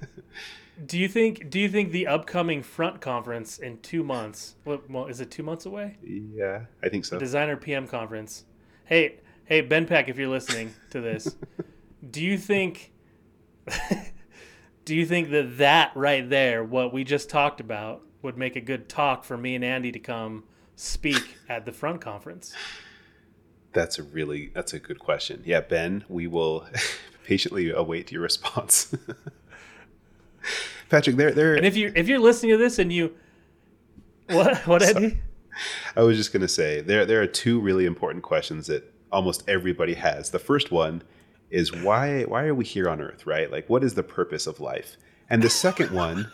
Do 0.85 0.97
you 0.99 1.07
think 1.07 1.49
do 1.49 1.57
you 1.59 1.69
think 1.69 1.91
the 1.91 2.05
upcoming 2.07 2.61
front 2.61 2.99
conference 2.99 3.57
in 3.59 3.79
two 3.79 4.03
months? 4.03 4.55
What, 4.65 4.89
well, 4.89 5.05
is 5.07 5.21
it 5.21 5.31
two 5.31 5.43
months 5.43 5.65
away? 5.65 5.97
Yeah, 6.03 6.65
I 6.83 6.89
think 6.89 7.05
so. 7.05 7.17
Designer 7.17 7.55
PM 7.55 7.87
conference. 7.87 8.43
Hey, 8.83 9.19
hey, 9.45 9.61
Ben 9.61 9.85
Peck, 9.85 10.09
if 10.09 10.17
you're 10.17 10.27
listening 10.27 10.73
to 10.91 10.99
this, 10.99 11.33
do 12.09 12.23
you 12.23 12.37
think? 12.37 12.91
do 14.85 14.95
you 14.95 15.05
think 15.05 15.31
that 15.31 15.57
that 15.57 15.91
right 15.95 16.29
there, 16.29 16.63
what 16.63 16.93
we 16.93 17.03
just 17.03 17.29
talked 17.29 17.59
about, 17.59 18.03
would 18.21 18.37
make 18.37 18.55
a 18.55 18.61
good 18.61 18.89
talk 18.89 19.23
for 19.23 19.37
me 19.37 19.55
and 19.55 19.63
Andy 19.63 19.91
to 19.91 19.99
come 19.99 20.43
speak 20.75 21.37
at 21.49 21.65
the 21.65 21.71
front 21.71 22.01
conference? 22.01 22.53
That's 23.73 23.99
a 23.99 24.03
really 24.03 24.51
that's 24.53 24.73
a 24.73 24.79
good 24.79 24.99
question. 24.99 25.41
Yeah, 25.45 25.61
Ben, 25.61 26.05
we 26.07 26.27
will 26.27 26.67
patiently 27.25 27.71
await 27.71 28.11
your 28.11 28.21
response. 28.21 28.93
Patrick, 30.89 31.15
there 31.15 31.31
there 31.31 31.55
And 31.55 31.65
if 31.65 31.75
you 31.75 31.91
if 31.95 32.07
you're 32.07 32.19
listening 32.19 32.51
to 32.51 32.57
this 32.57 32.79
and 32.79 32.91
you, 32.91 33.13
what 34.29 34.57
what 34.67 34.81
Andy? 34.81 35.19
I 35.95 36.03
was 36.03 36.17
just 36.17 36.31
gonna 36.31 36.47
say 36.47 36.81
there 36.81 37.05
there 37.05 37.21
are 37.21 37.27
two 37.27 37.59
really 37.59 37.85
important 37.85 38.23
questions 38.23 38.67
that 38.67 38.93
almost 39.11 39.43
everybody 39.47 39.95
has. 39.95 40.29
The 40.29 40.39
first 40.39 40.71
one 40.71 41.01
is 41.49 41.73
why 41.73 42.23
why 42.23 42.45
are 42.45 42.55
we 42.55 42.65
here 42.65 42.89
on 42.89 43.01
Earth, 43.01 43.25
right? 43.25 43.51
Like 43.51 43.69
what 43.69 43.83
is 43.83 43.93
the 43.93 44.03
purpose 44.03 44.47
of 44.47 44.59
life? 44.59 44.97
And 45.29 45.41
the 45.41 45.49
second 45.49 45.91
one 45.91 46.29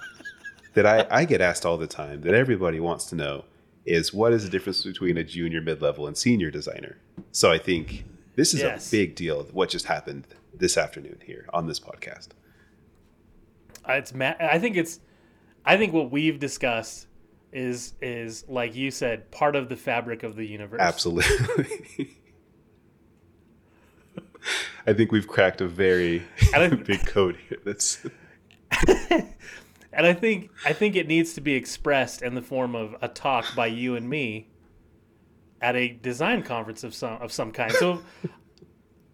that 0.73 0.85
I, 0.85 1.05
I 1.11 1.25
get 1.25 1.41
asked 1.41 1.65
all 1.65 1.77
the 1.77 1.87
time 1.87 2.21
that 2.21 2.33
everybody 2.33 2.79
wants 2.79 3.05
to 3.05 3.15
know 3.15 3.45
is 3.85 4.13
what 4.13 4.31
is 4.33 4.43
the 4.43 4.49
difference 4.49 4.83
between 4.83 5.17
a 5.17 5.23
junior, 5.23 5.61
mid 5.61 5.81
level, 5.81 6.07
and 6.07 6.17
senior 6.17 6.51
designer? 6.51 6.97
So 7.31 7.51
I 7.51 7.57
think 7.57 8.05
this 8.35 8.53
is 8.53 8.61
Yes. 8.61 8.87
a 8.87 8.91
big 8.91 9.15
deal 9.15 9.43
what 9.51 9.69
just 9.69 9.85
happened 9.85 10.27
this 10.53 10.77
afternoon 10.77 11.19
here 11.25 11.45
on 11.53 11.67
this 11.67 11.79
podcast. 11.79 12.29
Uh, 13.87 13.93
It's 13.93 14.13
ma- 14.13 14.35
I 14.39 14.59
think 14.59 14.77
it's 14.77 14.99
I 15.65 15.77
think 15.77 15.93
what 15.93 16.11
we've 16.11 16.39
discussed 16.39 17.07
is 17.51 17.93
is 18.01 18.45
like 18.47 18.75
you 18.75 18.91
said 18.91 19.29
part 19.31 19.55
of 19.55 19.67
the 19.69 19.75
fabric 19.75 20.23
of 20.23 20.35
the 20.35 20.45
universe. 20.45 20.79
Absolutely. 20.79 22.15
I 24.87 24.93
think 24.93 25.11
we've 25.11 25.27
cracked 25.27 25.61
a 25.61 25.67
very 25.67 26.23
big 26.85 27.05
code 27.05 27.37
here. 27.47 27.59
That's 27.63 28.05
And 29.93 30.05
I 30.05 30.13
think 30.13 30.51
I 30.65 30.73
think 30.73 30.95
it 30.95 31.07
needs 31.07 31.33
to 31.33 31.41
be 31.41 31.53
expressed 31.53 32.21
in 32.21 32.35
the 32.35 32.41
form 32.41 32.75
of 32.75 32.95
a 33.01 33.07
talk 33.07 33.55
by 33.55 33.67
you 33.67 33.95
and 33.95 34.09
me 34.09 34.47
at 35.61 35.75
a 35.75 35.89
design 35.89 36.43
conference 36.43 36.83
of 36.83 36.95
some 36.95 37.21
of 37.21 37.31
some 37.31 37.51
kind. 37.51 37.71
So 37.73 38.01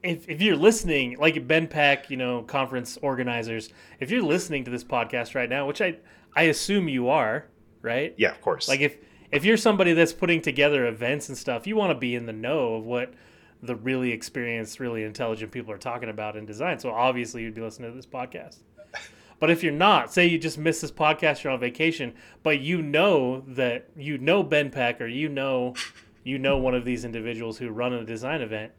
if 0.03 0.30
if 0.30 0.41
you're 0.41 0.55
listening, 0.55 1.18
like 1.18 1.47
Ben 1.47 1.68
Peck, 1.68 2.09
you 2.09 2.18
know, 2.18 2.43
conference 2.43 2.97
organizers, 3.01 3.70
if 3.99 4.11
you're 4.11 4.22
listening 4.22 4.63
to 4.65 4.72
this 4.72 4.84
podcast 4.84 5.34
right 5.34 5.49
now, 5.49 5.65
which 5.65 5.82
I 5.82 5.97
I 6.36 6.43
assume 6.43 6.88
you 6.88 7.09
are, 7.09 7.47
right? 7.82 8.13
yeah, 8.18 8.30
of 8.30 8.41
course. 8.41 8.68
Like 8.68 8.82
if 8.82 8.97
if 9.32 9.43
you're 9.43 9.57
somebody 9.57 9.93
that's 9.93 10.13
putting 10.13 10.41
together 10.41 10.86
events 10.86 11.28
and 11.28 11.38
stuff, 11.38 11.65
you 11.65 11.76
want 11.76 11.89
to 11.89 11.97
be 11.97 12.13
in 12.13 12.28
the 12.28 12.34
know 12.34 12.76
of 12.76 12.86
what 12.86 13.13
the 13.62 13.76
really 13.76 14.12
experienced, 14.12 14.80
really 14.80 15.03
intelligent 15.03 15.51
people 15.51 15.74
are 15.74 15.78
talking 15.78 16.10
about 16.10 16.36
in 16.36 16.45
design. 16.45 16.80
So 16.80 16.91
obviously 16.91 17.43
you'd 17.43 17.55
be 17.55 17.62
listening 17.62 17.91
to 17.91 17.95
this 17.95 18.05
podcast. 18.05 18.60
But 19.39 19.51
if 19.51 19.62
you're 19.62 19.72
not, 19.72 20.12
say 20.12 20.26
you 20.26 20.39
just 20.39 20.58
missed 20.58 20.82
this 20.82 20.91
podcast, 20.91 21.43
you're 21.43 21.53
on 21.53 21.60
vacation, 21.60 22.16
but 22.41 22.60
you 22.60 22.82
know 22.82 23.41
that 23.49 23.88
you 23.95 24.18
know 24.18 24.41
Ben 24.41 24.72
Peck 24.72 24.99
or 24.99 25.05
you 25.05 25.30
know 25.30 25.76
you 26.24 26.39
know 26.39 26.58
one 26.58 26.74
of 26.74 26.86
these 26.86 27.05
individuals 27.05 27.60
who 27.60 27.70
run 27.70 27.93
a 27.93 28.03
design 28.03 28.41
event. 28.41 28.72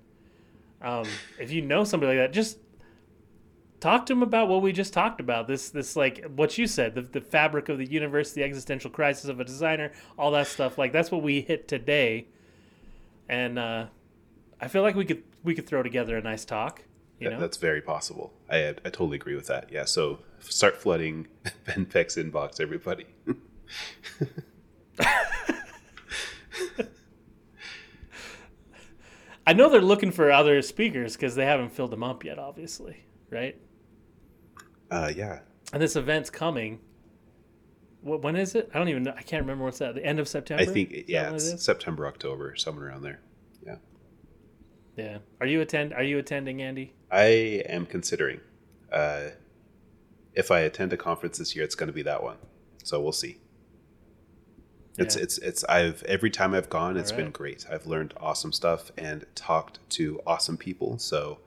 Um, 0.83 1.05
if 1.39 1.53
you 1.53 1.62
know 1.62 1.85
somebody 1.85 2.18
like 2.18 2.26
that, 2.29 2.35
just 2.35 2.59
talk 3.81 4.07
to 4.07 4.12
them 4.14 4.22
about 4.22 4.49
what 4.49 4.62
we 4.62 4.72
just 4.72 4.93
talked 4.93 5.20
about. 5.20 5.47
This 5.47 5.70
this 5.70 5.95
like 5.97 6.24
what 6.35 6.59
you 6.59 6.66
said, 6.66 6.95
the, 6.95 7.03
the 7.03 7.20
fabric 7.20 7.68
of 7.68 7.79
the 7.79 7.87
universe, 7.89 8.33
the 8.33 8.43
existential 8.43 8.91
crisis 8.91 9.26
of 9.26 9.41
a 9.41 9.45
designer, 9.45 9.93
all 10.18 10.33
that 10.33 10.49
stuff. 10.49 10.76
Like 10.76 10.93
that's 10.93 11.11
what 11.11 11.22
we 11.22 11.41
hit 11.41 11.68
today. 11.68 12.26
and 13.29 13.59
uh, 13.59 13.87
I 14.61 14.68
feel 14.68 14.82
like 14.82 14.94
we 14.94 15.04
could 15.04 15.22
we 15.42 15.54
could 15.54 15.66
throw 15.66 15.82
together 15.82 16.16
a 16.16 16.22
nice 16.22 16.44
talk. 16.44 16.84
You 17.20 17.30
know, 17.30 17.40
That's 17.40 17.56
very 17.56 17.80
possible. 17.80 18.32
I 18.48 18.68
I 18.68 18.90
totally 18.90 19.16
agree 19.16 19.34
with 19.34 19.46
that. 19.48 19.70
Yeah. 19.72 19.84
So 19.84 20.20
start 20.40 20.76
flooding 20.76 21.26
Ben 21.66 21.86
Peck's 21.86 22.16
inbox, 22.16 22.61
everybody. 22.61 23.06
I 29.46 29.54
know 29.54 29.70
they're 29.70 29.80
looking 29.80 30.12
for 30.12 30.30
other 30.30 30.61
speakers 30.61 31.16
because 31.16 31.34
they 31.34 31.46
haven't 31.46 31.70
filled 31.70 31.90
them 31.90 32.02
up 32.02 32.22
yet, 32.22 32.38
obviously, 32.38 33.04
right? 33.30 33.56
Uh, 34.90 35.11
yeah. 35.14 35.40
And 35.72 35.80
this 35.80 35.96
event's 35.96 36.28
coming. 36.28 36.80
What, 38.02 38.22
when 38.22 38.36
is 38.36 38.54
it? 38.54 38.70
I 38.74 38.78
don't 38.78 38.88
even 38.88 39.04
know. 39.04 39.14
I 39.16 39.22
can't 39.22 39.42
remember 39.42 39.64
what's 39.64 39.78
that. 39.78 39.94
The 39.94 40.04
end 40.04 40.20
of 40.20 40.28
September. 40.28 40.62
I 40.62 40.66
think 40.66 41.04
yeah, 41.09 41.30
it 41.30 41.34
it's 41.34 41.44
is? 41.44 41.62
September, 41.62 42.06
October, 42.06 42.56
somewhere 42.56 42.88
around 42.88 43.02
there. 43.02 43.20
Yeah. 44.99 45.18
Are 45.40 45.46
you 45.46 45.61
attend? 45.61 45.94
Are 45.94 46.03
you 46.03 46.18
attending, 46.18 46.61
Andy? 46.61 46.92
I 47.11 47.62
am 47.68 47.86
considering. 47.86 48.40
Uh, 48.92 49.28
if 50.34 50.51
I 50.51 50.61
attend 50.61 50.92
a 50.92 50.96
conference 50.96 51.38
this 51.38 51.55
year, 51.55 51.64
it's 51.64 51.74
going 51.76 51.86
to 51.86 51.92
be 51.92 52.03
that 52.03 52.22
one. 52.22 52.38
So 52.82 53.01
we'll 53.01 53.12
see. 53.12 53.38
It's 54.99 55.14
Yeah. 55.16 55.22
it's 55.22 55.38
it's 55.38 55.62
I've 55.64 56.03
every 56.05 56.30
time 56.30 56.53
I've 56.55 56.68
gone, 56.68 56.96
it's 56.96 57.12
been 57.12 57.30
great. 57.30 57.64
I've 57.70 57.86
learned 57.86 58.12
awesome 58.16 58.53
stuff 58.53 58.90
and 58.99 59.24
talked 59.36 59.78
to 59.90 60.20
awesome 60.26 60.57
people. 60.57 60.99
So 60.99 61.38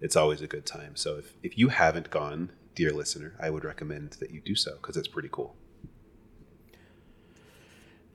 it's 0.00 0.16
always 0.16 0.42
a 0.42 0.48
good 0.48 0.66
time. 0.66 0.96
So 0.96 1.16
if 1.18 1.34
if 1.44 1.56
you 1.56 1.68
haven't 1.68 2.10
gone, 2.10 2.50
dear 2.74 2.90
listener, 2.92 3.36
I 3.40 3.50
would 3.50 3.64
recommend 3.64 4.14
that 4.18 4.32
you 4.32 4.40
do 4.40 4.56
so 4.56 4.72
because 4.76 4.96
it's 4.96 5.06
pretty 5.06 5.28
cool. 5.30 5.54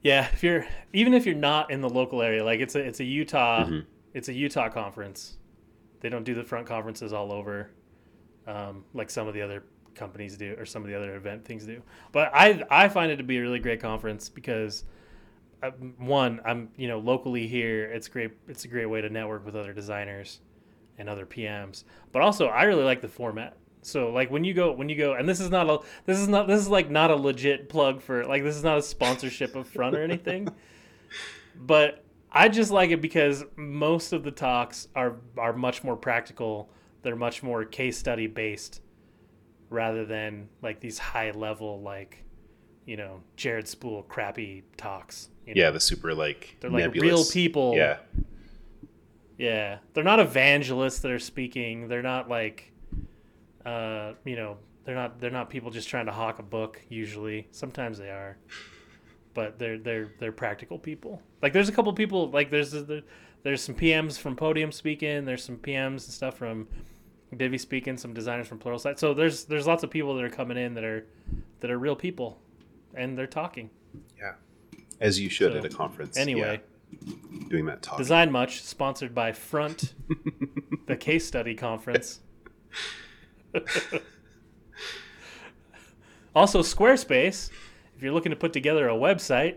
Yeah. 0.02 0.28
If 0.32 0.42
you're 0.42 0.66
even 0.92 1.14
if 1.14 1.24
you're 1.24 1.34
not 1.34 1.70
in 1.70 1.80
the 1.80 1.88
local 1.88 2.20
area, 2.20 2.44
like 2.44 2.60
it's 2.60 2.74
a 2.74 2.80
it's 2.80 3.00
a 3.00 3.04
Utah 3.04 3.64
Mhm. 3.64 3.86
It's 4.14 4.28
a 4.28 4.32
Utah 4.32 4.68
conference. 4.68 5.36
They 6.00 6.08
don't 6.08 6.24
do 6.24 6.34
the 6.34 6.44
front 6.44 6.66
conferences 6.66 7.12
all 7.12 7.32
over, 7.32 7.70
um, 8.46 8.84
like 8.94 9.10
some 9.10 9.26
of 9.26 9.34
the 9.34 9.42
other 9.42 9.64
companies 9.94 10.36
do, 10.36 10.54
or 10.58 10.64
some 10.64 10.82
of 10.82 10.88
the 10.88 10.96
other 10.96 11.16
event 11.16 11.44
things 11.44 11.64
do. 11.64 11.82
But 12.12 12.30
I 12.32 12.64
I 12.70 12.88
find 12.88 13.10
it 13.10 13.16
to 13.16 13.24
be 13.24 13.38
a 13.38 13.40
really 13.40 13.58
great 13.58 13.80
conference 13.80 14.28
because 14.28 14.84
uh, 15.62 15.70
one, 15.98 16.40
I'm 16.44 16.70
you 16.76 16.88
know 16.88 16.98
locally 16.98 17.48
here. 17.48 17.84
It's 17.84 18.08
great. 18.08 18.32
It's 18.46 18.64
a 18.64 18.68
great 18.68 18.86
way 18.86 19.00
to 19.00 19.10
network 19.10 19.44
with 19.44 19.56
other 19.56 19.72
designers 19.72 20.40
and 20.98 21.08
other 21.08 21.26
PMs. 21.26 21.84
But 22.12 22.22
also, 22.22 22.46
I 22.46 22.64
really 22.64 22.84
like 22.84 23.00
the 23.00 23.08
format. 23.08 23.56
So 23.82 24.10
like 24.10 24.30
when 24.30 24.44
you 24.44 24.54
go 24.54 24.72
when 24.72 24.88
you 24.88 24.96
go 24.96 25.14
and 25.14 25.28
this 25.28 25.40
is 25.40 25.50
not 25.50 25.68
a 25.70 25.78
this 26.04 26.18
is 26.18 26.28
not 26.28 26.46
this 26.46 26.60
is 26.60 26.68
like 26.68 26.90
not 26.90 27.10
a 27.10 27.16
legit 27.16 27.68
plug 27.68 28.02
for 28.02 28.24
like 28.24 28.42
this 28.42 28.56
is 28.56 28.64
not 28.64 28.78
a 28.78 28.82
sponsorship 28.82 29.56
of 29.56 29.68
front 29.68 29.96
or 29.96 30.02
anything. 30.02 30.48
but 31.56 32.04
I 32.30 32.48
just 32.48 32.70
like 32.70 32.90
it 32.90 33.00
because 33.00 33.44
most 33.56 34.12
of 34.12 34.22
the 34.24 34.30
talks 34.30 34.88
are 34.94 35.16
are 35.36 35.52
much 35.52 35.82
more 35.84 35.96
practical. 35.96 36.70
They're 37.02 37.16
much 37.16 37.42
more 37.42 37.64
case 37.64 37.98
study 37.98 38.26
based 38.26 38.80
rather 39.70 40.04
than 40.04 40.48
like 40.62 40.80
these 40.80 40.98
high 40.98 41.30
level 41.30 41.80
like 41.80 42.24
you 42.86 42.96
know 42.96 43.22
Jared 43.36 43.68
Spool 43.68 44.02
crappy 44.02 44.64
talks. 44.76 45.28
You 45.46 45.54
know? 45.54 45.62
Yeah, 45.62 45.70
the 45.70 45.80
super 45.80 46.14
like 46.14 46.56
they're 46.60 46.70
like 46.70 46.94
real 46.94 47.24
people. 47.24 47.74
Yeah, 47.76 47.98
Yeah, 49.38 49.78
they're 49.94 50.04
not 50.04 50.20
evangelists 50.20 50.98
that 51.00 51.10
are 51.10 51.18
speaking. 51.18 51.88
They're 51.88 52.02
not 52.02 52.28
like, 52.28 52.72
uh, 53.64 54.12
you 54.24 54.36
know, 54.36 54.58
they're 54.84 54.94
not 54.94 55.20
they're 55.20 55.30
not 55.30 55.48
people 55.48 55.70
just 55.70 55.88
trying 55.88 56.06
to 56.06 56.12
hawk 56.12 56.38
a 56.38 56.42
book. 56.42 56.80
Usually, 56.88 57.46
sometimes 57.52 57.98
they 57.98 58.10
are, 58.10 58.36
but 59.34 59.58
they're 59.58 59.78
they're 59.78 60.12
they're 60.18 60.32
practical 60.32 60.78
people. 60.78 61.22
Like 61.42 61.52
there's 61.52 61.68
a 61.68 61.72
couple 61.72 61.92
people 61.92 62.30
like 62.30 62.50
there's 62.50 62.72
there- 62.72 63.02
there's 63.44 63.62
some 63.62 63.76
PMs 63.76 64.18
from 64.18 64.34
Podium 64.34 64.72
speaking. 64.72 65.24
There's 65.24 65.44
some 65.44 65.58
PMs 65.58 65.90
and 65.90 66.12
stuff 66.12 66.36
from 66.36 66.66
Divvy 67.36 67.56
speaking. 67.56 67.96
Some 67.96 68.12
designers 68.12 68.48
from 68.48 68.58
Pluralsight. 68.58 68.98
So 68.98 69.14
there's 69.14 69.44
there's 69.44 69.64
lots 69.66 69.84
of 69.84 69.90
people 69.90 70.14
that 70.16 70.24
are 70.24 70.28
coming 70.30 70.56
in 70.58 70.74
that 70.74 70.82
are 70.84 71.06
that 71.60 71.70
are 71.70 71.78
real 71.78 71.94
people, 71.94 72.40
and 72.94 73.16
they're 73.16 73.28
talking. 73.28 73.70
yeah. 74.18 74.32
As 75.00 75.20
you 75.20 75.28
should 75.30 75.52
So, 75.52 75.58
at 75.58 75.64
a 75.64 75.68
conference. 75.68 76.16
Anyway. 76.18 76.60
Yeah, 77.00 77.12
doing 77.48 77.66
that 77.66 77.80
talk. 77.82 77.98
Design 77.98 78.32
Much, 78.32 78.60
sponsored 78.62 79.14
by 79.14 79.30
Front, 79.32 79.94
the 80.86 80.96
case 80.96 81.24
study 81.24 81.54
conference. 81.54 82.18
also, 86.34 86.62
Squarespace. 86.62 87.50
If 87.98 88.04
you're 88.04 88.12
looking 88.12 88.30
to 88.30 88.36
put 88.36 88.52
together 88.52 88.88
a 88.88 88.92
website, 88.94 89.56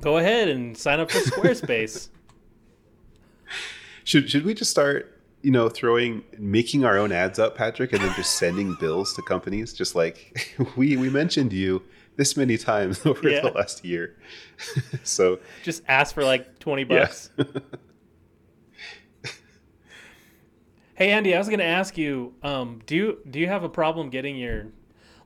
go 0.00 0.18
ahead 0.18 0.46
and 0.46 0.78
sign 0.78 1.00
up 1.00 1.10
for 1.10 1.18
Squarespace. 1.18 2.10
Should 4.04 4.30
should 4.30 4.44
we 4.46 4.54
just 4.54 4.70
start, 4.70 5.20
you 5.42 5.50
know, 5.50 5.68
throwing 5.68 6.22
making 6.38 6.84
our 6.84 6.96
own 6.96 7.10
ads 7.12 7.38
up, 7.40 7.56
Patrick, 7.56 7.92
and 7.92 8.00
then 8.00 8.14
just 8.14 8.36
sending 8.38 8.74
bills 8.80 9.12
to 9.14 9.22
companies? 9.22 9.72
Just 9.74 9.94
like 9.96 10.56
we 10.76 10.96
we 10.96 11.10
mentioned 11.10 11.52
you 11.52 11.82
this 12.16 12.36
many 12.36 12.56
times 12.56 13.04
over 13.06 13.28
Yeah. 13.28 13.40
the 13.40 13.48
last 13.50 13.84
year. 13.84 14.14
so 15.02 15.40
Just 15.64 15.82
ask 15.88 16.14
for 16.14 16.24
like 16.24 16.58
20 16.60 16.82
yeah. 16.82 16.86
bucks. 17.00 17.30
Hey 20.94 21.10
Andy, 21.10 21.34
I 21.34 21.38
was 21.38 21.48
going 21.48 21.58
to 21.60 21.64
ask 21.66 21.98
you, 21.98 22.32
um, 22.42 22.80
do 22.86 22.94
you 22.96 23.18
do 23.28 23.38
you 23.40 23.46
have 23.48 23.62
a 23.64 23.68
problem 23.68 24.08
getting 24.08 24.36
your 24.36 24.66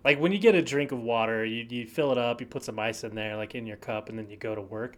like 0.04 0.20
when 0.20 0.32
you 0.32 0.38
get 0.38 0.54
a 0.54 0.62
drink 0.62 0.92
of 0.92 1.00
water, 1.00 1.44
you, 1.44 1.66
you 1.68 1.86
fill 1.86 2.12
it 2.12 2.18
up, 2.18 2.40
you 2.40 2.46
put 2.46 2.64
some 2.64 2.78
ice 2.78 3.04
in 3.04 3.14
there, 3.14 3.36
like 3.36 3.54
in 3.54 3.66
your 3.66 3.76
cup, 3.76 4.08
and 4.08 4.18
then 4.18 4.28
you 4.28 4.36
go 4.36 4.54
to 4.54 4.62
work. 4.62 4.96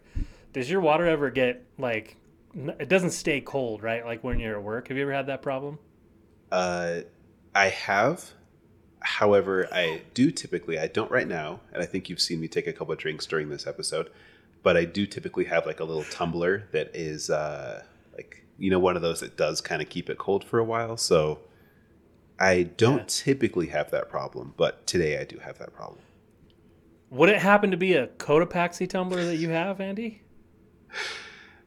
Does 0.53 0.69
your 0.69 0.81
water 0.81 1.05
ever 1.05 1.29
get 1.29 1.63
like 1.77 2.17
it 2.55 2.87
doesn't 2.89 3.11
stay 3.11 3.41
cold, 3.41 3.83
right? 3.83 4.05
Like 4.05 4.23
when 4.23 4.39
you're 4.39 4.57
at 4.57 4.63
work. 4.63 4.87
Have 4.87 4.97
you 4.97 5.03
ever 5.03 5.13
had 5.13 5.27
that 5.27 5.41
problem? 5.41 5.77
uh, 6.51 7.01
I 7.53 7.69
have. 7.69 8.31
However, 8.99 9.67
I 9.71 10.01
do 10.13 10.31
typically, 10.31 10.79
I 10.79 10.87
don't 10.87 11.11
right 11.11 11.27
now, 11.27 11.59
and 11.71 11.83
I 11.83 11.85
think 11.85 12.09
you've 12.09 12.21
seen 12.21 12.39
me 12.39 12.47
take 12.47 12.65
a 12.65 12.73
couple 12.73 12.93
of 12.93 12.99
drinks 12.99 13.25
during 13.25 13.49
this 13.49 13.67
episode, 13.67 14.09
but 14.63 14.75
I 14.75 14.85
do 14.85 15.05
typically 15.05 15.45
have 15.45 15.65
like 15.65 15.79
a 15.79 15.83
little 15.83 16.05
tumbler 16.05 16.67
that 16.71 16.95
is 16.95 17.29
uh, 17.29 17.83
like, 18.15 18.45
you 18.57 18.71
know, 18.71 18.79
one 18.79 18.95
of 18.95 19.03
those 19.03 19.19
that 19.19 19.37
does 19.37 19.61
kind 19.61 19.81
of 19.81 19.89
keep 19.89 20.09
it 20.09 20.17
cold 20.17 20.43
for 20.43 20.57
a 20.57 20.63
while. 20.63 20.97
So 20.97 21.39
I 22.39 22.63
don't 22.63 22.97
Yeah. 22.99 23.03
typically 23.07 23.67
have 23.67 23.91
that 23.91 24.09
problem, 24.09 24.53
but 24.57 24.85
today 24.87 25.19
I 25.19 25.23
do 25.23 25.39
have 25.39 25.57
that 25.59 25.73
problem. 25.73 26.01
Would 27.09 27.29
it 27.29 27.37
happen 27.37 27.71
to 27.71 27.77
be 27.77 27.93
a 27.93 28.07
Cotopaxi 28.07 28.89
tumbler 28.89 29.23
that 29.25 29.37
you 29.37 29.49
have, 29.49 29.79
Andy? 29.79 30.21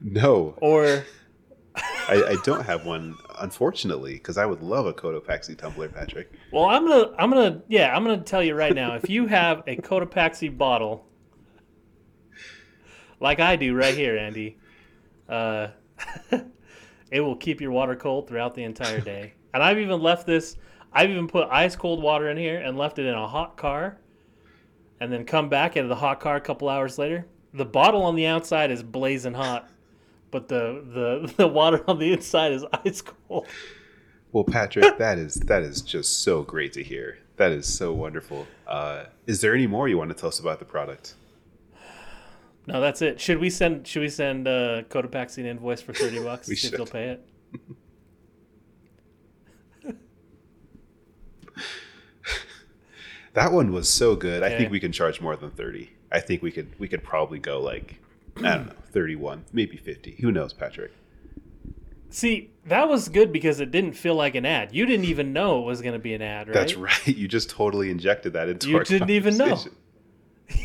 No, 0.01 0.55
Or 0.61 1.05
I, 2.09 2.23
I 2.31 2.37
don't 2.45 2.65
have 2.65 2.85
one, 2.87 3.17
unfortunately, 3.41 4.15
because 4.15 4.37
I 4.39 4.47
would 4.47 4.63
love 4.63 4.87
a 4.87 4.93
Cotopaxi 4.93 5.57
tumbler, 5.57 5.89
Patrick. 5.89 6.33
Well, 6.53 6.65
I'm 6.67 6.87
gonna, 6.87 7.15
I'm 7.19 7.31
gonna, 7.31 7.63
yeah, 7.69 7.95
I'm 7.95 8.05
gonna 8.05 8.23
tell 8.23 8.43
you 8.43 8.55
right 8.55 8.75
now. 8.75 8.95
If 8.95 9.09
you 9.09 9.27
have 9.27 9.63
a 9.67 9.77
Cotopaxi 9.77 10.57
bottle, 10.57 11.07
like 13.21 13.41
I 13.41 13.57
do 13.57 13.75
right 13.75 13.97
here, 13.97 14.17
Andy, 14.17 14.57
uh, 15.29 15.69
it 17.11 17.21
will 17.21 17.37
keep 17.37 17.61
your 17.61 17.71
water 17.73 17.97
cold 17.97 18.29
throughout 18.29 18.55
the 18.55 18.65
entire 18.65 19.01
day. 19.01 19.35
And 19.55 19.63
I've 19.63 19.79
even 19.79 20.03
left 20.03 20.27
this. 20.27 20.57
I've 20.93 21.11
even 21.11 21.29
put 21.29 21.49
ice 21.51 21.77
cold 21.77 22.03
water 22.03 22.31
in 22.31 22.37
here 22.37 22.61
and 22.61 22.77
left 22.77 22.99
it 22.99 23.07
in 23.07 23.15
a 23.15 23.27
hot 23.27 23.57
car, 23.57 23.99
and 25.01 25.13
then 25.13 25.25
come 25.25 25.49
back 25.49 25.77
into 25.77 25.89
the 25.89 25.97
hot 25.97 26.21
car 26.21 26.37
a 26.37 26.41
couple 26.41 26.69
hours 26.69 26.99
later. 26.99 27.27
The 27.55 27.65
bottle 27.65 28.03
on 28.03 28.15
the 28.15 28.27
outside 28.27 28.71
is 28.71 28.83
blazing 28.83 29.35
hot, 29.35 29.71
but 30.31 30.49
the 30.49 30.83
the 31.27 31.35
the 31.37 31.49
water 31.49 31.85
on 31.89 31.99
the 31.99 32.13
inside 32.13 32.53
is 32.53 32.65
ice 32.85 33.03
cold. 33.03 33.47
Well, 34.33 34.45
Patrick, 34.45 34.97
that 34.99 35.19
is 35.19 35.35
that 35.35 35.63
is 35.63 35.83
just 35.83 36.23
so 36.23 36.43
great 36.43 36.73
to 36.75 36.83
hear. 36.83 37.19
That 37.37 37.53
is 37.53 37.67
so 37.67 37.93
wonderful. 37.93 38.47
Uh, 38.67 39.05
is 39.27 39.41
there 39.41 39.55
any 39.55 39.67
more 39.67 39.89
you 39.89 39.97
want 39.97 40.11
to 40.11 40.17
tell 40.17 40.29
us 40.29 40.41
about 40.41 40.59
the 40.59 40.65
product? 40.65 41.15
No, 42.67 42.81
that's 42.81 43.01
it. 43.01 43.21
Should 43.21 43.39
we 43.39 43.49
send 43.49 43.87
Should 43.87 44.01
we 44.03 44.11
send 44.11 44.47
uh, 44.47 44.83
Cotopaxi 44.91 45.39
an 45.39 45.47
invoice 45.47 45.81
for 45.81 45.93
thirty 45.93 46.23
bucks? 46.23 46.49
We 46.49 46.57
see 46.57 46.69
if 46.69 46.75
they'll 46.75 46.87
pay 46.87 47.09
it. 47.11 47.27
That 53.35 53.53
one 53.53 53.73
was 53.73 53.89
so 53.89 54.17
good. 54.17 54.43
I 54.43 54.57
think 54.57 54.73
we 54.73 54.81
can 54.81 54.91
charge 54.91 55.21
more 55.21 55.37
than 55.37 55.51
thirty. 55.51 55.91
I 56.11 56.19
think 56.19 56.43
we 56.43 56.51
could 56.51 56.77
we 56.81 56.89
could 56.89 57.05
probably 57.05 57.39
go 57.39 57.61
like 57.61 58.01
I 58.39 58.43
don't 58.57 58.67
know, 58.67 58.73
thirty-one, 58.91 59.45
maybe 59.53 59.77
fifty. 59.77 60.17
Who 60.21 60.33
knows, 60.33 60.53
Patrick? 60.53 60.91
See, 62.11 62.51
that 62.65 62.89
was 62.89 63.09
good 63.09 63.33
because 63.33 63.61
it 63.61 63.71
didn't 63.71 63.93
feel 63.93 64.17
like 64.17 64.35
an 64.35 64.45
ad. 64.45 64.75
You 64.75 64.87
didn't 64.87 65.05
even 65.05 65.33
know 65.33 65.61
it 65.63 65.67
was 65.67 65.83
going 65.83 65.93
to 65.93 66.01
be 66.01 66.15
an 66.15 66.23
ad, 66.23 66.49
right? 66.49 66.55
That's 66.55 66.75
right. 66.75 67.07
You 67.07 67.29
just 67.29 67.51
totally 67.51 67.91
injected 67.91 68.33
that 68.33 68.49
into 68.49 68.71
You 68.71 68.79
our 68.79 68.85
didn't 68.85 69.11
even 69.11 69.37
know. 69.37 69.57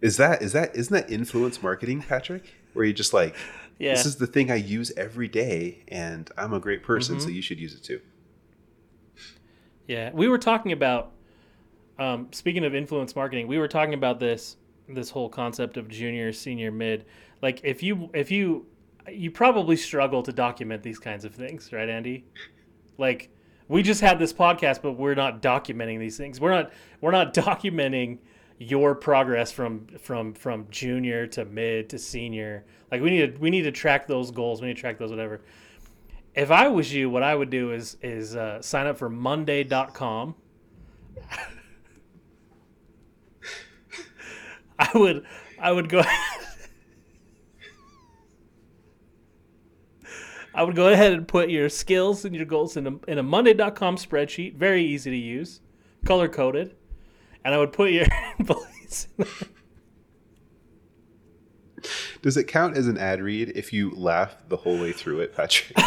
is 0.00 0.16
that 0.16 0.42
is 0.42 0.52
that 0.52 0.74
isn't 0.74 0.92
that 0.94 1.12
influence 1.12 1.62
marketing, 1.62 2.02
Patrick? 2.02 2.54
Where 2.72 2.84
you 2.84 2.92
just 2.92 3.12
like 3.12 3.36
Yeah. 3.78 3.94
this 3.94 4.06
is 4.06 4.16
the 4.16 4.26
thing 4.26 4.50
I 4.50 4.56
use 4.56 4.92
every 4.96 5.28
day, 5.28 5.82
and 5.88 6.30
I'm 6.38 6.52
a 6.52 6.60
great 6.60 6.82
person, 6.82 7.16
Mm-hmm. 7.16 7.24
so 7.24 7.30
you 7.30 7.42
should 7.42 7.58
use 7.58 7.74
it 7.74 7.82
too. 7.82 8.00
Yeah, 9.86 10.10
we 10.12 10.28
were 10.28 10.38
talking 10.38 10.72
about. 10.72 11.12
Um, 11.98 12.28
speaking 12.32 12.64
of 12.64 12.74
influence 12.74 13.14
marketing, 13.14 13.46
we 13.46 13.58
were 13.58 13.68
talking 13.68 13.94
about 13.94 14.18
this 14.18 14.56
this 14.88 15.10
whole 15.10 15.28
concept 15.28 15.76
of 15.76 15.88
junior, 15.88 16.32
senior, 16.32 16.70
mid. 16.72 17.04
Like 17.42 17.60
if 17.64 17.82
you 17.82 18.08
if 18.14 18.30
you 18.30 18.66
you 19.10 19.30
probably 19.30 19.76
struggle 19.76 20.22
to 20.22 20.32
document 20.32 20.82
these 20.82 20.98
kinds 20.98 21.24
of 21.24 21.34
things, 21.34 21.72
right, 21.72 21.88
Andy? 21.88 22.24
Like 22.98 23.30
we 23.68 23.82
just 23.82 24.00
had 24.00 24.18
this 24.18 24.32
podcast, 24.32 24.80
but 24.82 24.92
we're 24.92 25.14
not 25.14 25.42
documenting 25.42 25.98
these 25.98 26.16
things. 26.16 26.40
We're 26.40 26.50
not 26.50 26.72
we're 27.00 27.10
not 27.10 27.34
documenting 27.34 28.18
your 28.62 28.94
progress 28.94 29.50
from 29.50 29.86
from 29.98 30.34
from 30.34 30.66
junior 30.70 31.26
to 31.28 31.44
mid 31.44 31.88
to 31.90 31.98
senior. 31.98 32.64
Like 32.90 33.02
we 33.02 33.10
need 33.10 33.34
to 33.34 33.40
we 33.40 33.50
need 33.50 33.62
to 33.62 33.72
track 33.72 34.06
those 34.06 34.30
goals. 34.30 34.60
We 34.62 34.68
need 34.68 34.76
to 34.76 34.80
track 34.80 34.98
those 34.98 35.10
whatever. 35.10 35.40
If 36.34 36.50
I 36.50 36.68
was 36.68 36.92
you, 36.92 37.10
what 37.10 37.22
I 37.22 37.34
would 37.34 37.50
do 37.50 37.72
is 37.72 37.96
is 38.02 38.36
uh, 38.36 38.62
sign 38.62 38.86
up 38.86 38.96
for 38.96 39.10
Monday.com. 39.10 40.34
I 44.78 44.88
would 44.94 45.24
I 45.58 45.72
would 45.72 45.88
go 45.88 46.02
I 50.54 50.62
would 50.62 50.76
go 50.76 50.88
ahead 50.88 51.12
and 51.14 51.26
put 51.26 51.48
your 51.48 51.68
skills 51.68 52.26
and 52.26 52.36
your 52.36 52.44
goals 52.44 52.76
in 52.76 52.86
a, 52.86 52.98
in 53.08 53.16
a 53.18 53.22
Monday.com 53.22 53.96
spreadsheet, 53.96 54.54
very 54.54 54.84
easy 54.84 55.10
to 55.10 55.16
use, 55.16 55.62
color 56.04 56.28
coded, 56.28 56.76
and 57.44 57.54
I 57.54 57.58
would 57.58 57.72
put 57.72 57.90
your 57.90 58.06
employees. 58.38 59.08
Does 62.22 62.36
it 62.36 62.44
count 62.44 62.76
as 62.76 62.86
an 62.86 62.96
ad 62.98 63.20
read 63.20 63.52
if 63.56 63.72
you 63.72 63.90
laugh 63.90 64.36
the 64.48 64.56
whole 64.58 64.78
way 64.80 64.92
through 64.92 65.20
it, 65.20 65.34
Patrick? 65.34 65.72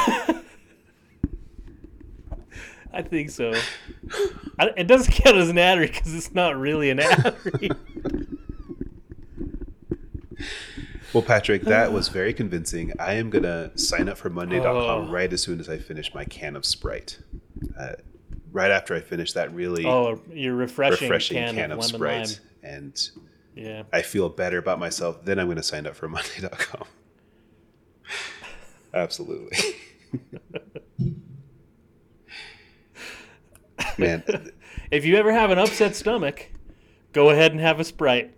I 2.93 3.01
think 3.01 3.29
so. 3.29 3.53
I, 4.59 4.71
it 4.77 4.87
doesn't 4.87 5.13
count 5.13 5.35
as 5.37 5.49
an 5.49 5.57
ad 5.57 5.79
read 5.79 5.91
because 5.93 6.13
it's 6.13 6.33
not 6.33 6.57
really 6.57 6.89
an 6.89 6.99
ad 6.99 7.35
read. 7.61 7.75
Well, 11.13 11.23
Patrick, 11.23 11.61
that 11.63 11.93
was 11.93 12.09
very 12.09 12.33
convincing. 12.33 12.91
I 12.99 13.13
am 13.13 13.29
going 13.29 13.43
to 13.43 13.71
sign 13.77 14.09
up 14.09 14.17
for 14.17 14.29
Monday.com 14.29 14.65
Oh. 15.07 15.11
right 15.11 15.31
as 15.31 15.41
soon 15.41 15.61
as 15.61 15.69
I 15.69 15.77
finish 15.77 16.13
my 16.13 16.25
can 16.25 16.57
of 16.57 16.65
Sprite. 16.65 17.19
Uh, 17.79 17.93
right 18.55 18.71
after 18.71 18.95
I 18.95 19.01
finish 19.01 19.33
that 19.33 19.53
really 19.53 19.85
Oh, 19.85 20.19
your 20.31 20.55
refreshing, 20.55 21.07
refreshing 21.09 21.37
can, 21.37 21.55
can, 21.55 21.71
of 21.71 21.79
of 21.79 21.85
Sprite. 21.85 22.39
lime. 22.63 22.73
And 22.75 23.09
Yeah. 23.53 23.83
I 23.93 24.01
feel 24.01 24.29
better 24.29 24.57
about 24.57 24.79
myself, 24.79 25.23
then 25.25 25.37
I'm 25.39 25.47
going 25.47 25.57
to 25.57 25.63
sign 25.63 25.85
up 25.85 25.95
for 25.95 26.07
Monday.com. 26.15 26.87
Absolutely. 28.93 29.57
Man, 33.97 34.23
If 34.91 35.05
you 35.05 35.15
ever 35.17 35.31
have 35.33 35.51
an 35.51 35.57
upset 35.59 35.95
stomach, 35.95 36.49
go 37.11 37.29
ahead 37.29 37.51
and 37.51 37.59
have 37.59 37.79
a 37.79 37.83
Sprite. 37.83 38.33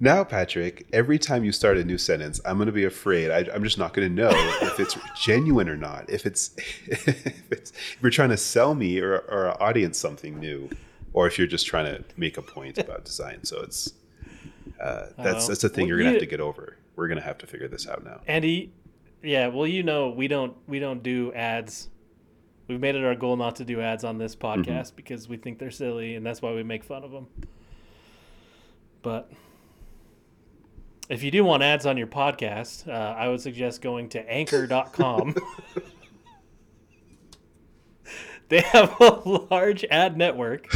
Now, 0.00 0.24
Patrick, 0.24 0.86
every 0.92 1.18
time 1.18 1.44
you 1.44 1.52
start 1.52 1.76
a 1.76 1.84
new 1.84 1.98
sentence, 1.98 2.40
I'm 2.46 2.56
going 2.56 2.66
to 2.66 2.72
be 2.72 2.84
afraid. 2.84 3.30
I, 3.30 3.46
I'm 3.54 3.62
just 3.62 3.76
not 3.78 3.92
going 3.92 4.08
to 4.08 4.14
know 4.14 4.30
if 4.62 4.80
it's 4.80 4.96
genuine 5.20 5.68
or 5.68 5.76
not. 5.76 6.08
If 6.08 6.24
it's, 6.26 6.52
if 6.86 7.08
it's 7.52 7.70
if 7.70 7.98
you're 8.00 8.10
trying 8.10 8.30
to 8.30 8.36
sell 8.36 8.74
me 8.74 8.98
or, 9.00 9.18
or 9.18 9.48
our 9.48 9.62
audience 9.62 9.98
something 9.98 10.38
new, 10.38 10.70
or 11.12 11.26
if 11.26 11.38
you're 11.38 11.46
just 11.46 11.66
trying 11.66 11.84
to 11.86 12.02
make 12.16 12.38
a 12.38 12.42
point 12.42 12.78
about 12.78 13.04
design. 13.04 13.44
So 13.44 13.60
it's 13.60 13.92
uh, 14.80 15.06
that's 15.18 15.46
that's 15.48 15.64
a 15.64 15.68
thing 15.68 15.82
Well, 15.84 15.88
you're 15.88 15.98
going 15.98 16.06
to 16.06 16.10
you- 16.12 16.20
have 16.20 16.28
to 16.28 16.30
get 16.30 16.40
over. 16.40 16.76
We're 16.96 17.08
going 17.08 17.18
to 17.18 17.24
have 17.24 17.38
to 17.38 17.46
figure 17.46 17.68
this 17.68 17.86
out 17.88 18.04
now. 18.04 18.20
Andy, 18.26 18.72
yeah, 19.22 19.48
well, 19.48 19.66
you 19.66 19.82
know, 19.82 20.10
we 20.10 20.28
don't 20.28 20.56
we 20.66 20.78
don't 20.78 21.02
do 21.02 21.32
ads. 21.34 21.88
We've 22.68 22.80
made 22.80 22.94
it 22.94 23.04
our 23.04 23.14
goal 23.16 23.36
not 23.36 23.56
to 23.56 23.64
do 23.64 23.80
ads 23.80 24.04
on 24.04 24.16
this 24.18 24.36
podcast 24.36 24.64
Mm-hmm. 24.66 24.96
because 24.96 25.28
we 25.28 25.36
think 25.36 25.58
they're 25.58 25.70
silly, 25.70 26.14
and 26.14 26.24
that's 26.24 26.40
why 26.40 26.52
we 26.54 26.62
make 26.62 26.84
fun 26.84 27.02
of 27.04 27.10
them. 27.10 27.26
But 29.02 29.30
if 31.10 31.24
you 31.24 31.32
do 31.32 31.44
want 31.44 31.64
ads 31.64 31.86
on 31.86 31.96
your 31.96 32.06
podcast, 32.06 32.88
uh, 32.88 32.92
I 32.92 33.28
would 33.28 33.40
suggest 33.40 33.82
going 33.82 34.08
to 34.10 34.30
Anchor.com. 34.30 35.34
they 38.48 38.60
have 38.60 38.94
a 39.00 39.46
large 39.50 39.84
ad 39.90 40.16
network, 40.16 40.72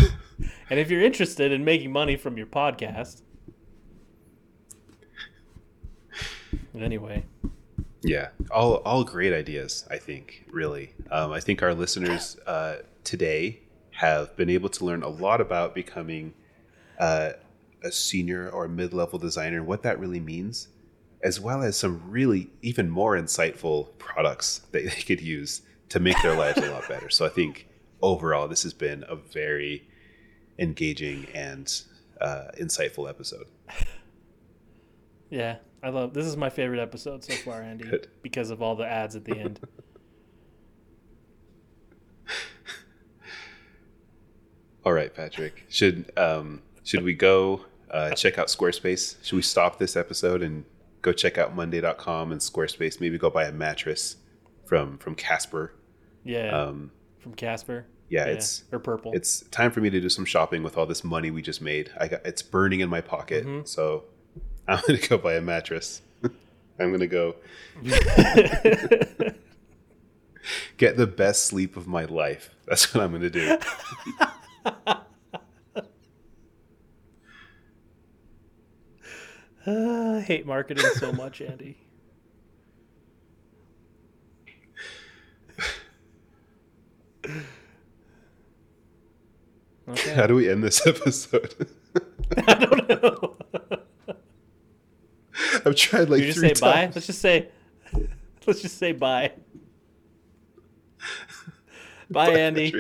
and 0.69 0.81
if 0.81 0.91
you're 0.91 1.03
interested 1.03 1.53
in 1.53 1.65
making 1.65 1.93
money 1.93 2.17
from 2.17 2.37
your 2.37 2.49
podcast, 2.49 3.23
anyway. 6.79 7.25
Yeah, 8.03 8.31
all 8.51 8.79
all 8.79 9.05
great 9.05 9.33
ideas. 9.33 9.87
I 9.89 9.99
think 9.99 10.47
really. 10.51 10.95
Um, 11.13 11.31
I 11.31 11.39
think 11.39 11.63
our 11.63 11.75
listeners 11.75 12.37
uh, 12.45 12.79
today 13.05 13.61
have 13.93 14.35
been 14.37 14.51
able 14.51 14.69
to 14.69 14.85
learn 14.85 15.05
a 15.05 15.09
lot 15.09 15.41
about 15.41 15.77
becoming 15.77 16.35
uh, 16.99 17.35
a 17.85 17.93
senior 17.93 18.49
or 18.51 18.67
mid-level 18.67 19.19
designer 19.19 19.59
and 19.59 19.67
what 19.67 19.83
that 19.83 20.01
really 20.01 20.21
means, 20.21 20.69
as 21.23 21.39
well 21.41 21.63
as 21.63 21.77
some 21.77 22.03
really 22.11 22.51
even 22.63 22.91
more 22.91 23.17
insightful 23.17 23.97
products 23.99 24.63
that 24.73 24.85
they 24.85 25.03
could 25.03 25.21
use 25.21 25.63
to 25.91 26.01
make 26.01 26.21
their 26.23 26.37
lives 26.37 26.59
a 26.59 26.71
lot 26.71 26.89
better. 26.89 27.11
So 27.11 27.25
I 27.25 27.29
think 27.29 27.69
overall, 28.03 28.49
this 28.49 28.63
has 28.65 28.73
been 28.73 29.05
a 29.09 29.15
very 29.17 29.87
engaging 30.59 31.27
and 31.35 31.73
uh, 32.21 32.49
insightful 32.61 33.09
episode. 33.09 33.47
Yeah, 35.31 35.57
I 35.83 35.89
love 35.89 36.15
this 36.15 36.27
is 36.27 36.37
my 36.37 36.49
favorite 36.49 36.79
episode 36.81 37.25
so 37.25 37.35
far, 37.35 37.61
Andy, 37.61 37.85
Good. 37.91 38.07
because 38.23 38.51
of 38.51 38.63
all 38.63 38.77
the 38.77 38.87
ads 38.87 39.17
at 39.17 39.25
the 39.25 39.37
end. 39.37 39.59
All 44.85 44.93
right, 44.93 45.13
Patrick. 45.13 45.65
Should 45.69 46.13
um, 46.17 46.63
should 46.85 47.03
we 47.03 47.15
go 47.15 47.65
uh, 47.95 48.11
check 48.15 48.39
out 48.39 48.49
Squarespace? 48.49 49.17
Should 49.25 49.37
we 49.37 49.43
stop 49.43 49.79
this 49.79 49.97
episode 49.97 50.43
and 50.43 50.65
go 51.03 51.13
check 51.13 51.39
out 51.39 51.55
Monday.com 51.55 52.33
and 52.33 52.41
Squarespace? 52.41 53.01
Maybe 53.01 53.17
go 53.19 53.31
buy 53.31 53.45
a 53.45 53.53
mattress 53.53 54.17
from 54.67 54.99
from 54.99 55.15
Casper. 55.15 55.73
Yeah, 56.25 56.51
Um, 56.63 56.91
from 57.21 57.35
Casper. 57.35 57.87
yeah, 58.09 58.25
it's 58.27 58.65
or 58.73 58.79
purple. 58.79 59.13
it's 59.15 59.41
time 59.51 59.71
for 59.71 59.81
me 59.81 59.91
to 59.91 60.01
do 60.01 60.09
some 60.09 60.25
shopping 60.25 60.63
with 60.63 60.77
all 60.79 60.87
this 60.87 61.05
money 61.05 61.31
we 61.31 61.43
just 61.43 61.61
made. 61.63 61.91
I 62.01 62.09
got 62.09 62.25
it's 62.27 62.43
burning 62.43 62.81
in 62.81 62.89
my 62.89 63.01
pocket, 63.01 63.45
Mm-hmm. 63.47 63.65
so 63.67 64.05
I'm 64.69 64.81
gonna 64.87 64.99
go 64.99 65.19
buy 65.19 65.35
a 65.35 65.41
mattress. 65.41 66.01
I'm 66.81 66.91
gonna 66.91 67.07
go 67.07 67.37
get 70.77 70.97
the 70.97 71.07
best 71.07 71.45
sleep 71.45 71.77
of 71.77 71.87
my 71.87 72.05
life. 72.07 72.51
That's 72.67 72.93
what 72.95 73.05
I'm 73.05 73.13
gonna 73.13 73.31
do. 73.31 73.59
Ah, 79.67 80.17
I 80.17 80.21
hate 80.21 80.47
marketing 80.47 80.85
so 80.97 81.13
much, 81.13 81.41
Andy. 81.41 81.79
Okay. 89.89 90.15
How 90.15 90.27
do 90.27 90.35
we 90.35 90.49
end 90.49 90.65
this 90.65 90.87
episode? 90.87 91.55
I 92.47 92.55
don't 92.55 92.89
know. 92.89 93.37
I've 95.67 95.77
tried 95.77 96.09
like 96.11 96.21
you 96.21 96.27
just 96.27 96.39
three 96.39 96.55
say 96.55 96.61
bye. 96.61 96.73
times. 96.73 96.95
Let's 96.95 97.07
just 97.07 97.21
say, 97.21 97.49
let's 98.47 98.63
just 98.63 98.79
say 98.79 98.93
bye. 98.93 99.33
Bye, 102.11 102.31
Andy. 102.33 102.75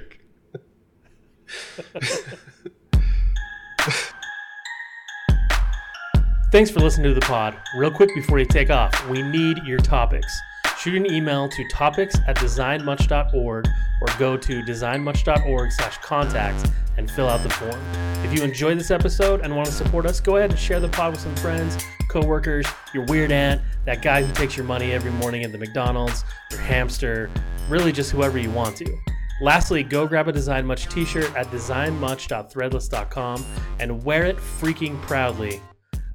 Thanks 6.54 6.70
for 6.70 6.78
listening 6.78 7.12
to 7.12 7.14
the 7.14 7.26
pod. 7.26 7.56
Real 7.74 7.90
quick 7.90 8.14
before 8.14 8.38
you 8.38 8.44
take 8.44 8.70
off, 8.70 9.08
we 9.08 9.24
need 9.24 9.64
your 9.64 9.80
topics. 9.80 10.32
Shoot 10.78 10.94
an 10.94 11.12
email 11.12 11.48
to 11.48 11.68
topics 11.68 12.14
at 12.28 12.36
designmuch.org 12.36 13.66
or 13.66 14.08
go 14.20 14.36
to 14.36 14.62
designmuch.org 14.62 15.72
slash 15.72 15.98
contact 15.98 16.70
and 16.96 17.10
fill 17.10 17.28
out 17.28 17.42
the 17.42 17.50
form. 17.50 17.80
If 18.24 18.32
you 18.32 18.44
enjoyed 18.44 18.78
this 18.78 18.92
episode 18.92 19.40
and 19.40 19.56
want 19.56 19.66
to 19.66 19.74
support 19.74 20.06
us, 20.06 20.20
go 20.20 20.36
ahead 20.36 20.50
and 20.50 20.58
share 20.58 20.78
the 20.78 20.88
pod 20.88 21.14
with 21.14 21.20
some 21.22 21.34
friends, 21.34 21.76
coworkers, 22.08 22.66
your 22.94 23.04
weird 23.06 23.32
aunt, 23.32 23.60
that 23.84 24.00
guy 24.00 24.22
who 24.22 24.32
takes 24.32 24.56
your 24.56 24.64
money 24.64 24.92
every 24.92 25.10
morning 25.10 25.42
at 25.42 25.50
the 25.50 25.58
McDonald's, 25.58 26.24
your 26.52 26.60
hamster, 26.60 27.32
really 27.68 27.90
just 27.90 28.12
whoever 28.12 28.38
you 28.38 28.52
want 28.52 28.76
to. 28.76 28.96
Lastly, 29.42 29.82
go 29.82 30.06
grab 30.06 30.28
a 30.28 30.32
Design 30.32 30.64
Much 30.64 30.86
t-shirt 30.86 31.34
at 31.34 31.48
designmuch.threadless.com 31.48 33.44
and 33.80 34.04
wear 34.04 34.22
it 34.22 34.36
freaking 34.36 35.02
proudly. 35.02 35.60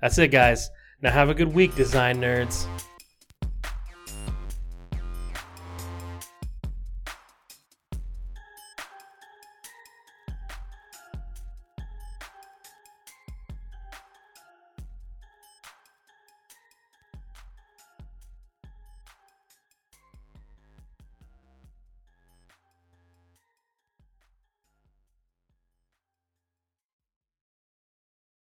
That's 0.02 0.18
it, 0.18 0.30
guys. 0.30 0.70
Now 1.02 1.12
have 1.12 1.30
a 1.30 1.34
good 1.34 1.54
week, 1.54 1.76
design 1.76 2.18
nerds. 2.18 2.66